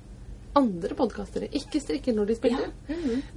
andre 0.58 0.96
podkastere 0.98 1.48
ikke 1.56 1.80
strikker 1.80 2.16
når 2.16 2.32
de 2.32 2.36
spiller. 2.38 2.72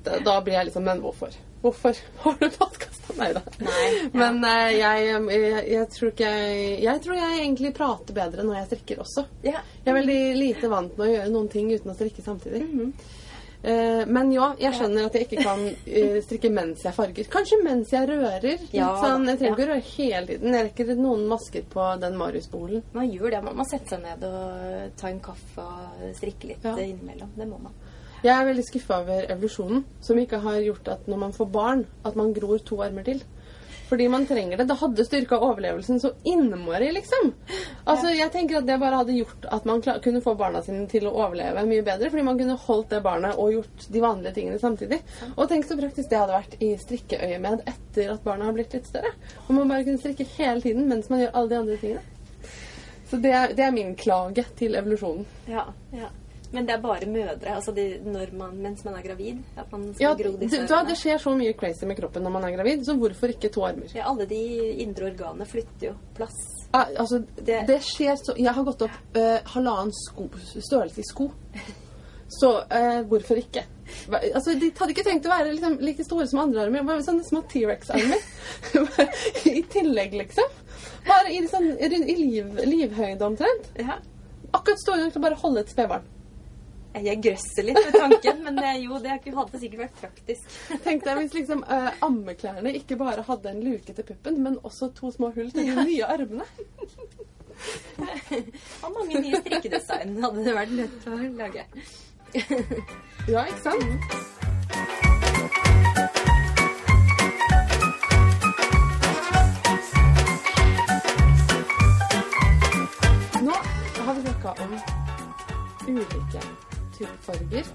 da, 0.03 0.19
da 0.23 0.39
blir 0.43 0.57
jeg 0.57 0.69
liksom 0.69 0.85
Men 0.87 1.01
hvorfor? 1.03 1.35
Hvorfor 1.63 1.97
har 2.25 2.37
du 2.41 2.49
podkasta? 2.49 2.95
meg, 3.15 3.35
da? 3.37 3.41
Nei, 3.63 3.83
ja. 3.93 4.07
Men 4.17 4.39
uh, 4.43 4.71
jeg, 4.73 5.03
jeg, 5.07 5.59
jeg 5.71 5.89
tror 5.93 6.09
ikke 6.11 6.31
jeg 6.31 6.79
Jeg 6.83 7.03
tror 7.05 7.19
jeg 7.19 7.37
egentlig 7.39 7.73
prater 7.77 8.17
bedre 8.17 8.45
når 8.45 8.59
jeg 8.59 8.69
strikker 8.71 9.03
også. 9.05 9.27
Ja. 9.45 9.61
Jeg 9.83 9.91
er 9.91 9.99
veldig 9.99 10.21
lite 10.39 10.71
vant 10.71 10.97
med 10.97 11.07
å 11.07 11.13
gjøre 11.13 11.31
noen 11.33 11.51
ting 11.53 11.69
uten 11.71 11.93
å 11.93 11.97
strikke 11.97 12.25
samtidig. 12.25 12.65
Mm 12.65 12.89
Eh, 12.89 13.44
men 14.07 14.31
ja, 14.33 14.51
jeg 14.59 14.77
skjønner 14.77 15.07
at 15.07 15.15
jeg 15.17 15.25
ikke 15.27 15.43
kan 15.45 15.63
eh, 15.67 16.17
strikke 16.25 16.51
mens 16.53 16.83
jeg 16.85 16.93
farger. 16.95 17.29
Kanskje 17.33 17.59
mens 17.63 17.93
jeg 17.93 18.09
rører. 18.09 18.65
Ja, 18.75 18.91
sånn, 19.01 19.25
jeg 19.31 19.39
trenger 19.41 19.61
ja. 19.61 19.65
å 19.65 19.69
røre 19.71 19.87
hele 19.95 20.25
tiden. 20.29 20.57
Jeg 20.57 20.67
rekker 20.69 20.93
noen 20.99 21.25
masker 21.31 21.65
på 21.71 21.87
den 22.03 22.17
Marius-bolen. 22.19 22.83
Man 22.93 23.09
gjør 23.09 23.35
det. 23.37 23.43
Man 23.47 23.57
må 23.57 23.65
sette 23.69 23.95
seg 23.95 24.03
ned 24.05 24.25
og 24.27 24.95
ta 24.99 25.09
en 25.09 25.21
kaffe 25.23 25.65
og 25.65 26.05
strikke 26.17 26.51
litt 26.53 26.65
Ja. 26.65 26.75
innimellom. 26.77 27.31
Det 27.37 27.49
må 27.49 27.61
man. 27.61 27.73
Jeg 28.25 28.33
er 28.33 28.45
veldig 28.47 28.63
skuffa 28.65 29.01
over 29.03 29.27
evolusjonen, 29.29 29.83
som 30.01 30.17
ikke 30.17 30.39
har 30.41 30.61
gjort 30.63 30.87
at 30.95 31.07
når 31.11 31.19
man 31.21 31.33
får 31.35 31.49
barn, 31.53 31.83
at 32.05 32.15
man 32.17 32.33
gror 32.33 32.57
to 32.65 32.79
armer 32.81 33.05
til. 33.05 33.21
Fordi 33.89 34.07
man 34.09 34.25
trenger 34.25 34.57
det. 34.57 34.65
Det 34.69 34.77
hadde 34.79 35.05
styrka 35.05 35.37
overlevelsen 35.37 35.99
så 35.99 36.11
innmari, 36.23 36.91
liksom. 36.91 37.33
Altså, 37.83 38.09
Jeg 38.09 38.31
tenker 38.31 38.57
at 38.57 38.65
det 38.67 38.79
bare 38.81 39.01
hadde 39.01 39.17
gjort 39.17 39.45
at 39.51 39.65
man 39.65 39.81
kunne 39.81 40.21
få 40.25 40.33
barna 40.35 40.61
sine 40.65 40.87
til 40.89 41.05
å 41.05 41.13
overleve 41.13 41.65
mye 41.69 41.85
bedre. 41.85 42.09
Fordi 42.09 42.25
man 42.25 42.39
kunne 42.39 42.57
holdt 42.65 42.89
det 42.95 43.03
barnet 43.05 43.37
og 43.37 43.53
gjort 43.53 43.87
de 43.93 44.01
vanlige 44.01 44.33
tingene 44.39 44.59
samtidig. 44.59 45.01
Og 45.35 45.47
tenk 45.49 45.69
så 45.69 45.77
praktisk 45.77 46.09
det 46.09 46.21
hadde 46.23 46.39
vært 46.39 46.57
i 46.65 46.73
strikkeøyemed 46.81 47.65
etter 47.69 48.11
at 48.15 48.25
barna 48.25 48.49
har 48.49 48.57
blitt 48.57 48.73
litt 48.73 48.89
større. 48.89 49.13
Og 49.45 49.55
man 49.59 49.69
bare 49.69 49.85
kunne 49.85 50.01
strikke 50.01 50.27
hele 50.37 50.65
tiden 50.65 50.89
mens 50.89 51.09
man 51.13 51.21
gjør 51.21 51.35
alle 51.37 51.53
de 51.53 51.61
andre 51.61 51.79
tingene. 51.83 52.05
Så 53.05 53.21
det 53.21 53.31
er, 53.37 53.53
det 53.53 53.63
er 53.67 53.73
min 53.75 53.93
klage 53.95 54.47
til 54.57 54.73
evolusjonen. 54.75 55.27
Ja, 55.47 55.67
ja. 55.93 56.09
Men 56.55 56.65
det 56.69 56.73
er 56.77 56.81
bare 56.83 57.07
mødre, 57.11 57.55
altså 57.59 57.73
de, 57.75 57.83
man, 58.39 58.55
mens 58.63 58.83
man 58.87 58.95
er 58.95 59.03
gravid, 59.05 59.41
at 59.59 59.71
man 59.73 59.85
skal 59.93 60.03
Ja, 60.05 60.11
gro 60.15 60.31
disse 60.39 60.61
du, 60.65 60.75
det 60.87 60.97
skjer 61.01 61.19
så 61.21 61.33
mye 61.35 61.53
crazy 61.59 61.85
med 61.89 61.97
kroppen 61.99 62.23
når 62.23 62.31
man 62.37 62.45
er 62.47 62.55
gravid, 62.55 62.85
så 62.87 62.95
hvorfor 62.99 63.33
ikke 63.33 63.49
to 63.51 63.65
armer? 63.67 63.91
ja, 63.95 64.05
Alle 64.09 64.27
de 64.29 64.39
indre 64.85 65.09
organene 65.11 65.47
flytter 65.49 65.89
jo 65.89 65.95
plass. 66.15 66.37
Ja, 66.73 66.85
altså, 67.03 67.19
det, 67.37 67.65
Det- 67.67 67.81
skjer 67.83 68.15
så 68.19 68.33
Jeg 68.37 68.53
har 68.55 68.63
gått 68.67 68.81
opp 68.87 69.17
eh, 69.19 69.39
halvannen 69.53 69.91
sko, 69.95 70.29
størrelse 70.55 71.03
i 71.03 71.09
sko. 71.11 71.29
Så 72.39 72.49
eh, 72.73 73.01
hvorfor 73.07 73.37
ikke? 73.37 73.61
Altså, 74.09 74.55
De 74.59 74.71
hadde 74.79 74.91
ikke 74.95 75.03
tenkt 75.05 75.27
å 75.27 75.31
være 75.35 75.51
liksom, 75.53 75.75
like 75.85 76.03
store 76.03 76.25
som 76.27 76.39
andre 76.41 76.63
armer. 76.65 76.83
Bare 76.87 77.03
sånne 77.05 77.23
små 77.27 77.43
T-rex-armer. 77.51 78.23
I 79.59 79.61
tillegg, 79.71 80.15
liksom. 80.23 80.49
Bare 81.05 81.31
i, 81.31 81.43
sånn, 81.51 81.69
i 81.77 82.15
liv, 82.17 82.49
livhøyde 82.65 83.27
omtrent. 83.27 83.69
Ja. 83.79 83.99
Akkurat 84.57 84.81
store 84.81 85.03
nok 85.03 85.13
til 85.13 85.21
å 85.21 85.25
bare 85.27 85.37
holde 85.43 85.61
et 85.65 85.71
spedbarn. 85.75 86.03
Jeg 87.03 87.19
grøsser 87.19 87.65
litt 87.67 87.79
med 87.81 87.95
tanken, 87.99 88.37
men 88.45 88.59
jo, 88.79 88.99
det 89.03 89.17
hadde 89.25 89.59
sikkert 89.59 89.81
vært 89.81 89.97
praktisk. 89.99 90.55
Tenk 90.85 91.03
deg 91.03 91.19
hvis 91.19 91.35
liksom 91.35 91.63
uh, 91.67 91.91
ammeklærne 92.05 92.71
ikke 92.79 92.95
bare 92.99 93.25
hadde 93.27 93.51
en 93.51 93.63
luke 93.65 93.91
til 93.91 94.07
puppen, 94.07 94.39
men 94.45 94.55
også 94.63 94.93
to 94.95 95.11
små 95.11 95.33
hull 95.35 95.51
til 95.51 95.67
de 95.67 95.75
nye 95.83 96.07
armene. 96.07 96.47
Og 98.83 98.91
mange 98.95 99.21
nye 99.21 99.41
strikkedesign 99.43 100.17
hadde 100.23 100.47
det 100.47 100.55
vært 100.55 100.75
lett 100.79 101.07
å 101.11 101.19
lage. 101.39 101.67
Ja, 103.27 103.45
ikke 103.47 103.61
sant? 103.63 103.83
Nå 113.45 113.55
har 114.05 114.13
vi 114.13 114.21
snakka 114.21 114.55
om 114.63 114.79
ulike 115.87 116.64
typer 116.97 117.19
farger. 117.27 117.65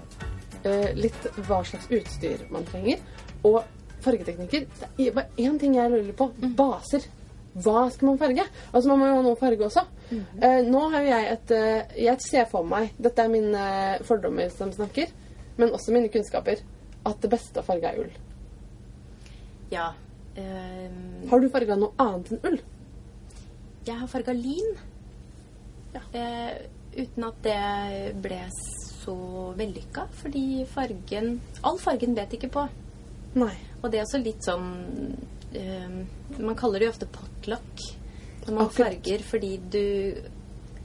eh, 0.63 0.91
litt 0.97 1.23
hva 1.47 1.61
slags 1.65 1.87
utstyr 1.89 2.43
man 2.53 2.65
trenger, 2.69 2.99
og 3.43 3.63
fargeteknikker. 4.01 4.67
Det 4.97 5.07
er 5.07 5.15
bare 5.15 5.29
én 5.41 5.57
ting 5.61 5.75
jeg 5.77 5.89
lurer 5.93 6.13
på. 6.17 6.29
Baser. 6.57 7.07
Hva 7.53 7.89
skal 7.91 8.07
man 8.07 8.17
farge? 8.21 8.45
Altså 8.71 8.87
Man 8.87 8.99
må 9.01 9.07
jo 9.09 9.15
ha 9.17 9.23
noe 9.25 9.35
farge 9.39 9.65
også. 9.65 9.81
Eh, 10.11 10.61
nå 10.67 10.83
har 10.93 11.01
jo 11.03 11.09
jeg 11.09 11.25
et 11.33 11.51
eh, 11.51 11.95
Jeg 12.05 12.21
ser 12.23 12.45
for 12.51 12.63
meg 12.67 12.93
Dette 12.99 13.23
er 13.25 13.31
mine 13.31 13.63
fordommer 14.07 14.49
som 14.53 14.71
snakker, 14.71 15.11
men 15.57 15.73
også 15.75 15.91
mine 15.91 16.07
kunnskaper. 16.13 16.61
At 17.05 17.19
det 17.21 17.29
beste 17.33 17.59
å 17.59 17.65
farge 17.67 17.89
er 17.91 17.99
ull. 18.05 18.13
Ja. 19.71 19.89
Um, 20.37 21.27
Har 21.29 21.39
du 21.43 21.49
farga 21.51 21.75
noe 21.75 21.91
annet 21.99 22.31
enn 22.37 22.45
ull? 22.51 22.61
jeg 23.85 23.97
har 23.97 24.07
farga 24.07 24.31
lin. 24.37 24.75
Ja. 25.95 26.01
Eh, 26.13 26.51
uten 27.01 27.23
at 27.25 27.39
det 27.43 28.13
ble 28.21 28.37
så 29.01 29.15
vellykka, 29.57 30.07
fordi 30.21 30.65
fargen 30.71 31.39
All 31.67 31.77
fargen 31.81 32.13
vet 32.17 32.33
ikke 32.37 32.49
på. 32.53 32.67
Nei. 33.39 33.53
Og 33.81 33.89
det 33.91 33.99
er 34.01 34.05
også 34.05 34.19
litt 34.21 34.43
sånn 34.45 34.67
ehm, 35.55 36.01
Man 36.39 36.57
kaller 36.59 36.79
det 36.83 36.89
jo 36.89 36.93
ofte 36.95 37.07
potluck 37.11 37.85
når 38.45 38.53
man 38.57 38.65
Akkurat. 38.67 38.95
farger, 38.95 39.23
fordi 39.29 39.51
du 39.71 39.81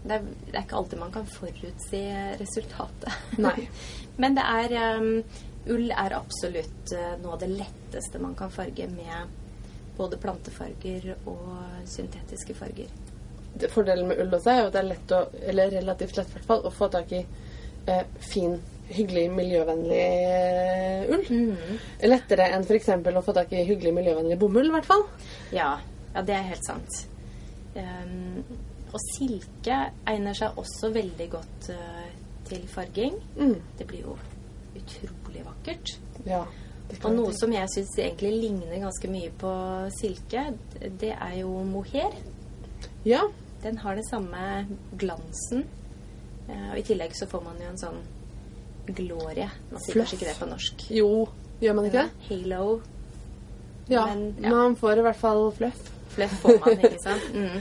det 0.07 0.15
er, 0.21 0.27
det 0.47 0.55
er 0.55 0.63
ikke 0.63 0.77
alltid 0.79 1.01
man 1.01 1.11
kan 1.11 1.25
forutse 1.27 2.01
resultatet. 2.39 3.09
Nei. 3.43 3.65
Men 4.23 4.37
det 4.37 4.45
er 4.47 4.75
um, 5.01 5.09
Ull 5.75 5.89
er 5.91 6.15
absolutt 6.15 6.93
uh, 6.95 7.17
noe 7.25 7.33
av 7.35 7.41
det 7.43 7.49
letteste 7.57 8.21
man 8.23 8.37
kan 8.39 8.53
farge 8.55 8.87
med 8.93 9.33
både 9.97 10.19
plantefarger 10.23 11.09
og 11.27 11.49
syntetiske 11.91 12.55
farger. 12.55 12.93
Det- 13.57 13.73
Fordelen 13.73 14.07
med 14.13 14.21
ull 14.23 14.37
også 14.37 14.53
er 14.53 14.61
jo 14.61 14.69
at 14.69 14.77
det 14.77 14.83
er 14.85 14.89
lett 14.93 15.15
å, 15.17 15.21
eller 15.51 15.75
relativt 15.75 16.21
lett 16.21 16.31
i 16.31 16.37
hvert 16.37 16.47
fall, 16.53 16.63
å 16.69 16.71
få 16.77 16.89
tak 16.93 17.17
i 17.19 17.25
eh, 17.91 18.05
fin, 18.33 18.57
hyggelig, 18.91 19.27
miljøvennlig 19.35 20.05
eh, 20.05 21.11
ull. 21.15 21.57
Lettere 22.07 22.51
enn 22.55 22.67
f.eks. 22.67 22.93
å 22.93 23.25
få 23.25 23.35
tak 23.37 23.53
i 23.55 23.65
hyggelig, 23.67 23.95
miljøvennlig 23.97 24.39
bomull, 24.41 24.71
i 24.71 24.75
hvert 24.77 24.89
fall. 24.89 25.05
Ja, 25.55 25.77
ja 26.15 26.25
det 26.27 26.37
er 26.37 26.49
helt 26.53 26.67
sant. 26.67 27.03
Um, 27.77 28.45
og 28.95 29.03
silke 29.13 29.81
egner 30.09 30.37
seg 30.39 30.57
også 30.61 30.89
veldig 30.95 31.27
godt 31.35 31.71
uh, 31.75 32.07
til 32.49 32.63
farging. 32.71 33.19
Mm. 33.37 33.59
Det 33.79 33.89
blir 33.89 34.07
jo 34.07 34.15
utrolig 34.77 35.43
vakkert. 35.45 35.97
Ja. 36.27 36.45
Og 37.03 37.11
noe 37.17 37.33
som 37.35 37.51
jeg 37.51 37.67
syns 37.73 37.97
egentlig 37.99 38.31
ligner 38.45 38.79
ganske 38.79 39.11
mye 39.11 39.33
på 39.41 39.53
silke, 39.97 40.47
det 41.01 41.13
er 41.17 41.41
jo 41.41 41.51
mohair. 41.67 42.15
Ja. 43.07 43.25
Den 43.65 43.81
har 43.83 43.99
den 43.99 44.07
samme 44.07 44.43
glansen. 44.99 45.65
Eh, 46.49 46.67
og 46.73 46.79
i 46.79 46.85
tillegg 46.87 47.15
så 47.19 47.27
får 47.31 47.43
man 47.45 47.59
jo 47.63 47.69
en 47.73 47.81
sånn 47.81 48.03
glorie. 48.87 49.49
Man 49.73 49.81
sier 49.83 49.97
Fluff. 49.97 50.11
kanskje 50.11 50.19
ikke 50.21 50.29
det 50.31 50.39
på 50.41 50.49
norsk. 50.51 50.85
Jo, 50.95 51.09
gjør 51.63 51.75
man 51.79 51.89
ikke 51.89 52.05
det? 52.05 52.29
Halo. 52.29 52.67
Ja. 53.91 54.05
Men, 54.07 54.27
ja. 54.43 54.51
Man 54.51 54.77
får 54.79 54.99
i 54.99 55.07
hvert 55.07 55.19
fall 55.21 55.49
fluff. 55.57 55.81
Fluff 56.15 56.37
får 56.43 56.61
man, 56.65 56.79
ikke 56.87 57.01
sant? 57.09 57.27
Mm. 57.35 57.59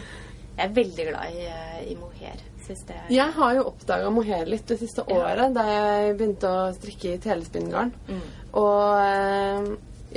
Jeg 0.56 0.70
er 0.70 0.76
veldig 0.78 1.06
glad 1.10 1.34
i, 1.36 1.48
eh, 1.52 1.80
i 1.92 1.96
mohair. 2.00 2.44
Det 2.66 2.74
er 2.90 3.10
Jeg 3.14 3.34
har 3.36 3.52
jo 3.54 3.64
oppdaga 3.70 4.10
mohair 4.10 4.48
litt 4.50 4.66
det 4.66 4.80
siste 4.80 5.04
Ja. 5.08 5.18
året, 5.20 5.52
da 5.54 5.66
jeg 5.70 6.16
begynte 6.18 6.50
å 6.50 6.72
strikke 6.74 7.12
i 7.14 7.20
telespinngarn. 7.22 7.92
Mm. 8.10 8.22
Og 8.58 8.96
eh, 9.04 9.68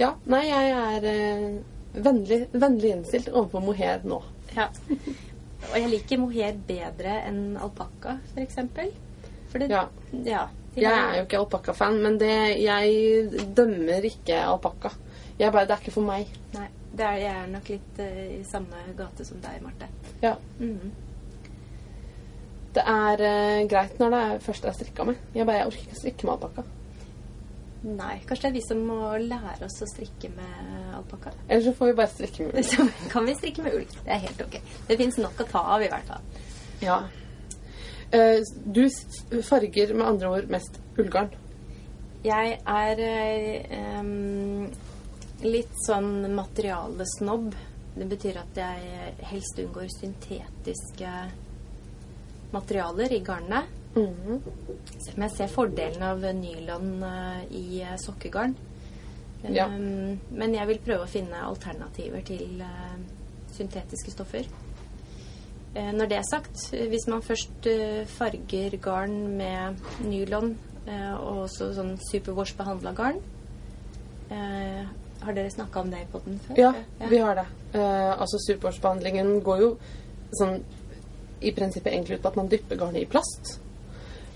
ja, 0.01 0.15
nei, 0.33 0.45
jeg 0.49 0.71
er 0.79 1.09
eh, 1.11 1.43
vennlig, 2.01 2.39
vennlig 2.57 2.95
innstilt 2.95 3.29
overfor 3.35 3.61
mohair 3.67 4.01
nå. 4.09 4.23
Ja. 4.57 4.71
Og 5.69 5.75
jeg 5.77 5.91
liker 5.91 6.21
mohair 6.23 6.57
bedre 6.69 7.19
enn 7.29 7.59
alpakka, 7.61 8.19
f.eks. 8.35 8.61
For 9.51 9.59
det 9.63 9.71
Ja. 9.73 9.89
ja 10.13 10.47
de 10.75 10.85
Jeg 10.85 10.93
er 10.93 11.17
jo 11.19 11.27
ikke 11.27 11.41
alpakka-fan, 11.43 12.01
men 12.03 12.19
det, 12.21 12.63
jeg 12.63 13.49
dømmer 13.57 14.05
ikke 14.05 14.39
alpakka. 14.45 14.93
Jeg 15.39 15.53
bare, 15.53 15.67
Det 15.67 15.75
er 15.75 15.83
ikke 15.83 15.95
for 15.95 16.07
meg. 16.07 16.31
Nei, 16.55 16.69
det 16.93 17.05
er, 17.05 17.19
jeg 17.23 17.35
er 17.43 17.53
nok 17.53 17.69
litt 17.69 18.01
uh, 18.03 18.25
i 18.39 18.41
samme 18.47 18.87
gate 18.97 19.25
som 19.25 19.41
deg, 19.43 19.61
Marte. 19.63 19.91
Ja. 20.23 20.35
Mhm. 20.59 20.93
Det 22.75 22.85
er 22.85 23.23
uh, 23.25 23.69
greit 23.69 23.99
når 23.99 24.11
det 24.15 24.25
er, 24.25 24.43
først 24.45 24.65
er 24.65 24.77
strikka 24.77 25.05
med. 25.05 25.17
Jeg 25.35 25.47
bare, 25.47 25.63
jeg 25.63 25.67
orker 25.73 25.87
ikke 25.87 26.01
strikke 26.03 26.27
med 26.27 26.37
alpakka. 26.37 26.67
Nei, 27.87 28.17
kanskje 28.27 28.49
det 28.49 28.51
er 28.51 28.57
vi 28.57 28.63
som 28.67 28.81
må 28.83 28.99
lære 29.23 29.67
oss 29.69 29.79
å 29.85 29.87
strikke 29.87 30.33
med 30.35 30.95
alpakka. 30.99 31.31
Eller 31.49 31.63
så 31.69 31.75
får 31.79 31.93
vi 31.93 31.97
bare 32.01 32.11
strikke 32.11 32.47
med 32.49 32.59
ull. 32.59 32.67
Så 32.67 32.87
kan 33.13 33.29
vi 33.29 33.37
strikke 33.39 33.65
med 33.67 33.79
ull. 33.79 33.87
Det 34.01 34.15
er 34.15 34.25
helt 34.27 34.43
ok. 34.43 34.59
Det 34.89 34.99
fins 34.99 35.21
nok 35.23 35.45
å 35.45 35.49
ta 35.53 35.63
av, 35.77 35.85
i 35.87 35.91
hvert 35.93 36.11
fall. 36.11 36.43
Ja. 36.83 36.99
Eh, 38.11 38.41
du 38.65 38.85
farger 39.47 39.95
med 39.95 40.07
andre 40.09 40.35
ord 40.35 40.51
mest 40.51 40.81
ullgarn. 40.99 41.31
Jeg 42.27 42.59
er 42.59 43.03
eh, 43.07 44.13
litt 45.47 45.83
sånn 45.87 46.13
materialesnobb. 46.35 47.53
Det 47.99 48.07
betyr 48.11 48.41
at 48.43 48.59
jeg 48.59 49.13
helst 49.31 49.59
unngår 49.63 49.87
syntetiske 49.95 51.13
materialer 52.55 53.15
i 53.15 53.23
garnet. 53.23 53.78
Mhm. 53.95 54.43
Selv 54.99 55.17
om 55.17 55.23
jeg 55.23 55.31
ser 55.37 55.53
fordelen 55.53 56.03
av 56.03 56.25
nylon 56.35 57.03
eh, 57.03 57.45
i 57.51 57.81
eh, 57.83 57.97
sokkegarn. 58.05 58.57
Ja. 59.49 59.69
Men 59.71 60.55
jeg 60.55 60.67
vil 60.67 60.81
prøve 60.83 61.07
å 61.07 61.11
finne 61.11 61.45
alternativer 61.47 62.25
til 62.27 62.61
eh, 62.65 62.97
syntetiske 63.55 64.11
stoffer. 64.11 64.49
Eh, 65.75 65.93
når 65.95 66.11
det 66.11 66.19
er 66.19 66.27
sagt, 66.31 66.73
eh, 66.75 66.89
hvis 66.89 67.07
man 67.11 67.23
først 67.23 67.67
eh, 67.71 68.05
farger 68.07 68.77
garn 68.83 69.37
med 69.39 69.79
nylon 70.07 70.57
eh, 70.87 71.13
og 71.15 71.45
også 71.45 71.73
sånn 71.77 71.95
superwash-behandla 72.09 72.95
garn 72.97 73.21
eh, 74.33 74.89
Har 75.21 75.35
dere 75.37 75.51
snakka 75.51 75.83
om 75.83 75.91
det 75.93 76.01
i 76.05 76.09
den 76.25 76.41
før? 76.47 76.59
Ja, 76.59 76.73
vi 77.11 77.19
har 77.19 77.35
det. 77.41 77.47
Eh, 77.75 78.13
altså 78.15 78.39
Superwash-behandlingen 78.47 79.41
går 79.45 79.65
jo 79.65 79.71
sånn 80.39 80.61
i 81.43 81.53
prinsippet 81.55 81.93
egentlig 81.93 82.19
ut 82.19 82.23
på 82.25 82.31
at 82.33 82.39
man 82.39 82.51
dypper 82.51 82.79
garnet 82.79 83.03
i 83.05 83.11
plast. 83.11 83.59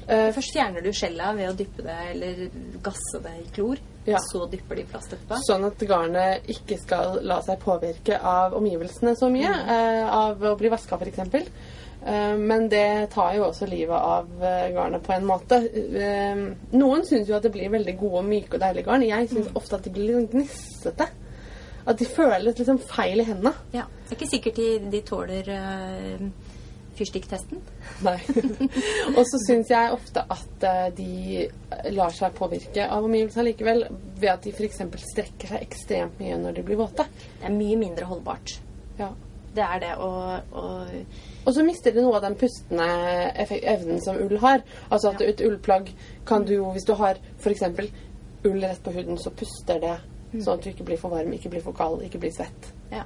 Eh, 0.08 0.30
Først 0.34 0.52
fjerner 0.56 0.82
du 0.82 0.90
skjellet 0.92 1.36
ved 1.38 1.50
å 1.50 1.56
dyppe 1.56 1.84
det 1.86 1.98
eller 2.10 2.42
gasse 2.82 3.20
det 3.22 3.34
i 3.42 3.48
klor. 3.54 3.80
Ja. 4.04 4.18
Så 4.32 4.46
dypper 4.50 4.80
de 4.80 4.84
plast 4.90 5.12
etterpå. 5.14 5.38
Sånn 5.46 5.68
at 5.68 5.84
garnet 5.86 6.48
ikke 6.50 6.78
skal 6.80 7.20
la 7.22 7.36
seg 7.46 7.60
påvirke 7.62 8.18
av 8.18 8.56
omgivelsene 8.58 9.14
så 9.16 9.28
mye. 9.30 9.52
eh, 9.52 10.08
av 10.10 10.42
å 10.42 10.56
bli 10.58 10.72
vaska, 10.72 10.98
f.eks. 10.98 11.46
Uh, 12.02 12.34
men 12.34 12.64
det 12.66 13.12
tar 13.14 13.36
jo 13.36 13.44
også 13.46 13.68
livet 13.70 13.94
av 13.94 14.26
eh, 14.42 14.72
garnet 14.74 15.04
på 15.06 15.12
en 15.14 15.26
måte. 15.28 15.60
Eh, 15.70 16.40
noen 16.74 17.04
syns 17.06 17.28
jo 17.30 17.36
at 17.36 17.44
det 17.46 17.52
blir 17.54 17.70
veldig 17.70 17.94
gode, 18.00 18.24
myke 18.26 18.56
og 18.58 18.64
deilige 18.64 18.88
garn. 18.88 19.04
Jeg 19.06 19.28
syns 19.30 19.52
ofte 19.54 19.78
at 19.78 19.86
de 19.86 19.92
blir 19.94 20.08
litt 20.08 20.16
sånn 20.18 20.26
gnissete. 20.32 21.06
At 21.86 21.98
de 22.02 22.06
føles 22.10 22.58
liksom 22.58 22.80
feil 22.90 23.22
i 23.22 23.28
hendene. 23.28 23.54
Ja. 23.74 23.86
Det 24.08 24.16
er 24.16 24.18
ikke 24.18 24.32
sikkert 24.32 24.58
de, 24.58 24.68
de 24.90 25.00
tåler 25.06 25.52
fyrstiktesten. 26.98 27.60
Nei. 28.04 28.18
og 29.16 29.24
så 29.28 29.40
syns 29.46 29.70
jeg 29.72 29.94
ofte 29.94 30.22
at 30.36 30.66
eh, 30.68 30.86
de 30.96 31.92
lar 31.96 32.14
seg 32.14 32.34
påvirke 32.36 32.86
av 32.86 33.04
omgivelsene 33.08 33.46
likevel, 33.50 33.84
ved 34.20 34.30
at 34.32 34.44
de 34.46 34.52
f.eks. 34.54 34.80
strekker 35.12 35.54
seg 35.54 35.66
ekstremt 35.66 36.20
mye 36.22 36.38
når 36.42 36.58
de 36.58 36.64
blir 36.68 36.80
våte. 36.80 37.06
Det 37.40 37.48
er 37.48 37.54
mye 37.56 37.78
mindre 37.80 38.08
holdbart. 38.10 38.56
Ja. 39.00 39.10
Det 39.52 39.60
er 39.60 39.80
det. 39.82 39.90
Og, 40.00 40.54
og 40.56 40.92
Og 41.44 41.52
så 41.52 41.64
mister 41.66 41.92
det 41.92 42.00
noe 42.04 42.16
av 42.16 42.22
den 42.24 42.38
pustende 42.40 42.86
evnen 43.68 43.98
som 44.00 44.16
ull 44.16 44.38
har. 44.40 44.62
Altså 44.88 45.10
at 45.12 45.20
Ja. 45.20 45.28
et 45.28 45.42
ullplagg 45.44 45.90
kan 46.24 46.46
du 46.48 46.54
jo, 46.54 46.70
hvis 46.72 46.86
du 46.88 46.94
har 46.96 47.18
f.eks. 47.38 47.62
ull 48.48 48.62
rett 48.64 48.80
på 48.82 48.94
huden, 48.94 49.18
så 49.20 49.30
puster 49.30 49.80
det. 49.82 49.98
Sånn 50.32 50.56
at 50.56 50.64
du 50.64 50.70
ikke 50.70 50.86
blir 50.88 50.96
for 50.96 51.12
varm, 51.12 51.34
ikke 51.36 51.50
blir 51.52 51.60
for 51.60 51.76
kald, 51.76 52.00
ikke 52.06 52.22
blir 52.22 52.32
svett. 52.32 52.72
ja. 52.90 53.02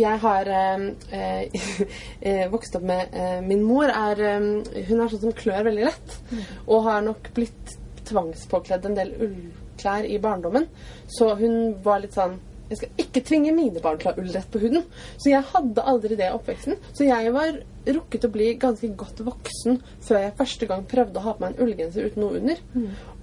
Jeg 0.00 0.20
har 0.22 0.48
eh, 0.48 1.60
eh, 2.20 2.44
vokst 2.52 2.76
opp 2.78 2.86
med 2.86 3.16
eh, 3.16 3.38
Min 3.44 3.64
mor 3.66 3.90
er 3.90 4.20
eh, 4.24 4.50
Hun 4.88 5.00
er 5.00 5.10
sånn 5.10 5.24
som 5.26 5.36
klør 5.36 5.66
veldig 5.70 5.88
lett. 5.88 6.20
Og 6.66 6.84
har 6.88 7.02
nok 7.06 7.32
blitt 7.36 7.76
tvangspåkledd 8.10 8.86
en 8.88 8.96
del 8.98 9.10
ullklær 9.26 10.06
i 10.08 10.20
barndommen. 10.22 10.70
Så 11.10 11.34
hun 11.38 11.76
var 11.84 12.02
litt 12.02 12.16
sånn 12.16 12.38
Jeg 12.70 12.80
skal 12.80 13.02
ikke 13.02 13.24
tvinge 13.26 13.52
mine 13.54 13.82
barn 13.82 13.98
til 13.98 14.10
å 14.10 14.14
ha 14.14 14.22
ull 14.22 14.30
rett 14.34 14.50
på 14.50 14.62
huden. 14.62 14.84
Så 15.18 15.32
jeg 15.32 15.46
hadde 15.52 15.86
aldri 15.92 16.18
det 16.18 16.28
i 16.28 16.36
oppveksten. 16.36 16.78
Så 16.94 17.08
jeg 17.08 17.32
var 17.34 17.58
rukket 17.90 18.26
å 18.28 18.30
bli 18.30 18.52
ganske 18.62 18.92
godt 19.00 19.22
voksen 19.26 19.80
før 20.06 20.20
jeg 20.22 20.36
første 20.38 20.68
gang 20.70 20.84
prøvde 20.86 21.18
å 21.18 21.24
ha 21.24 21.34
på 21.34 21.42
meg 21.42 21.56
en 21.56 21.66
ullgenser 21.66 22.06
uten 22.06 22.22
noe 22.22 22.38
under. 22.38 22.62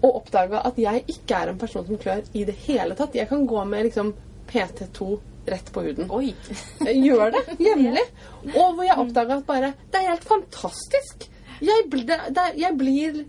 Og 0.02 0.20
oppdaga 0.22 0.66
at 0.68 0.82
jeg 0.82 1.06
ikke 1.16 1.40
er 1.40 1.54
en 1.54 1.62
person 1.62 1.88
som 1.88 2.02
klør 2.02 2.28
i 2.36 2.44
det 2.50 2.58
hele 2.68 2.98
tatt. 3.00 3.16
Jeg 3.16 3.32
kan 3.32 3.48
gå 3.48 3.64
med 3.72 3.88
liksom 3.88 4.12
PT2 4.52 5.16
rett 5.52 5.72
på 5.74 5.84
huden. 5.86 6.10
Oi! 6.12 6.34
Gjør 7.08 7.32
det 7.38 7.46
jevnlig. 7.64 8.04
Og 8.54 8.76
hvor 8.78 8.84
jeg 8.88 8.98
oppdaga 9.02 9.38
at 9.40 9.46
bare 9.48 9.74
Det 9.92 10.02
er 10.02 10.12
helt 10.12 10.28
fantastisk. 10.28 11.28
Jeg, 11.64 11.88
blir- 11.90 12.06
det, 12.10 12.20
det, 12.38 12.48
jeg 12.62 12.78
blir 12.78 13.26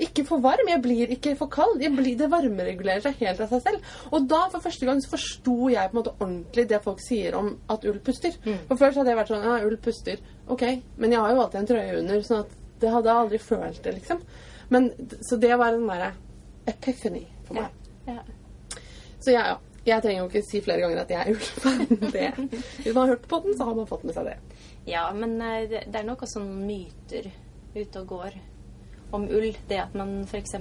ikke 0.00 0.22
for 0.24 0.40
varm, 0.40 0.64
jeg 0.70 0.80
blir 0.80 1.10
ikke 1.12 1.34
for 1.36 1.50
kald. 1.52 1.82
Jeg 1.84 1.92
blir, 1.92 2.14
det 2.16 2.30
varmeregulerer 2.32 3.02
seg 3.04 3.18
helt 3.20 3.42
av 3.44 3.50
seg 3.52 3.60
selv. 3.66 3.90
Og 4.16 4.24
da 4.30 4.38
for 4.54 4.64
første 4.64 4.86
gang 4.88 5.02
så 5.04 5.10
forsto 5.12 5.56
jeg 5.74 5.90
på 5.90 5.92
en 5.92 5.98
måte 6.00 6.14
ordentlig 6.16 6.64
det 6.70 6.78
folk 6.86 7.02
sier 7.04 7.36
om 7.36 7.50
at 7.70 7.84
ull 7.90 7.98
puster. 8.06 8.32
For 8.70 8.80
før 8.80 8.94
så 8.96 9.02
hadde 9.02 9.12
jeg 9.12 9.18
vært 9.20 9.32
sånn 9.34 9.44
Ja, 9.44 9.58
ull 9.68 9.76
puster. 9.84 10.22
Ok, 10.48 10.64
men 10.96 11.12
jeg 11.12 11.20
har 11.20 11.34
jo 11.36 11.42
alltid 11.44 11.60
en 11.60 11.68
trøye 11.68 11.98
under, 12.00 12.24
sånn 12.24 12.42
at 12.46 12.56
det 12.80 12.90
hadde 12.96 13.12
jeg 13.12 13.22
aldri 13.26 13.38
følt 13.44 13.82
det, 13.84 13.92
liksom. 14.00 14.24
Men, 14.72 14.88
så 15.28 15.36
det 15.44 15.52
var 15.60 15.76
en 15.76 15.84
derre 15.92 16.10
epiphany 16.72 17.26
for 17.44 17.60
Ja. 17.60 17.68
meg. 17.68 18.16
ja. 18.16 18.80
Så 19.20 19.32
ja, 19.36 19.44
ja. 19.52 19.58
Jeg 19.84 20.00
trenger 20.02 20.22
jo 20.22 20.28
ikke 20.30 20.42
si 20.48 20.60
flere 20.64 20.80
ganger 20.80 21.02
at 21.02 21.10
jeg 21.12 21.20
er 21.20 21.30
ulv. 21.34 21.46
Det. 22.14 22.28
Hvis 22.84 22.94
man 22.94 23.02
har 23.02 23.10
hørt 23.14 23.28
på 23.28 23.40
den, 23.44 23.56
så 23.58 23.66
har 23.68 23.74
man 23.76 23.86
fått 23.90 24.04
med 24.08 24.14
seg 24.16 24.24
det. 24.30 24.36
Ja, 24.88 25.02
men 25.12 25.34
eh, 25.44 25.66
det 25.68 25.98
er 26.00 26.06
nok 26.08 26.22
også 26.24 26.40
noen 26.40 26.64
myter 26.68 27.28
ute 27.74 28.00
og 28.00 28.06
går 28.14 28.38
om 29.14 29.26
ull. 29.28 29.50
Det 29.68 29.78
at 29.82 29.94
man 29.96 30.22
f.eks. 30.24 30.54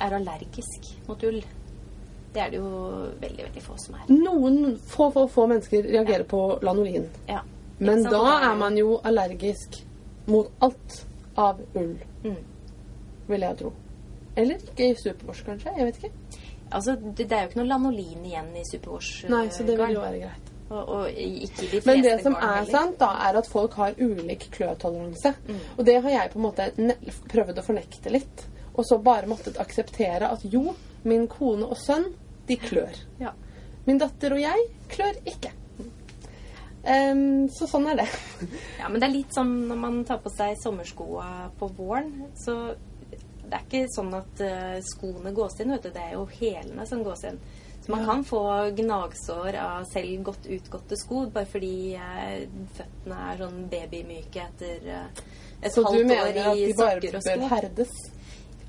er 0.00 0.12
allergisk 0.14 0.90
mot 1.08 1.22
ull. 1.26 1.40
Det 2.32 2.40
er 2.44 2.50
det 2.52 2.60
jo 2.60 2.70
veldig, 3.20 3.44
veldig 3.48 3.62
få 3.64 3.74
som 3.82 3.96
er. 3.98 4.10
Noen 4.14 4.76
få, 4.86 5.08
få, 5.14 5.24
få 5.30 5.46
mennesker 5.50 5.86
reagerer 5.90 6.26
på 6.30 6.42
lanolin. 6.62 7.08
Ja. 7.26 7.40
Men 7.82 8.04
da 8.06 8.20
er 8.50 8.54
man 8.60 8.76
jo 8.78 8.98
allergisk 9.08 9.80
mot 10.30 10.50
alt 10.62 11.04
av 11.40 11.62
ull, 11.74 11.96
Mm. 12.22 12.36
vil 13.26 13.40
jeg 13.46 13.56
tro. 13.56 13.70
Eller 14.36 14.60
ikke 14.60 14.90
i 14.90 14.94
Superwash, 14.98 15.40
kanskje. 15.46 15.72
Jeg 15.78 15.86
vet 15.88 15.96
ikke. 16.04 16.39
Altså, 16.70 16.94
det, 17.00 17.26
det 17.26 17.36
er 17.36 17.44
jo 17.44 17.50
ikke 17.50 17.60
noe 17.60 17.70
lanolin 17.70 18.24
igjen 18.28 18.54
i 18.56 18.64
Superwash. 18.68 19.26
Nei, 19.32 19.48
så 19.54 19.66
det 19.66 19.76
vil 19.80 19.96
jo 19.96 20.04
være 20.04 20.22
greit. 20.22 20.50
Og, 20.70 20.88
og 20.94 21.08
de 21.10 21.80
Men 21.82 22.02
det 22.04 22.14
som 22.22 22.36
er 22.38 22.66
sant, 22.70 22.94
da, 23.00 23.10
er 23.26 23.40
at 23.40 23.48
folk 23.50 23.74
har 23.80 23.96
ulik 23.98 24.46
kløtoleranse. 24.54 25.32
Mm. 25.48 25.60
Og 25.76 25.86
det 25.88 25.96
har 26.04 26.14
jeg 26.14 26.30
på 26.30 26.38
en 26.38 26.46
måte 26.46 26.68
prøvd 27.32 27.58
å 27.58 27.66
fornekte 27.66 28.12
litt. 28.14 28.44
Og 28.76 28.86
så 28.86 29.00
bare 29.02 29.26
måttet 29.30 29.58
akseptere 29.60 30.30
at 30.30 30.44
jo, 30.46 30.76
min 31.02 31.26
kone 31.30 31.66
og 31.66 31.78
sønn, 31.80 32.12
de 32.46 32.58
klør. 32.60 33.02
Ja. 33.18 33.34
Min 33.88 33.98
datter 33.98 34.36
og 34.36 34.42
jeg 34.42 34.68
klør 34.92 35.18
ikke. 35.26 35.50
Um, 36.80 37.50
så 37.52 37.66
sånn 37.68 37.90
er 37.90 37.98
det. 38.00 38.06
ja, 38.80 38.88
men 38.88 39.02
det 39.02 39.08
er 39.08 39.12
litt 39.12 39.34
sånn 39.36 39.50
når 39.68 39.80
man 39.82 39.98
tar 40.08 40.22
på 40.22 40.30
seg 40.32 40.54
sommerskoa 40.62 41.50
på 41.58 41.68
våren, 41.76 42.14
så 42.38 42.56
det 43.50 43.58
er 43.58 43.64
ikke 43.66 43.86
sånn 43.96 44.12
at 44.14 44.40
eh, 44.46 44.76
skoene 44.86 45.32
gås 45.34 45.58
inn, 45.60 45.72
vet 45.74 45.82
du. 45.88 45.90
Det 45.90 46.02
er 46.04 46.12
jo 46.14 46.26
hælene 46.38 46.86
som 46.86 47.02
gås 47.04 47.24
inn. 47.28 47.38
Så 47.80 47.90
man 47.94 48.00
Ja. 48.04 48.06
kan 48.12 48.24
få 48.28 48.40
gnagsår 48.76 49.56
av 49.58 49.84
selv 49.92 50.22
godt 50.28 50.46
utgåtte 50.46 50.96
sko 51.00 51.26
bare 51.32 51.46
fordi 51.48 51.94
eh, 51.96 52.46
føttene 52.76 53.18
er 53.32 53.38
sånn 53.40 53.62
babymyke 53.72 54.42
etter 54.46 54.86
eh, 54.86 55.22
et 55.62 55.72
Så 55.72 55.82
du 55.92 56.04
mener 56.04 56.28
at 56.28 56.56
de 56.56 56.72
bare 56.76 57.00
bør 57.00 57.20
sko. 57.20 57.48
herdes? 57.54 57.94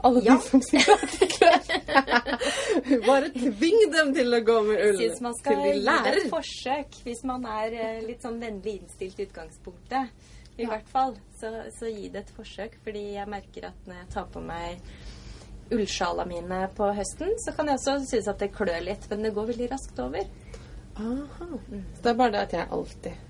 Alle 0.04 0.22
Ja. 0.26 0.36
de 0.38 0.42
som 0.42 0.62
at 0.96 1.12
de 1.20 1.28
klør. 1.28 3.06
bare 3.08 3.30
tving 3.36 3.92
dem 3.94 4.14
til 4.16 4.34
å 4.34 4.40
gå 4.48 4.56
med 4.66 4.80
ull. 4.82 4.98
Jeg 5.02 5.12
syns 5.12 5.22
man 5.22 5.36
skal 5.38 5.60
gi 5.62 5.74
det 5.86 6.16
et 6.16 6.30
forsøk 6.32 6.98
hvis 7.06 7.24
man 7.28 7.46
er 7.46 7.74
eh, 7.74 8.00
litt 8.08 8.24
sånn 8.26 8.40
vennlig 8.42 8.80
innstilt 8.82 9.20
i 9.20 9.28
utgangspunktet. 9.28 10.10
I 10.58 10.64
Ja. 10.64 10.70
hvert 10.74 10.90
fall. 10.92 11.14
Så, 11.42 11.50
så 11.80 11.90
gi 11.90 12.10
det 12.14 12.22
et 12.26 12.32
forsøk, 12.36 12.76
fordi 12.86 13.02
jeg 13.16 13.28
merker 13.32 13.66
at 13.72 13.88
når 13.90 13.96
jeg 14.04 14.10
tar 14.14 14.28
på 14.34 14.44
meg 14.46 14.80
ullsjala 15.72 16.26
mine 16.30 16.60
på 16.78 16.90
høsten, 16.94 17.32
så 17.42 17.54
kan 17.58 17.70
jeg 17.72 17.80
også 17.80 17.96
synes 18.12 18.28
at 18.30 18.40
det 18.44 18.52
klør 18.54 18.82
litt, 18.86 19.08
men 19.10 19.24
det 19.26 19.32
går 19.34 19.48
veldig 19.54 19.70
raskt 19.72 20.00
over. 20.04 20.28
Aha. 21.02 21.48
Så 21.72 22.04
det 22.04 22.12
er 22.12 22.18
bare 22.20 22.34
det 22.36 22.42
at 22.46 22.54
jeg 22.60 22.68
alltid 22.78 23.28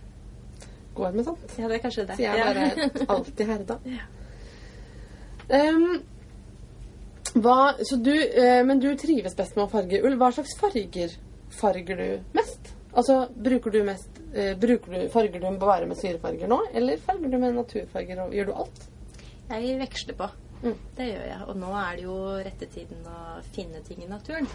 går 0.97 1.13
med 1.15 1.27
sånt. 1.29 1.53
Ja, 1.61 1.67
det 1.71 1.77
er 1.77 1.83
kanskje 1.85 2.05
det. 2.09 2.17
Så 2.17 2.25
jeg 2.25 2.41
Ja. 2.41 2.47
bare 2.49 2.89
alltid 3.15 3.45
herda. 3.53 3.77
Em, 5.51 5.85
hva, 7.35 7.57
så 7.87 7.95
du, 8.03 8.11
eh, 8.11 8.59
men 8.67 8.79
du 8.83 8.89
trives 8.99 9.35
best 9.37 9.55
med 9.55 9.65
å 9.67 9.71
farge 9.71 10.01
ull. 10.03 10.17
Hva 10.19 10.31
slags 10.35 10.57
farger 10.59 11.13
farger 11.61 12.01
du 12.01 12.35
mest? 12.35 12.73
Altså, 12.91 13.21
bruker 13.35 13.71
du 13.71 13.83
mest 13.87 14.10
bruker 14.59 14.93
du, 14.95 15.09
Farger 15.13 15.39
du 15.43 15.57
bare 15.59 15.85
med 15.89 15.97
syrefarger 15.99 16.47
nå, 16.47 16.61
eller 16.73 16.97
farger 17.03 17.29
du 17.33 17.37
med 17.41 17.55
naturfarger? 17.57 18.19
og 18.25 18.35
Gjør 18.35 18.51
du 18.51 18.53
alt? 18.63 18.85
Jeg 19.51 19.79
veksler 19.81 20.15
på. 20.15 20.29
Mm. 20.61 20.75
Det 20.95 21.07
gjør 21.09 21.25
jeg. 21.27 21.39
Og 21.49 21.57
nå 21.59 21.71
er 21.75 21.95
det 21.97 22.03
jo 22.05 22.17
rette 22.45 22.67
tiden 22.71 23.01
å 23.09 23.41
finne 23.51 23.81
ting 23.87 24.03
i 24.05 24.07
naturen. 24.07 24.47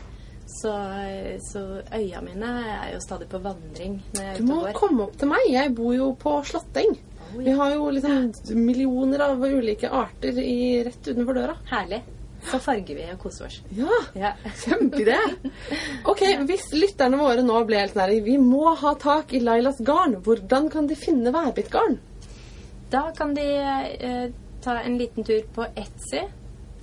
Så, 0.46 0.70
så 1.42 1.60
øya 1.90 2.20
mine 2.22 2.46
er 2.70 2.92
jo 2.94 3.00
stadig 3.02 3.26
på 3.28 3.40
vandring 3.42 3.96
når 4.14 4.20
jeg 4.22 4.34
er 4.36 4.38
Du 4.38 4.46
må 4.46 4.60
går. 4.62 4.72
komme 4.78 5.02
opp 5.08 5.16
til 5.18 5.28
meg. 5.32 5.48
Jeg 5.50 5.72
bor 5.74 5.92
jo 5.96 6.12
på 6.22 6.36
Slåtteng. 6.46 6.94
Oh, 7.26 7.40
Vi 7.42 7.50
har 7.58 7.72
jo 7.74 7.88
liksom 7.90 8.30
millioner 8.62 9.24
av 9.26 9.42
ulike 9.42 9.90
arter 9.90 10.38
i, 10.38 10.84
rett 10.86 11.02
utenfor 11.10 11.34
døra. 11.40 11.56
Herlig. 11.72 11.98
Så 12.50 12.60
farger 12.62 12.94
vi 12.94 13.04
og 13.12 13.18
koser 13.22 13.46
oss. 13.48 13.60
Ja, 13.74 13.98
Ja. 14.14 14.32
kjempeidé! 14.62 15.16
Ok, 16.06 16.22
hvis 16.46 16.68
lytterne 16.76 17.18
våre 17.20 17.42
nå 17.42 17.58
ble 17.66 17.80
helt 17.82 17.96
nære 17.98 18.20
Vi 18.24 18.36
må 18.38 18.74
ha 18.78 18.94
tak 18.94 19.32
i 19.34 19.40
Lailas 19.42 19.80
garn. 19.82 20.16
Hvordan 20.22 20.70
kan 20.70 20.86
de 20.86 20.94
finne 20.96 21.32
værbittgarn? 21.34 21.98
Da 22.90 23.10
kan 23.18 23.34
de 23.34 23.42
eh, 23.42 24.26
ta 24.62 24.78
en 24.80 24.98
liten 24.98 25.24
tur 25.26 25.42
på 25.54 25.66
Etsy, 25.76 26.20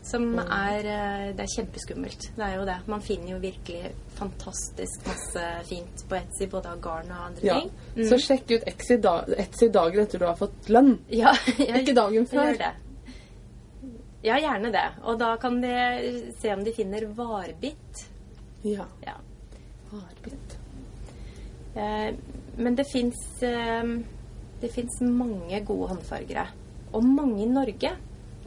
som 0.04 0.34
er 0.44 0.84
eh, 0.84 1.28
Det 1.38 1.46
er 1.46 1.54
kjempeskummelt. 1.56 2.26
Det 2.36 2.44
er 2.44 2.58
jo 2.58 2.66
det. 2.68 2.76
Man 2.92 3.02
finner 3.02 3.32
jo 3.38 3.40
virkelig 3.40 3.94
fantastisk 4.20 5.08
masse 5.08 5.46
fint 5.70 6.04
på 6.10 6.18
Etsy, 6.20 6.50
både 6.52 6.74
av 6.76 6.82
garn 6.84 7.08
og 7.12 7.26
andre 7.30 7.48
Ja. 7.48 7.60
ting. 7.62 7.72
Mm. 7.96 8.06
Så 8.12 8.20
sjekk 8.20 8.52
ut 8.58 8.68
Etsy, 8.68 8.98
da, 9.00 9.22
Etsy 9.38 9.70
dagen 9.72 10.04
etter 10.04 10.20
du 10.20 10.26
har 10.28 10.36
fått 10.36 10.68
lønn. 10.70 10.98
Ja, 11.10 11.32
jeg, 11.58 11.86
Ikke 11.86 11.96
dagen 11.96 12.20
jeg 12.26 12.28
før. 12.34 12.52
gjør 12.52 12.60
det. 12.66 12.74
Ja, 14.24 14.38
gjerne 14.40 14.72
det. 14.72 14.86
Og 15.04 15.20
da 15.20 15.34
kan 15.38 15.60
de 15.62 15.74
se 16.40 16.54
om 16.56 16.64
de 16.64 16.72
finner 16.76 17.06
varbitt. 17.16 18.06
Ja. 18.64 18.86
Ja. 19.04 19.18
Varbitt. 19.92 20.58
Eh, 21.76 22.16
men 22.56 22.76
det 22.78 22.86
fins 22.86 23.42
eh, 23.44 23.84
Det 24.62 24.70
fins 24.72 25.02
mange 25.02 25.60
gode 25.68 25.90
håndfargere. 25.92 26.46
Og 26.94 27.04
mange 27.04 27.44
i 27.44 27.50
Norge. 27.50 27.92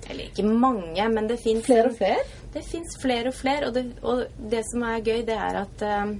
Eller 0.06 0.30
ikke 0.30 0.46
mange, 0.46 1.08
men 1.10 1.28
det 1.28 1.40
fins 1.42 1.66
Flere 1.66 1.90
og 1.90 1.96
flere? 1.98 2.24
Det 2.54 2.62
fins 2.64 2.96
flere 3.02 3.28
og 3.28 3.36
flere. 3.36 3.68
Og 3.68 3.74
det, 3.74 3.84
og 4.02 4.24
det 4.50 4.62
som 4.70 4.86
er 4.86 5.04
gøy, 5.04 5.20
det 5.28 5.36
er 5.36 5.60
at 5.60 5.84
eh, 5.84 6.16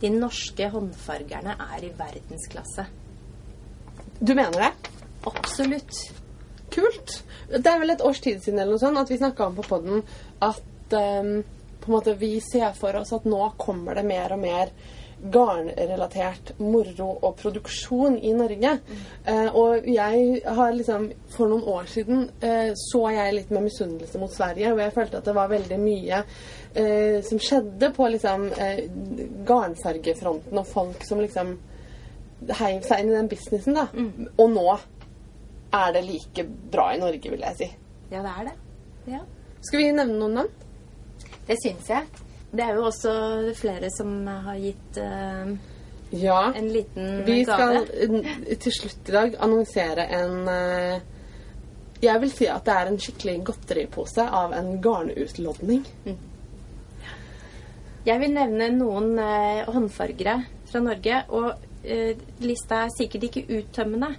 de 0.00 0.14
norske 0.14 0.70
håndfargerne 0.70 1.58
er 1.66 1.88
i 1.88 1.92
verdensklasse. 1.98 2.86
Du 4.20 4.36
mener 4.36 4.68
det? 4.68 4.90
Absolutt. 5.26 6.19
Kult. 6.70 7.16
Det 7.50 7.66
er 7.66 7.80
vel 7.82 7.94
et 7.94 8.04
års 8.06 8.20
tid 8.22 8.42
siden 8.44 8.60
eller 8.60 8.76
noe 8.76 8.82
sånt 8.82 9.00
at 9.00 9.10
vi 9.10 9.18
snakka 9.18 9.48
om 9.48 9.58
på 9.58 9.66
poden 9.66 10.04
at 10.44 10.94
um, 10.94 11.40
på 11.80 11.88
en 11.88 11.96
måte 11.96 12.14
vi 12.20 12.36
ser 12.44 12.72
for 12.76 12.96
oss 13.00 13.12
at 13.16 13.26
nå 13.28 13.40
kommer 13.58 13.96
det 13.98 14.04
mer 14.06 14.34
og 14.36 14.42
mer 14.42 14.72
garnrelatert 15.20 16.54
moro 16.60 17.10
og 17.12 17.34
produksjon 17.36 18.16
i 18.24 18.30
Norge. 18.32 18.70
Eh, 19.28 19.56
og 19.56 19.88
jeg 19.88 20.40
har 20.46 20.70
liksom 20.72 21.10
For 21.34 21.50
noen 21.50 21.66
år 21.68 21.90
siden 21.92 22.22
uh, 22.40 22.70
så 22.76 23.02
jeg 23.12 23.34
litt 23.36 23.50
med 23.52 23.66
misunnelse 23.66 24.20
mot 24.20 24.32
Sverige, 24.32 24.72
og 24.72 24.80
jeg 24.80 24.94
følte 24.94 25.20
at 25.20 25.28
det 25.28 25.34
var 25.36 25.52
veldig 25.52 25.80
mye 25.80 26.22
uh, 26.24 27.18
som 27.26 27.42
skjedde 27.42 27.92
på 27.96 28.08
liksom 28.14 28.48
garnfargefronten, 29.48 30.56
og 30.56 30.66
folk 30.66 31.04
som 31.04 31.20
liksom 31.20 31.52
heiv 32.56 32.80
seg 32.86 33.02
inn 33.02 33.12
i 33.12 33.18
den 33.18 33.28
businessen, 33.28 33.76
da. 33.76 33.86
Og 34.40 34.48
nå 34.54 34.66
er 35.72 35.92
det 35.94 36.02
like 36.06 36.44
bra 36.72 36.88
i 36.94 36.98
Norge, 37.00 37.30
vil 37.30 37.40
jeg 37.46 37.56
si. 37.58 37.68
Ja, 38.10 38.22
det 38.24 38.32
er 38.38 38.48
det. 38.50 38.56
Ja. 39.12 39.20
Skal 39.60 39.78
vi 39.82 39.90
nevne 39.92 40.16
noen 40.18 40.34
navn? 40.40 40.54
Det 41.46 41.56
syns 41.62 41.88
jeg. 41.90 42.06
Det 42.50 42.64
er 42.64 42.74
jo 42.74 42.86
også 42.88 43.12
flere 43.54 43.90
som 43.94 44.26
har 44.26 44.56
gitt 44.58 44.98
uh, 44.98 45.52
Ja. 46.18 46.52
en 46.56 46.68
liten 46.74 47.20
Vi 47.26 47.44
gave. 47.44 47.84
skal 47.86 48.24
eh, 48.24 48.56
til 48.58 48.72
slutt 48.74 49.08
i 49.08 49.14
dag 49.14 49.36
annonsere 49.38 50.08
en 50.18 50.48
uh, 50.48 51.00
Jeg 52.02 52.20
vil 52.24 52.32
si 52.34 52.48
at 52.50 52.64
det 52.66 52.74
er 52.74 52.90
en 52.90 52.98
skikkelig 52.98 53.36
godteripose 53.44 54.24
av 54.24 54.54
en 54.56 54.72
garnutlodning. 54.82 55.84
Jeg 58.06 58.20
vil 58.22 58.32
nevne 58.34 58.70
noen 58.74 59.12
uh, 59.20 59.68
håndfargere 59.70 60.38
fra 60.70 60.80
Norge, 60.80 61.22
og 61.28 61.52
lista 62.40 62.82
er 62.84 62.90
sikkert 62.96 63.22
ikke 63.28 63.46
uttømmende. 63.58 64.10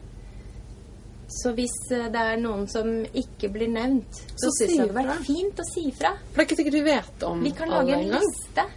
Så 1.32 1.54
hvis 1.56 1.74
eh, 1.96 2.10
det 2.12 2.22
er 2.34 2.40
noen 2.42 2.66
som 2.70 2.90
ikke 3.08 3.50
blir 3.54 3.72
nevnt, 3.72 4.20
så, 4.36 4.50
Så 4.50 4.52
syns 4.58 4.74
jeg 4.76 4.78
det 4.78 4.88
hadde 4.90 4.98
vært 5.00 5.26
fint 5.28 5.62
å 5.64 5.66
si 5.70 5.86
fra. 5.96 6.12
For 6.20 6.36
det 6.36 6.44
er 6.44 6.50
ikke 6.50 6.60
sikkert 6.60 6.78
vi 6.78 6.86
vet 6.90 7.26
om 7.30 7.46
Vi 7.46 7.54
kan 7.56 7.72
lage 7.72 7.96
en 7.96 8.12
gang. 8.12 8.26
liste. 8.26 8.68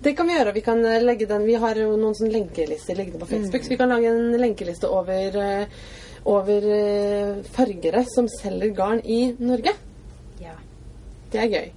Det 0.00 0.14
kan 0.16 0.28
vi 0.30 0.36
gjøre. 0.38 0.54
Vi 0.56 0.64
kan 0.64 0.80
eh, 0.86 1.02
legge 1.04 1.28
den 1.30 1.44
Vi 1.48 1.58
har 1.60 1.80
jo 1.82 1.92
noen 1.98 2.16
sånne 2.16 2.36
lenkelister 2.38 2.96
liggende 2.98 3.20
på 3.20 3.30
Facebook, 3.34 3.66
så 3.66 3.74
vi 3.74 3.80
kan 3.80 3.92
lage 3.92 4.10
en 4.14 4.40
lenkeliste 4.40 4.88
over, 4.88 5.38
eh, 5.44 5.86
over 6.24 6.68
fargere 7.52 8.04
som 8.08 8.30
selger 8.32 8.72
garn 8.74 9.02
i 9.04 9.34
Norge. 9.38 9.74
Ja. 10.40 10.56
Det 11.32 11.42
er 11.42 11.50
gøy. 11.52 11.72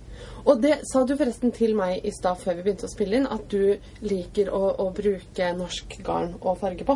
Og 0.47 0.61
det 0.63 0.77
sa 0.87 1.01
du 1.03 1.17
forresten 1.19 1.51
til 1.51 1.75
meg 1.75 2.05
i 2.07 2.13
stad 2.15 2.39
før 2.39 2.55
vi 2.55 2.63
begynte 2.69 2.87
å 2.87 2.93
spille 2.93 3.19
inn, 3.19 3.27
at 3.27 3.49
du 3.51 3.75
liker 4.07 4.53
å, 4.55 4.61
å 4.79 4.87
bruke 4.95 5.49
norsk 5.57 5.97
garn 6.07 6.37
og 6.39 6.61
farge 6.61 6.87
på. 6.87 6.95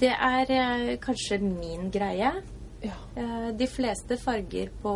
Det 0.00 0.08
er 0.16 0.50
eh, 0.54 0.94
kanskje 1.02 1.36
min 1.44 1.90
greie. 1.92 2.30
Ja. 2.80 2.96
Eh, 3.20 3.48
de 3.52 3.66
fleste 3.68 4.16
farger 4.16 4.70
på 4.80 4.92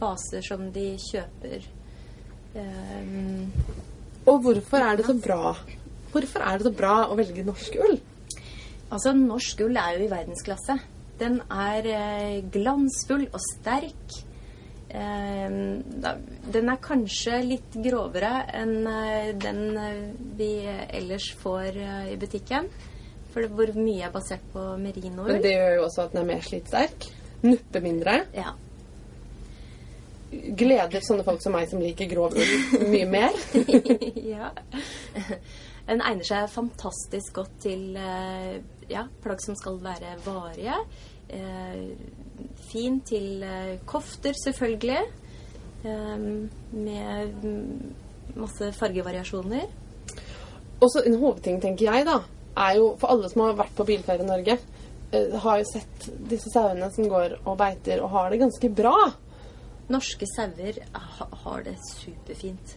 baser 0.00 0.44
som 0.44 0.66
de 0.74 0.90
kjøper. 1.00 1.64
Eh, 2.60 3.14
Og 4.28 4.42
hvorfor 4.44 4.84
er 4.84 4.98
det 5.00 5.06
så 5.08 5.16
bra? 5.16 5.54
Hvorfor 6.12 6.44
er 6.44 6.58
det 6.58 6.66
så 6.68 6.74
bra 6.76 6.96
å 7.08 7.16
velge 7.16 7.46
norsk 7.46 7.78
ull? 7.80 7.96
Altså, 8.92 9.14
norsk 9.16 9.64
ull 9.64 9.80
er 9.80 9.96
jo 9.96 10.04
i 10.04 10.12
verdensklasse. 10.12 10.76
Den 11.18 11.40
er 11.48 11.88
glansfull 12.52 13.24
og 13.32 13.40
sterk. 13.40 14.18
Den 14.92 16.68
er 16.68 16.80
kanskje 16.84 17.38
litt 17.46 17.78
grovere 17.80 18.42
enn 18.52 18.84
den 19.40 19.62
vi 20.36 20.50
ellers 20.68 21.30
får 21.40 21.78
i 22.12 22.18
butikken. 22.20 22.68
For 23.32 23.48
hvor 23.48 23.72
mye 23.78 24.04
er 24.04 24.12
basert 24.12 24.44
på 24.52 24.64
merinoer? 24.80 25.30
Men 25.30 25.42
det 25.44 25.54
gjør 25.54 25.78
jo 25.78 25.86
også 25.86 26.04
at 26.04 26.12
den 26.12 26.22
er 26.22 26.28
mer 26.28 26.44
slitsterk. 26.44 27.08
Nuppe 27.42 27.80
mindre. 27.82 28.18
Ja. 28.36 28.52
Gleder 30.32 31.04
sånne 31.04 31.24
folk 31.26 31.42
som 31.44 31.56
meg 31.56 31.68
som 31.70 31.80
liker 31.82 32.08
grov 32.12 32.36
ull 32.36 32.84
mye 32.92 33.08
mer. 33.08 33.36
ja. 34.34 34.52
Den 35.88 36.04
egner 36.04 36.28
seg 36.28 36.52
fantastisk 36.52 37.40
godt 37.40 37.56
til 37.64 37.96
eh, 37.98 38.60
ja, 38.92 39.06
plagg 39.24 39.42
som 39.44 39.56
skal 39.58 39.80
være 39.82 40.14
varige. 40.24 40.76
Eh, 41.32 41.82
fin 42.68 43.00
til 43.08 43.42
eh, 43.48 43.80
kofter, 43.88 44.36
selvfølgelig. 44.44 45.02
Med 45.82 47.32
mm, 47.42 48.36
masse 48.38 48.68
fargevariasjoner. 48.76 49.64
Og 50.78 50.90
så 50.92 51.02
en 51.06 51.18
hovedting, 51.18 51.58
tenker 51.62 51.88
jeg, 51.88 52.06
da, 52.06 52.20
er 52.56 52.76
jo 52.78 52.92
for 53.00 53.14
alle 53.14 53.30
som 53.32 53.44
har 53.46 53.58
vært 53.58 53.74
på 53.76 53.86
bilferie 53.88 54.24
i 54.24 54.28
Norge, 54.28 54.58
eh, 55.12 55.38
har 55.44 55.58
jo 55.62 55.68
sett 55.72 56.08
disse 56.28 56.52
sauene 56.52 56.90
som 56.92 57.08
går 57.08 57.38
og 57.44 57.56
beiter 57.58 58.02
og 58.02 58.10
har 58.10 58.30
det 58.30 58.42
ganske 58.42 58.70
bra. 58.82 58.96
Norske 59.92 60.26
sauer 60.36 60.78
har 60.94 61.62
det 61.66 61.76
superfint. 61.88 62.76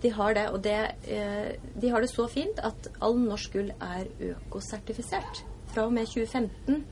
De 0.00 0.08
har 0.16 0.34
det, 0.34 0.46
og 0.48 0.62
det, 0.64 0.94
eh, 1.04 1.56
de 1.80 1.88
har 1.88 2.00
det 2.00 2.10
så 2.10 2.26
fint 2.28 2.58
at 2.58 2.88
all 3.00 3.18
norsk 3.18 3.52
gull 3.52 3.72
er 3.80 4.06
økosertifisert 4.30 5.42
fra 5.66 5.84
og 5.84 5.92
med 5.92 6.06
2015. 6.06 6.84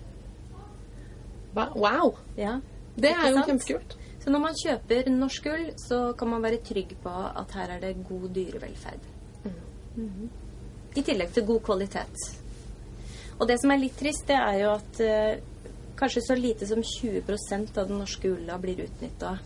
Wow! 1.55 2.19
Ja. 2.37 2.61
Det 2.99 3.11
er 3.11 3.31
jo 3.31 3.43
kjempekult. 3.47 3.97
Så 4.21 4.31
når 4.31 4.43
man 4.43 4.59
kjøper 4.59 5.09
norsk 5.11 5.47
gull, 5.47 5.71
så 5.81 6.12
kan 6.19 6.29
man 6.29 6.43
være 6.43 6.61
trygg 6.66 6.97
på 7.03 7.09
at 7.09 7.55
her 7.57 7.77
er 7.77 7.81
det 7.81 7.97
god 8.09 8.29
dyrevelferd. 8.35 9.09
Mhm. 9.97 10.29
I 10.99 11.05
tillegg 11.07 11.31
til 11.37 11.47
god 11.47 11.63
kvalitet. 11.69 12.23
Og 13.39 13.47
det 13.47 13.59
som 13.63 13.71
er 13.71 13.79
litt 13.85 13.95
trist, 14.01 14.27
det 14.27 14.39
er 14.39 14.57
jo 14.65 14.71
at 14.75 15.01
eh, 15.05 15.43
kanskje 15.99 16.25
så 16.27 16.35
lite 16.39 16.67
som 16.67 16.83
20% 16.83 17.79
av 17.79 17.87
den 17.91 18.01
norske 18.03 18.33
ulla 18.35 18.57
blir 18.59 18.83
utnytta 18.89 19.37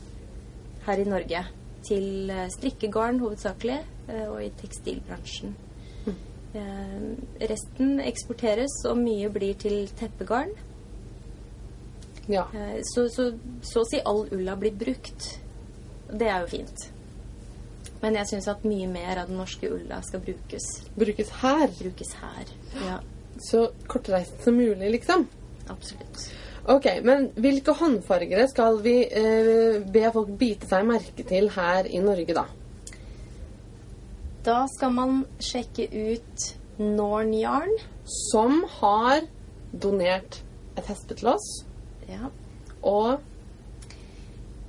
her 0.87 1.03
i 1.03 1.09
Norge. 1.09 1.43
Til 1.85 2.31
eh, 2.33 2.47
strikkegarn 2.55 3.21
hovedsakelig, 3.21 3.81
eh, 4.09 4.25
og 4.31 4.41
i 4.47 4.49
tekstilbransjen. 4.63 5.55
Eh, 6.53 7.05
resten 7.49 8.01
eksporteres, 8.05 8.75
og 8.89 8.99
mye 9.01 9.29
blir 9.33 9.55
til 9.61 9.87
teppegarn. 9.97 10.51
Ja. 12.29 12.47
Eh, 12.55 12.81
Så, 12.95 13.09
så, 13.13 13.31
så 13.65 13.85
å 13.85 13.89
si 13.89 14.01
all 14.05 14.27
ulla 14.33 14.57
blir 14.61 14.73
brukt. 14.77 15.31
Det 16.13 16.29
er 16.29 16.45
jo 16.45 16.51
fint. 16.57 16.89
Men 18.03 18.17
jeg 18.19 18.27
syns 18.33 18.49
at 18.51 18.65
mye 18.67 18.89
mer 18.91 19.21
av 19.23 19.29
den 19.31 19.39
norske 19.39 19.69
ulla 19.71 20.01
skal 20.03 20.21
brukes, 20.25 20.65
Brukes 20.99 21.29
her. 21.43 21.69
brukes 21.79 22.15
her. 22.19 22.49
Ja, 22.87 22.99
Så 23.39 23.69
kortreist 23.89 24.43
som 24.45 24.55
mulig, 24.59 24.91
liksom. 24.91 25.29
absolutt. 25.71 26.25
Ok, 26.69 26.87
men 27.03 27.29
hvilke 27.35 27.73
håndfargere 27.75 28.45
skal 28.51 28.77
vi 28.83 28.97
eh, 29.07 29.81
be 29.93 30.03
folk 30.15 30.29
bite 30.39 30.67
seg 30.71 30.85
merke 30.87 31.25
til 31.27 31.49
her 31.55 31.87
i 31.91 31.99
Norge, 32.03 32.35
da? 32.37 32.45
Da 34.45 34.67
skal 34.77 34.93
man 34.95 35.25
sjekke 35.43 35.87
ut 35.91 36.47
Norn 36.79 37.33
Yarn. 37.35 37.73
Som 38.05 38.65
har 38.81 39.21
donert 39.73 40.41
et 40.77 40.87
hespe 40.91 41.15
til 41.15 41.29
oss. 41.31 41.49
Ja. 42.11 42.31
Og 42.83 43.21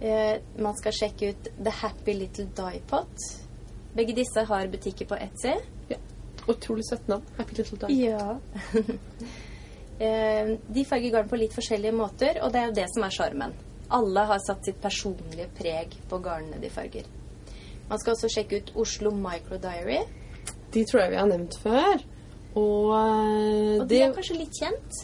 Eh, 0.03 0.41
man 0.59 0.75
skal 0.75 0.91
sjekke 0.97 1.29
ut 1.31 1.47
The 1.63 1.71
Happy 1.79 2.13
Little 2.17 2.49
Dye 2.57 2.81
Pot. 2.89 3.27
Begge 3.95 4.15
disse 4.17 4.43
har 4.49 4.67
butikker 4.67 5.07
på 5.07 5.15
Etsy. 5.21 5.53
ja, 5.89 5.97
utrolig 6.49 6.83
søtt 6.89 7.07
navn. 7.07 7.23
Happy 7.37 7.55
Little 7.61 7.77
Diepot. 7.85 7.97
Ja. 7.97 8.37
Eh, 10.03 10.47
de 10.73 10.81
farger 10.89 11.11
garn 11.13 11.27
på 11.29 11.37
litt 11.37 11.53
forskjellige 11.53 11.93
måter, 11.95 12.39
og 12.43 12.49
det 12.51 12.59
er 12.59 12.65
jo 12.65 12.73
det 12.75 12.85
som 12.91 13.03
er 13.05 13.13
sjarmen. 13.13 13.51
Alle 13.93 14.23
har 14.25 14.39
satt 14.41 14.65
sitt 14.65 14.79
personlige 14.81 15.45
preg 15.55 15.93
på 16.09 16.17
garnene 16.25 16.57
de 16.59 16.71
farger. 16.73 17.05
Man 17.87 18.01
skal 18.01 18.15
også 18.15 18.31
sjekke 18.33 18.57
ut 18.57 18.71
Oslo 18.83 19.11
Micro 19.15 19.59
Diary. 19.61 19.99
De 20.73 20.83
tror 20.89 21.03
jeg 21.03 21.13
vi 21.13 21.19
har 21.21 21.29
nevnt 21.29 21.59
før. 21.61 22.01
Og, 22.57 22.89
eh, 22.97 23.81
Og 23.83 23.87
de 23.87 24.01
er 24.01 24.15
kanskje 24.17 24.39
litt 24.41 24.57
kjent. 24.59 24.99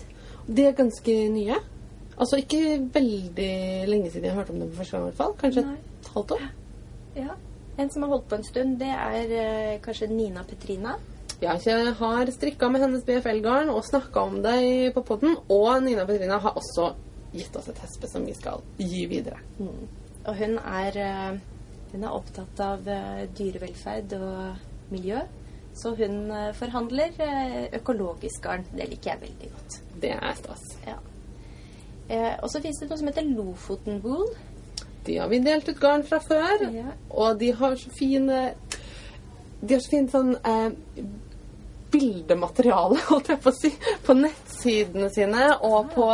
de 0.49 0.65
er 0.65 0.73
ganske 0.73 1.15
nye. 1.37 1.61
Altså 2.19 2.39
ikke 2.41 2.79
veldig 2.93 3.51
lenge 3.87 4.11
siden 4.11 4.25
jeg 4.27 4.35
hørte 4.35 4.51
om 4.51 4.59
det 4.59 4.69
for 4.71 4.81
første 4.83 4.97
gang. 4.97 5.05
i 5.05 5.09
hvert 5.09 5.21
fall. 5.21 5.35
Kanskje 5.39 5.61
Nei. 5.65 5.77
et 6.01 6.09
halvt 6.15 6.31
år. 6.35 6.49
Ja. 7.15 7.37
En 7.79 7.91
som 7.93 8.03
har 8.03 8.09
holdt 8.11 8.27
på 8.27 8.35
en 8.35 8.43
stund, 8.43 8.79
det 8.79 8.89
er 8.91 9.35
eh, 9.41 9.79
kanskje 9.81 10.09
Nina 10.11 10.43
Petrina. 10.43 10.97
Ja, 11.39 11.53
jeg 11.63 11.93
har 11.95 12.31
strikka 12.35 12.67
med 12.67 12.81
hennes 12.83 13.05
BFL-garn 13.07 13.69
og 13.71 13.85
snakka 13.87 14.25
om 14.27 14.41
det 14.43 14.91
på 14.93 15.03
podden. 15.07 15.37
Og 15.47 15.69
Nina 15.83 16.03
Petrina 16.05 16.41
har 16.43 16.57
også 16.59 16.89
gitt 17.31 17.55
oss 17.55 17.69
et 17.71 17.79
hespe 17.79 18.09
som 18.11 18.25
vi 18.27 18.33
skal 18.35 18.59
gi 18.81 19.05
videre. 19.07 19.39
Og 20.27 20.35
hun 20.35 20.57
er, 20.59 20.97
eh, 20.99 21.37
hun 21.93 22.03
er 22.03 22.15
opptatt 22.15 22.59
av 22.59 22.87
eh, 22.87 23.27
dyrevelferd 23.37 24.17
og 24.19 24.91
miljø. 24.91 25.21
Så 25.79 25.93
hun 25.95 26.31
eh, 26.35 26.51
forhandler 26.57 27.15
økologisk 27.79 28.43
garn. 28.43 28.67
Det 28.73 28.89
liker 28.91 29.13
jeg 29.13 29.21
veldig 29.21 29.53
godt. 29.55 29.79
Det 30.01 30.11
er 30.17 30.35
stas. 30.41 30.65
Ja. 30.87 30.97
Eh, 32.09 32.35
og 32.41 32.49
så 32.49 32.61
fins 32.63 32.81
det 32.81 32.89
noe 32.89 32.99
som 32.99 33.09
heter 33.11 33.27
Lofoten 33.29 34.01
Wool. 34.03 34.31
De 35.05 35.17
har 35.17 35.29
vi 35.29 35.39
delt 35.45 35.69
ut 35.69 35.79
garn 35.79 36.03
fra 36.05 36.19
før. 36.23 36.67
Ja. 36.73 36.91
Og 37.09 37.39
de 37.39 37.51
har 37.55 37.75
så 37.79 37.89
fine 37.95 38.41
De 39.61 39.75
har 39.75 39.81
så 39.83 39.91
fint 39.91 40.11
sånn 40.13 40.35
eh, 40.47 40.69
bildemateriale, 41.89 42.99
holdt 43.09 43.31
jeg 43.33 43.41
på 43.43 43.51
å 43.51 43.57
si, 43.57 43.71
på 44.05 44.15
nettsidene 44.15 45.09
sine 45.13 45.49
og 45.65 45.89
på 45.95 46.07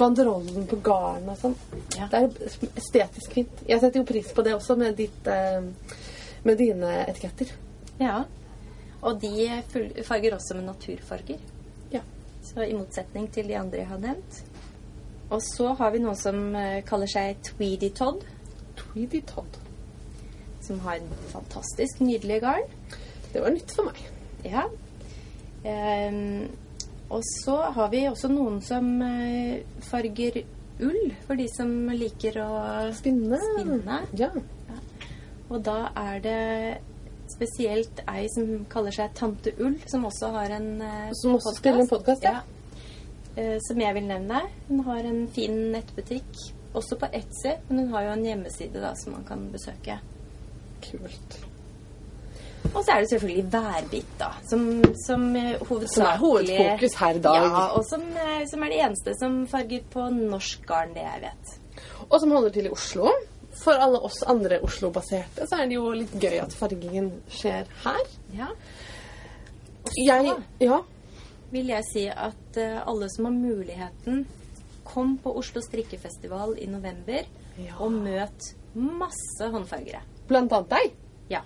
banderollen 0.00 0.66
på 0.70 0.80
garnet 0.84 1.34
og 1.34 1.40
sånn. 1.42 1.56
Ja. 1.98 2.08
Det 2.10 2.22
er 2.22 2.70
estetisk 2.80 3.36
fint. 3.38 3.64
Jeg 3.68 3.82
setter 3.82 4.00
jo 4.00 4.08
pris 4.08 4.32
på 4.34 4.44
det 4.46 4.56
også 4.56 4.76
med, 4.80 4.96
ditt, 4.98 5.28
eh, 5.30 5.60
med 6.46 6.60
dine 6.60 7.02
etiketter. 7.06 7.52
Ja. 8.00 8.22
Og 9.00 9.20
de 9.20 10.02
farger 10.04 10.36
også 10.36 10.56
med 10.58 10.68
naturfarger. 10.72 11.40
Ja. 11.92 12.02
Så 12.44 12.64
i 12.64 12.74
motsetning 12.74 13.28
til 13.32 13.48
de 13.48 13.60
andre 13.60 13.84
jeg 13.84 13.92
har 13.92 14.00
nevnt. 14.02 14.42
Og 15.30 15.42
så 15.46 15.72
har 15.78 15.92
vi 15.94 16.00
noen 16.02 16.18
som 16.18 16.54
eh, 16.58 16.80
kaller 16.86 17.10
seg 17.10 17.38
Tweedy 17.46 17.90
Todd, 17.94 18.24
Tweedy 18.80 19.20
Todd. 19.28 19.58
som 20.60 20.80
har 20.84 20.98
en 21.00 21.12
fantastisk 21.32 22.00
nydelig 22.04 22.40
garn. 22.42 22.66
Det 23.32 23.40
var 23.42 23.50
nytt 23.54 23.72
for 23.74 23.88
meg. 23.88 24.00
Ja. 24.44 24.66
Um, 25.64 26.48
og 27.10 27.22
så 27.26 27.56
har 27.74 27.88
vi 27.92 28.04
også 28.08 28.28
noen 28.30 28.60
som 28.62 28.90
eh, 29.02 29.62
farger 29.82 30.42
ull, 30.80 31.10
for 31.26 31.36
de 31.40 31.46
som 31.52 31.72
liker 31.90 32.38
å 32.44 32.50
Spinne. 32.96 33.40
spinne. 33.56 33.98
Ja. 34.18 34.30
Og 35.50 35.58
da 35.66 35.90
er 35.98 36.22
det 36.22 36.38
spesielt 37.30 38.02
ei 38.10 38.26
som 38.30 38.64
kaller 38.70 38.94
seg 38.94 39.12
Tante 39.18 39.52
Ull, 39.58 39.76
som 39.90 40.06
også 40.06 40.30
har 40.36 40.54
en 40.54 40.70
eh, 40.82 41.10
Som 41.18 41.34
også 41.38 41.56
spiller 41.58 41.84
en 41.84 41.90
podcast, 41.90 42.24
ja. 42.26 42.38
ja. 42.40 42.59
Eh, 43.36 43.58
som 43.62 43.80
jeg 43.80 43.94
vil 43.94 44.08
nevne. 44.08 44.40
Hun 44.68 44.80
har 44.88 45.06
en 45.06 45.28
fin 45.34 45.54
nettbutikk, 45.72 46.30
også 46.74 46.98
på 46.98 47.06
Etsy, 47.14 47.54
men 47.68 47.84
hun 47.84 47.94
har 47.94 48.08
jo 48.08 48.16
en 48.16 48.26
hjemmeside 48.26 48.82
da, 48.82 48.94
som 48.98 49.14
man 49.14 49.24
kan 49.28 49.46
besøke. 49.52 50.00
Kult. 50.82 51.38
Og 52.74 52.84
så 52.84 52.92
er 52.92 53.00
det 53.00 53.10
selvfølgelig 53.10 53.44
værbitt, 53.52 54.10
da, 54.20 54.28
som, 54.50 54.66
som 55.06 55.24
eh, 55.36 55.56
hovedsakelig 55.62 55.94
Som 55.94 56.06
er 56.06 56.20
hovedfokus 56.20 56.94
her 57.00 57.16
i 57.16 57.22
dag. 57.24 57.38
Ja, 57.46 57.64
og 57.78 57.84
som, 57.88 58.04
eh, 58.26 58.44
som 58.50 58.62
er 58.62 58.74
det 58.74 58.80
eneste 58.84 59.14
som 59.18 59.40
farger 59.50 59.86
på 59.90 60.06
norsk 60.12 60.66
garn, 60.68 60.92
det 60.94 61.06
jeg 61.06 61.24
vet. 61.24 61.54
Og 62.10 62.20
som 62.20 62.34
holder 62.36 62.54
til 62.54 62.68
i 62.68 62.74
Oslo. 62.74 63.10
For 63.60 63.74
alle 63.82 63.98
oss 64.06 64.20
andre 64.30 64.60
Oslo-baserte 64.62 65.44
så 65.50 65.58
er 65.58 65.66
det 65.68 65.74
jo 65.74 65.88
litt 65.92 66.12
gøy 66.22 66.36
at 66.38 66.54
fargingen 66.54 67.10
skjer 67.34 67.66
her. 67.82 68.04
Ja. 68.36 68.46
Jeg 69.98 70.36
Ja. 70.62 70.78
Vil 71.50 71.70
jeg 71.72 71.86
si 71.88 72.06
at 72.10 72.58
eh, 72.60 72.80
alle 72.86 73.08
som 73.12 73.28
har 73.28 73.36
muligheten, 73.36 74.24
kom 74.84 75.16
på 75.22 75.32
Oslo 75.38 75.62
strikkefestival 75.62 76.56
i 76.58 76.66
november 76.66 77.26
Ja. 77.60 77.74
og 77.78 77.92
møt 77.92 78.54
masse 78.74 79.46
håndfargere. 79.52 80.00
Blant 80.28 80.52
annet 80.56 80.70
deg. 80.70 80.92
Ja. 81.30 81.42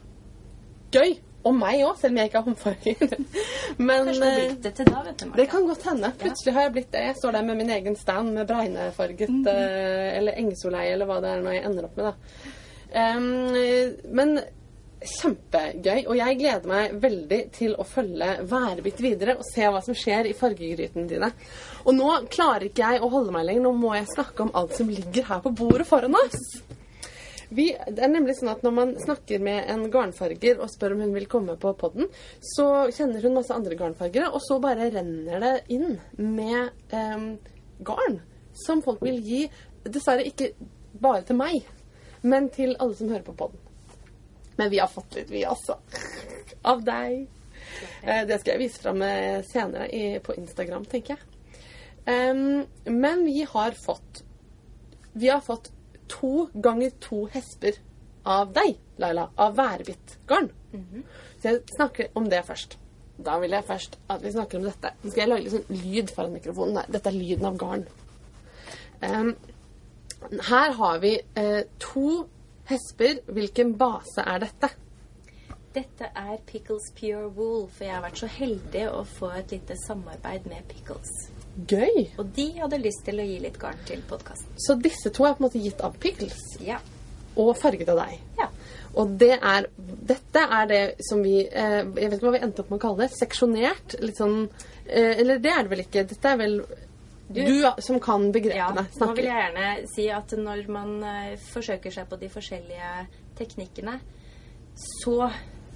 Gøy. 0.94 1.16
Og 1.44 1.52
meg 1.52 1.82
òg, 1.84 1.98
selv 2.00 2.14
om 2.14 2.18
jeg 2.20 2.30
ikke 2.30 2.40
har 2.40 2.46
håndfarger. 2.46 3.16
Men 3.88 4.06
Kanskje 4.08 4.20
du 4.20 4.28
eh, 4.28 4.36
blitt 4.38 4.62
det 4.64 4.72
til 4.78 4.88
da, 4.88 5.02
vet 5.04 5.18
du, 5.20 5.26
Martha. 5.26 5.40
det 5.40 5.46
kan 5.52 5.66
godt 5.68 5.86
hende. 5.90 6.10
Plutselig 6.22 6.54
har 6.56 6.66
jeg 6.68 6.74
blitt 6.78 6.92
det. 6.94 7.02
Jeg 7.10 7.16
står 7.18 7.36
der 7.36 7.46
med 7.48 7.58
min 7.60 7.72
egen 7.74 7.96
stand 8.00 8.32
med 8.32 8.48
bregnefarget 8.48 9.28
mm 9.28 9.42
-hmm. 9.44 10.18
eller 10.18 10.32
engsolei 10.40 10.86
eller 10.92 11.06
hva 11.06 11.20
det 11.20 11.30
er 11.30 11.42
når 11.42 11.52
jeg 11.52 11.64
ender 11.64 11.84
opp 11.84 11.96
med, 11.96 12.04
da. 12.04 12.14
Um, 12.94 14.14
men 14.14 14.38
kjempegøy. 15.08 16.04
Og 16.08 16.14
jeg 16.18 16.38
gleder 16.40 16.70
meg 16.70 16.94
veldig 17.02 17.40
til 17.54 17.74
å 17.78 17.86
følge 17.88 18.30
værbitt 18.50 19.02
videre 19.04 19.36
og 19.38 19.44
se 19.48 19.66
hva 19.68 19.82
som 19.84 19.96
skjer 19.98 20.30
i 20.30 20.36
fargegrytene 20.38 21.08
dine. 21.10 21.32
Og 21.84 21.96
nå 21.96 22.10
klarer 22.32 22.68
ikke 22.68 22.94
jeg 22.94 23.02
å 23.02 23.10
holde 23.12 23.34
meg 23.34 23.48
lenger. 23.48 23.66
Nå 23.66 23.74
må 23.78 23.92
jeg 23.96 24.12
snakke 24.14 24.46
om 24.46 24.54
alt 24.56 24.76
som 24.78 24.90
ligger 24.90 25.28
her 25.30 25.44
på 25.44 25.54
bordet 25.56 25.88
foran 25.88 26.16
oss. 26.18 26.40
Vi, 27.54 27.68
det 27.70 28.02
er 28.02 28.10
nemlig 28.10 28.34
sånn 28.38 28.50
at 28.50 28.62
Når 28.64 28.72
man 28.74 28.92
snakker 28.98 29.42
med 29.44 29.68
en 29.70 29.84
garnfarger 29.92 30.58
og 30.58 30.70
spør 30.72 30.96
om 30.96 31.04
hun 31.04 31.14
vil 31.14 31.28
komme 31.30 31.56
på 31.60 31.74
podden, 31.78 32.08
så 32.54 32.88
kjenner 32.94 33.22
hun 33.22 33.36
masse 33.36 33.54
andre 33.54 33.76
garnfargere, 33.78 34.30
og 34.32 34.42
så 34.42 34.58
bare 34.62 34.88
renner 34.94 35.44
det 35.44 35.52
inn 35.76 35.98
med 36.18 36.72
eh, 36.94 37.28
garn 37.86 38.18
som 38.64 38.82
folk 38.84 39.04
vil 39.04 39.20
gi. 39.22 39.44
Dessverre 39.84 40.26
ikke 40.26 40.54
bare 41.00 41.22
til 41.28 41.38
meg, 41.38 41.62
men 42.24 42.48
til 42.54 42.74
alle 42.78 42.96
som 42.98 43.12
hører 43.12 43.26
på 43.26 43.36
podden. 43.44 43.63
Men 44.56 44.70
vi 44.70 44.80
har 44.82 44.90
fått 44.90 45.16
litt, 45.18 45.30
vi 45.30 45.44
også. 45.48 45.78
Av 46.72 46.84
deg. 46.86 47.24
Eh, 48.02 48.22
det 48.28 48.40
skal 48.40 48.54
jeg 48.54 48.62
vise 48.66 48.82
fram 48.82 49.02
eh, 49.06 49.40
senere 49.48 49.88
i, 49.90 50.04
på 50.22 50.36
Instagram, 50.38 50.86
tenker 50.90 51.16
jeg. 51.16 51.30
Men 52.04 53.22
vi 53.24 53.46
har 53.48 53.72
fått 53.80 54.18
Vi 55.16 55.30
har 55.30 55.40
fått 55.40 55.70
to 56.12 56.50
ganger 56.52 56.92
to 57.00 57.22
hesper 57.32 57.78
av 58.28 58.52
deg, 58.52 58.76
Laila. 59.00 59.30
Av 59.40 59.56
værbittgarn. 59.56 60.50
Så 61.40 61.48
jeg 61.48 61.62
snakker 61.76 62.12
om 62.18 62.28
det 62.28 62.42
først. 62.44 62.76
Da 63.16 63.36
vil 63.38 63.54
jeg 63.54 63.66
først 63.68 63.98
at 64.10 64.22
vi 64.24 64.32
snakker 64.34 64.58
om 64.58 64.66
dette. 64.66 64.90
Nå 65.02 65.10
skal 65.10 65.22
jeg 65.22 65.30
lage 65.30 65.44
litt 65.44 65.54
sånn 65.54 65.82
lyd 65.84 66.12
foran 66.14 66.34
mikrofonen. 66.34 66.78
Nei, 66.80 66.86
dette 66.96 67.10
er 67.10 67.18
lyden 67.18 67.48
av 67.50 67.58
garn. 67.60 67.84
Um, 69.04 69.34
her 70.48 70.74
har 70.78 71.02
vi 71.02 71.12
eh, 71.38 71.62
to 71.82 72.24
hesper. 72.70 73.20
Hvilken 73.34 73.74
base 73.80 74.24
er 74.24 74.42
dette? 74.46 74.70
Dette 75.74 76.06
er 76.14 76.36
Pickles 76.46 76.92
Pure 76.94 77.28
Wool, 77.34 77.64
for 77.74 77.82
jeg 77.88 77.94
har 77.96 78.04
vært 78.04 78.20
så 78.22 78.28
heldig 78.30 78.84
å 78.94 79.00
få 79.16 79.32
et 79.40 79.50
lite 79.56 79.74
samarbeid 79.80 80.44
med 80.46 80.62
Pickles. 80.70 81.10
Gøy! 81.70 82.04
Og 82.18 82.28
de 82.36 82.44
hadde 82.60 82.78
lyst 82.82 83.02
til 83.06 83.18
å 83.18 83.26
gi 83.26 83.40
litt 83.42 83.58
garn 83.62 83.80
til 83.88 84.02
podkasten. 84.06 84.54
Så 84.58 84.76
disse 84.82 85.10
to 85.14 85.26
er 85.26 85.34
på 85.34 85.42
en 85.42 85.48
måte 85.48 85.62
gitt 85.62 85.82
av 85.86 85.98
Pickles 86.02 86.38
Ja. 86.62 86.78
og 87.36 87.56
farget 87.58 87.88
av 87.90 87.98
deg. 88.04 88.20
ja. 88.38 88.48
Og 88.94 89.16
det 89.18 89.32
er, 89.42 89.64
dette 90.06 90.38
er 90.54 90.66
det 90.70 90.82
som 91.02 91.18
vi 91.24 91.40
eh, 91.48 91.80
Jeg 91.82 92.10
vet 92.12 92.12
ikke 92.20 92.28
hva 92.28 92.34
vi 92.36 92.42
endte 92.46 92.62
opp 92.62 92.68
med 92.70 92.78
å 92.78 92.82
kalle 92.84 93.00
det. 93.08 93.16
Seksjonert. 93.18 93.96
Litt 94.06 94.20
sånn 94.20 94.36
eh, 94.86 95.16
Eller 95.18 95.40
det 95.42 95.50
er 95.50 95.64
det 95.66 95.72
vel 95.72 95.82
ikke. 95.82 96.04
Dette 96.12 96.30
er 96.30 96.38
vel 96.38 96.60
du, 97.28 97.64
som 97.82 98.00
kan 98.00 98.26
Ja, 98.26 98.32
begrepene. 98.32 98.86
nå 99.00 99.14
vil 99.16 99.24
jeg 99.24 99.38
gjerne 99.54 99.88
si 99.94 100.08
at 100.10 100.34
når 100.36 100.68
man 100.68 101.02
eh, 101.04 101.36
forsøker 101.52 101.90
seg 101.90 102.08
på 102.10 102.18
de 102.20 102.28
forskjellige 102.28 103.06
teknikkene, 103.38 103.98
så 104.76 105.30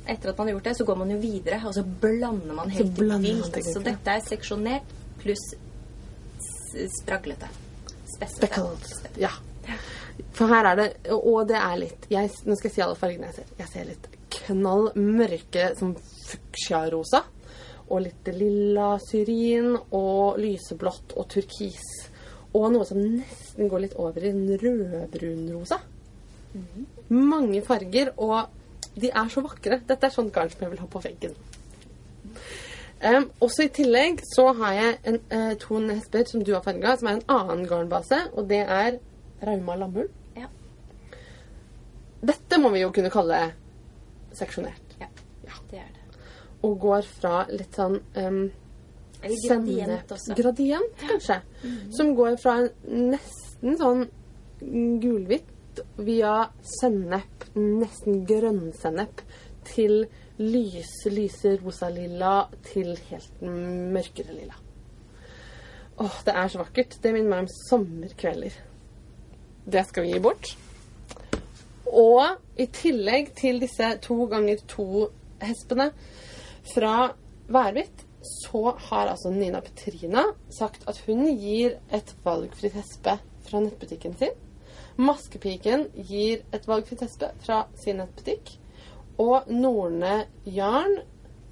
etter 0.08 0.30
at 0.30 0.38
man 0.38 0.46
har 0.48 0.54
gjort 0.56 0.64
det, 0.64 0.76
så 0.76 0.84
går 0.84 0.96
man 0.98 1.10
jo 1.10 1.18
videre, 1.20 1.60
og 1.66 1.74
så 1.74 1.82
blander 1.84 2.54
man 2.54 2.70
helt 2.70 2.96
Så 2.96 3.18
vilt. 3.20 3.52
det, 3.54 3.64
Så 3.64 3.82
dette 3.84 4.10
er 4.10 4.20
seksjonert 4.20 4.82
pluss 5.20 5.54
spraglete. 7.02 7.48
Speckled. 8.18 8.88
Ja. 9.16 9.30
For 10.32 10.48
her 10.50 10.64
er 10.72 10.76
det 10.76 11.12
Og 11.12 11.46
det 11.46 11.56
er 11.60 11.74
litt 11.78 12.06
jeg, 12.10 12.30
Nå 12.48 12.54
skal 12.56 12.68
jeg 12.70 12.74
si 12.74 12.80
alle 12.82 12.96
fargene 12.98 13.28
jeg 13.28 13.34
ser. 13.36 13.50
Jeg 13.58 13.68
ser 13.72 13.84
litt 13.90 14.06
knall 14.32 14.88
mørke 14.96 15.68
som 15.78 15.92
fuksjarosa. 16.28 17.22
Og 17.88 18.02
litt 18.04 18.28
lilla 18.36 18.94
syrin 19.00 19.74
og 19.76 20.38
lyseblått 20.42 21.14
og 21.16 21.28
turkis. 21.32 21.84
Og 22.56 22.70
noe 22.72 22.84
som 22.88 23.00
nesten 23.00 23.68
går 23.68 23.86
litt 23.86 23.96
over 24.00 24.24
i 24.24 24.32
en 24.32 24.44
rødbrunrosa. 24.60 25.80
Mange 27.08 27.60
farger, 27.64 28.12
og 28.16 28.48
de 29.00 29.10
er 29.10 29.28
så 29.32 29.42
vakre. 29.44 29.80
Dette 29.88 30.08
er 30.08 30.14
sånt 30.14 30.32
garn 30.34 30.50
som 30.52 30.64
jeg 30.64 30.72
vil 30.72 30.82
ha 30.82 30.88
på 30.90 31.02
veggen. 31.04 31.36
Um, 32.98 33.28
også 33.44 33.68
i 33.68 33.70
tillegg 33.70 34.24
så 34.26 34.48
har 34.58 34.72
jeg 34.74 34.94
en, 35.06 35.20
uh, 35.30 35.52
to 35.62 35.78
nesper 35.78 36.24
som 36.26 36.42
du 36.42 36.50
har 36.56 36.64
farga, 36.64 36.96
som 36.98 37.10
er 37.10 37.20
en 37.20 37.28
annen 37.30 37.68
garnbase, 37.70 38.24
og 38.34 38.48
det 38.50 38.64
er 38.64 38.98
Rauma 39.46 39.76
lammull. 39.78 40.08
Ja. 40.34 40.48
Dette 42.26 42.58
må 42.58 42.72
vi 42.74 42.82
jo 42.82 42.90
kunne 42.90 43.12
kalle 43.14 43.38
seksjonert. 44.34 44.98
ja. 45.00 45.06
Ja. 45.46 45.62
Det 45.70 45.78
er 45.78 45.92
det. 45.94 45.97
Og 46.66 46.78
går 46.82 47.06
fra 47.06 47.42
litt 47.52 47.76
sånn 47.78 48.00
um, 48.18 48.40
gradient. 49.22 50.14
Gradient, 50.38 51.04
kanskje. 51.04 51.40
Som 51.94 52.14
går 52.18 52.38
fra 52.42 52.56
nesten 52.86 53.78
sånn 53.78 54.06
gulhvitt 55.02 55.82
via 56.02 56.48
sennep, 56.66 57.44
nesten 57.54 58.24
grønnsennep, 58.26 59.22
til 59.68 60.06
lyse, 60.38 61.10
lyse 61.12 61.58
rosa-lilla 61.60 62.48
til 62.70 62.94
helt 63.10 63.42
mørkere 63.42 64.34
lilla. 64.34 64.56
Åh, 65.98 66.20
det 66.24 66.34
er 66.34 66.48
så 66.48 66.62
vakkert. 66.62 66.96
Det 67.02 67.12
minner 67.12 67.30
meg 67.32 67.44
om 67.44 67.52
sommerkvelder. 67.68 68.54
Det 69.68 69.84
skal 69.88 70.06
vi 70.06 70.14
gi 70.14 70.22
bort. 70.22 70.52
Og 71.88 72.38
i 72.60 72.68
tillegg 72.70 73.32
til 73.38 73.58
disse 73.62 73.90
to 74.04 74.26
ganger 74.30 74.62
to 74.70 75.08
hespene 75.42 75.90
fra 76.74 77.10
Værbitt 77.48 78.04
så 78.22 78.74
har 78.78 79.06
altså 79.06 79.30
Nina 79.30 79.60
Petrina 79.60 80.24
sagt 80.50 80.84
at 80.90 80.98
hun 81.06 81.24
gir 81.38 81.78
et 81.94 82.14
valgfritt 82.24 82.74
hespe 82.76 83.18
fra 83.46 83.60
nettbutikken 83.62 84.16
sin. 84.18 84.34
Maskepiken 84.98 85.86
gir 86.08 86.42
et 86.52 86.66
valgfritt 86.68 87.04
hespe 87.06 87.30
fra 87.44 87.62
sin 87.78 88.00
nettbutikk. 88.02 88.56
Og 89.22 89.48
Norne 89.50 90.26
Jarn 90.46 90.98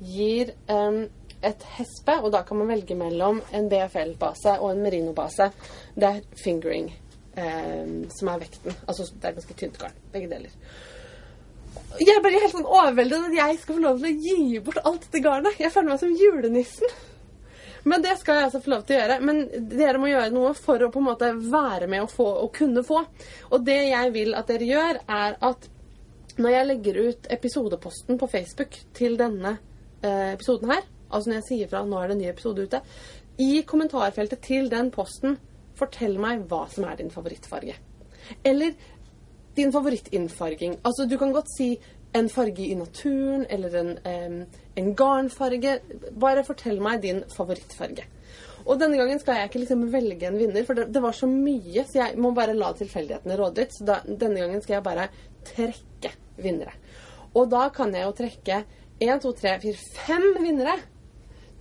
gir 0.03 0.53
um, 0.71 1.07
et 1.47 1.65
hespe, 1.77 2.19
og 2.21 2.33
da 2.35 2.43
kan 2.47 2.59
man 2.61 2.71
velge 2.71 2.97
mellom 2.99 3.41
en 3.55 3.71
BFL-base 3.71 4.59
og 4.61 4.73
en 4.73 4.83
merino-base. 4.85 5.49
Det 5.95 6.11
er 6.11 6.21
fingering 6.43 6.91
um, 7.39 8.05
som 8.11 8.35
er 8.35 8.43
vekten. 8.43 8.77
Altså 8.87 9.09
det 9.15 9.31
er 9.31 9.39
ganske 9.39 9.59
tynt 9.63 9.81
garn. 9.81 9.99
Begge 10.13 10.31
deler. 10.35 10.55
Jeg 12.01 12.23
blir 12.23 12.41
helt 12.41 12.55
sånn 12.55 12.69
overveldet 12.69 13.29
at 13.31 13.37
jeg 13.37 13.59
skal 13.63 13.79
få 13.79 13.83
lov 13.83 14.01
til 14.01 14.09
å 14.11 14.25
gi 14.27 14.63
bort 14.65 14.81
alt 14.83 15.07
dette 15.07 15.23
garnet. 15.25 15.61
Jeg 15.61 15.73
føler 15.73 15.93
meg 15.93 16.03
som 16.03 16.17
julenissen. 16.17 16.97
Men 17.87 18.03
det 18.03 18.17
skal 18.19 18.41
jeg 18.41 18.49
altså 18.49 18.61
få 18.65 18.73
lov 18.73 18.83
til 18.87 18.97
å 18.97 18.99
gjøre. 18.99 19.17
Men 19.23 19.43
dere 19.71 20.01
må 20.03 20.11
gjøre 20.11 20.35
noe 20.35 20.51
for 20.59 20.83
å 20.83 20.91
på 20.93 21.01
en 21.01 21.07
måte 21.07 21.31
være 21.39 21.87
med 21.91 22.03
og, 22.03 22.11
få, 22.11 22.27
og 22.43 22.51
kunne 22.57 22.83
få. 22.87 23.05
Og 23.53 23.67
det 23.67 23.79
jeg 23.93 24.13
vil 24.17 24.35
at 24.39 24.51
dere 24.51 24.69
gjør, 24.69 25.01
er 25.07 25.39
at 25.49 25.69
når 26.37 26.53
jeg 26.53 26.69
legger 26.69 26.99
ut 27.07 27.29
episodeposten 27.33 28.19
på 28.21 28.29
Facebook 28.29 28.75
til 28.97 29.15
denne 29.21 29.55
eh, 30.03 30.35
episoden 30.35 30.75
her, 30.75 30.83
altså 31.09 31.31
når 31.31 31.39
jeg 31.39 31.47
sier 31.49 31.71
fra 31.71 31.85
nå 31.87 32.01
er 32.01 32.11
det 32.11 32.17
en 32.17 32.23
ny 32.25 32.29
episode 32.33 32.67
ute, 32.67 32.83
i 33.41 33.63
kommentarfeltet 33.69 34.43
til 34.45 34.69
den 34.73 34.91
posten, 34.93 35.39
fortell 35.77 36.19
meg 36.21 36.45
hva 36.51 36.65
som 36.73 36.89
er 36.89 36.99
din 36.99 37.13
favorittfarge. 37.13 37.77
Eller 38.45 38.75
din 39.57 39.73
favorittinnfarging. 39.73 40.79
Altså, 40.85 41.07
du 41.09 41.17
kan 41.19 41.33
godt 41.33 41.51
si 41.57 41.75
en 42.17 42.29
farge 42.33 42.65
i 42.65 42.75
naturen, 42.75 43.47
eller 43.51 43.75
en, 43.81 43.91
eh, 44.05 44.61
en 44.77 44.95
garnfarge. 44.95 45.81
Bare 46.19 46.45
fortell 46.45 46.81
meg 46.81 47.03
din 47.03 47.23
favorittfarge. 47.37 48.05
Og 48.67 48.81
denne 48.81 48.99
gangen 48.99 49.21
skal 49.23 49.39
jeg 49.39 49.51
ikke 49.51 49.63
liksom 49.63 49.85
velge 49.93 50.27
en 50.27 50.39
vinner, 50.39 50.65
for 50.67 50.75
det, 50.75 50.89
det 50.93 51.03
var 51.03 51.15
så 51.15 51.29
mye, 51.31 51.85
så 51.87 52.01
jeg 52.01 52.19
må 52.19 52.33
bare 52.35 52.57
la 52.57 52.73
tilfeldighetene 52.75 53.37
råde 53.39 53.63
litt. 53.63 53.77
Så 53.77 53.87
da, 53.87 54.01
denne 54.07 54.43
gangen 54.43 54.63
skal 54.65 54.79
jeg 54.79 54.87
bare 54.87 55.09
trekke 55.47 56.13
vinnere. 56.43 56.75
Og 57.37 57.51
da 57.53 57.69
kan 57.75 57.95
jeg 57.95 58.07
jo 58.09 58.17
trekke 58.17 58.65
1, 58.99 59.23
2, 59.23 59.33
3, 59.43 59.55
4, 59.63 59.85
5 60.09 60.27
vinnere. 60.43 60.77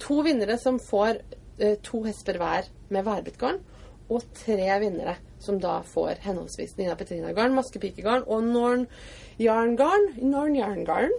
To 0.01 0.21
vinnere 0.25 0.57
som 0.61 0.79
får 0.81 1.21
eh, 1.59 1.77
to 1.83 2.01
hesper 2.07 2.39
hver 2.41 2.71
med 2.89 3.05
værbittgarn, 3.05 3.61
og 4.09 4.21
tre 4.37 4.67
vinnere 4.81 5.15
som 5.45 5.59
da 5.61 5.77
får 5.87 6.21
henholdsvis 6.25 6.75
Nina 6.79 6.97
Petrina-garn, 6.99 7.55
maskepikegarn 7.55 8.25
og 8.27 8.43
Norn 8.49 8.85
Jarngarn. 9.41 10.11
Norn 10.25 10.57
Jarngarn. 10.57 11.13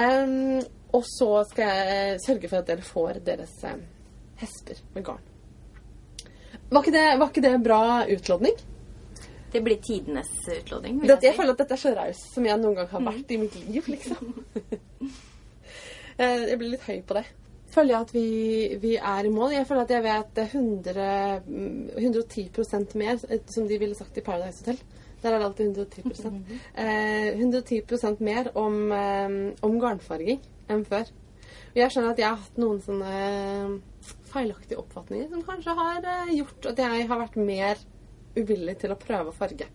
Um, 0.00 0.60
og 0.96 1.04
så 1.06 1.44
skal 1.50 1.70
jeg 1.70 2.20
sørge 2.24 2.50
for 2.50 2.62
at 2.62 2.70
dere 2.70 2.86
får 2.86 3.20
deres 3.26 3.52
um, 3.68 3.82
hesper 4.40 4.80
med 4.94 5.06
garn. 5.06 5.26
Var 6.70 6.84
ikke, 6.84 6.94
det, 6.94 7.06
var 7.18 7.30
ikke 7.30 7.42
det 7.42 7.56
bra 7.64 7.82
utlodning? 8.06 8.60
Det 9.50 9.60
blir 9.66 9.80
tidenes 9.82 10.30
utlodning. 10.46 11.00
jeg 11.02 11.18
si. 11.18 11.32
føler 11.36 11.56
at 11.56 11.62
dette 11.64 11.74
er 11.74 11.82
så 11.82 11.94
raus 11.96 12.20
som 12.34 12.46
jeg 12.46 12.62
noen 12.62 12.76
gang 12.78 12.90
har 12.92 13.02
vært 13.08 13.34
i 13.34 13.40
mitt 13.40 13.58
liv, 13.66 13.90
liksom. 13.96 14.32
Eh, 16.20 16.42
jeg 16.50 16.58
blir 16.60 16.74
litt 16.74 16.82
høy 16.84 16.98
på 17.08 17.14
det. 17.16 17.22
Føler 17.70 17.94
jeg 17.94 18.00
at 18.00 18.14
vi, 18.14 18.24
vi 18.82 18.96
er 18.96 19.26
i 19.26 19.30
mål. 19.32 19.54
Jeg 19.54 19.66
føler 19.68 19.86
at 19.86 19.92
jeg 19.94 20.02
vet 20.02 20.40
100, 20.42 21.42
mm, 21.46 21.90
110 21.98 22.96
mer, 22.98 23.20
eh, 23.28 23.44
som 23.46 23.68
de 23.68 23.78
ville 23.78 23.94
sagt 23.94 24.18
i 24.18 24.24
Paradise 24.26 24.64
Hotel. 24.64 24.80
Der 25.22 25.30
er 25.34 25.38
det 25.38 25.46
alltid 25.46 25.78
110 25.78 26.56
eh, 26.74 27.38
110% 27.38 28.24
mer 28.24 28.50
om, 28.58 28.92
eh, 28.92 29.36
om 29.62 29.78
garnfarging 29.80 30.42
enn 30.70 30.84
før. 30.88 31.12
Og 31.70 31.78
jeg 31.78 31.92
skjønner 31.92 32.14
at 32.14 32.18
jeg 32.18 32.26
har 32.26 32.40
hatt 32.42 32.58
noen 32.58 32.80
sånne 32.82 33.10
eh, 33.20 33.76
feilaktige 34.30 34.80
oppfatninger 34.80 35.30
som 35.30 35.44
kanskje 35.46 35.76
har 35.78 36.08
eh, 36.14 36.32
gjort 36.40 36.72
at 36.72 36.82
jeg 36.82 37.06
har 37.10 37.20
vært 37.20 37.38
mer 37.38 37.84
uvillig 38.38 38.76
til 38.80 38.94
å 38.94 38.98
prøve 38.98 39.30
å 39.30 39.36
farge 39.36 39.68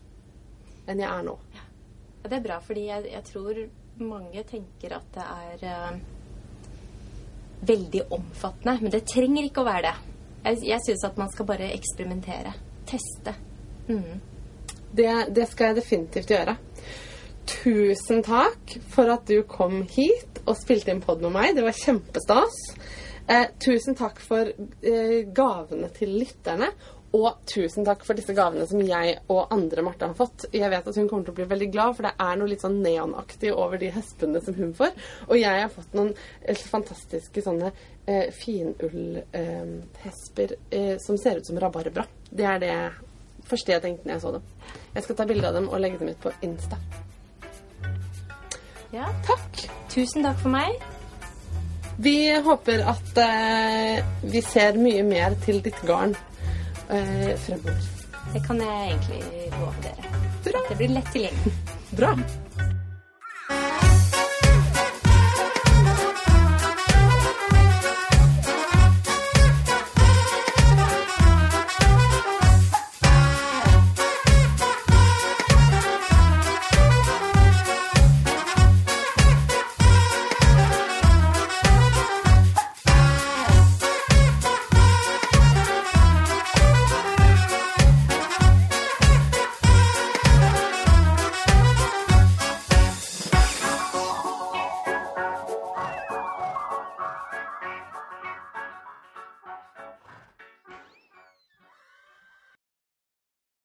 enn 0.85 1.01
jeg 1.01 1.09
er 1.09 1.23
nå. 1.25 1.37
Ja, 1.55 1.63
det 2.27 2.37
er 2.37 2.43
bra, 2.45 2.59
fordi 2.61 2.85
jeg, 2.89 3.07
jeg 3.13 3.25
tror 3.29 3.63
mange 4.01 4.43
tenker 4.49 4.97
at 4.99 5.07
det 5.15 5.25
er 5.25 5.65
eh, 5.71 6.03
veldig 7.61 8.05
omfattende. 8.09 8.77
Men 8.81 8.93
det 8.93 9.05
trenger 9.09 9.47
ikke 9.47 9.63
å 9.63 9.69
være 9.69 9.89
det. 9.89 10.13
Jeg, 10.45 10.61
jeg 10.69 10.85
syns 10.85 11.07
at 11.07 11.17
man 11.17 11.31
skal 11.33 11.49
bare 11.49 11.71
eksperimentere. 11.73 12.53
Teste. 12.85 13.33
Mm. 13.89 14.21
Det, 14.95 15.09
det 15.35 15.47
skal 15.51 15.71
jeg 15.71 15.79
definitivt 15.81 16.31
gjøre. 16.31 16.57
Tusen 17.49 18.23
takk 18.25 18.77
for 18.89 19.11
at 19.13 19.25
du 19.29 19.39
kom 19.49 19.83
hit 19.89 20.41
og 20.45 20.57
spilte 20.57 20.93
inn 20.93 21.03
pod 21.03 21.21
med 21.25 21.33
meg. 21.35 21.55
Det 21.57 21.65
var 21.65 21.77
kjempestas. 21.77 22.61
Eh, 23.27 23.47
tusen 23.61 23.97
takk 23.97 24.21
for 24.21 24.49
eh, 24.49 25.19
gavene 25.33 25.89
til 25.93 26.13
lytterne. 26.19 26.69
Og 27.15 27.37
tusen 27.47 27.85
takk 27.87 28.01
for 28.03 28.17
disse 28.17 28.33
gavene 28.35 28.65
som 28.67 28.81
jeg 28.83 29.13
og 29.31 29.47
andre 29.53 29.81
Marte 29.85 30.07
har 30.09 30.15
fått. 30.17 30.45
Jeg 30.51 30.69
vet 30.71 30.87
at 30.89 30.97
hun 30.99 31.07
kommer 31.07 31.23
til 31.27 31.33
å 31.35 31.37
bli 31.37 31.45
veldig 31.47 31.69
glad, 31.71 31.95
for 31.95 32.03
det 32.07 32.13
er 32.25 32.35
noe 32.39 32.49
litt 32.51 32.63
sånn 32.65 32.83
neonaktig 32.83 33.51
over 33.53 33.77
de 33.79 33.89
hespene 33.95 34.39
som 34.43 34.53
hun 34.57 34.73
får. 34.75 34.91
Og 35.29 35.35
jeg 35.39 35.61
har 35.61 35.71
fått 35.71 35.93
noen 35.95 36.13
eh, 36.41 36.65
fantastiske 36.75 37.41
sånne 37.45 37.69
eh, 37.71 38.27
finullhesper 38.35 40.49
eh, 40.55 40.59
eh, 40.81 40.97
som 41.03 41.15
ser 41.21 41.35
ut 41.39 41.47
som 41.47 41.59
rabarbra. 41.61 42.03
Det 42.29 42.45
er 42.51 42.59
det 42.65 42.77
første 43.47 43.71
jeg 43.71 43.81
tenkte 43.85 44.05
når 44.09 44.15
jeg 44.17 44.23
så 44.25 44.31
dem. 44.35 44.45
Jeg 44.97 45.03
skal 45.07 45.17
ta 45.21 45.25
bilde 45.31 45.47
av 45.47 45.55
dem 45.55 45.67
og 45.69 45.79
legge 45.79 45.99
dem 46.01 46.11
ut 46.11 46.23
på 46.25 46.31
Insta. 46.43 46.77
Ja. 48.91 49.05
Takk! 49.27 49.51
Tusen 49.91 50.23
takk 50.27 50.39
for 50.43 50.51
meg. 50.51 50.71
Vi 51.95 52.35
håper 52.43 52.83
at 52.91 53.17
eh, 53.23 54.03
vi 54.27 54.41
ser 54.43 54.75
mye 54.75 55.03
mer 55.07 55.31
til 55.45 55.63
ditt 55.63 55.79
garn 55.87 56.11
eh, 56.89 57.35
fremover. 57.45 57.87
Det 58.33 58.41
kan 58.47 58.61
jeg 58.61 58.87
egentlig 58.89 59.21
love 59.59 59.75
dere. 59.83 60.15
Bra. 60.43 60.59
At 60.59 60.69
det 60.69 60.77
blir 60.77 60.95
lett 60.97 61.13
tilgjengelig. 61.13 61.53
Bra. 61.95 62.17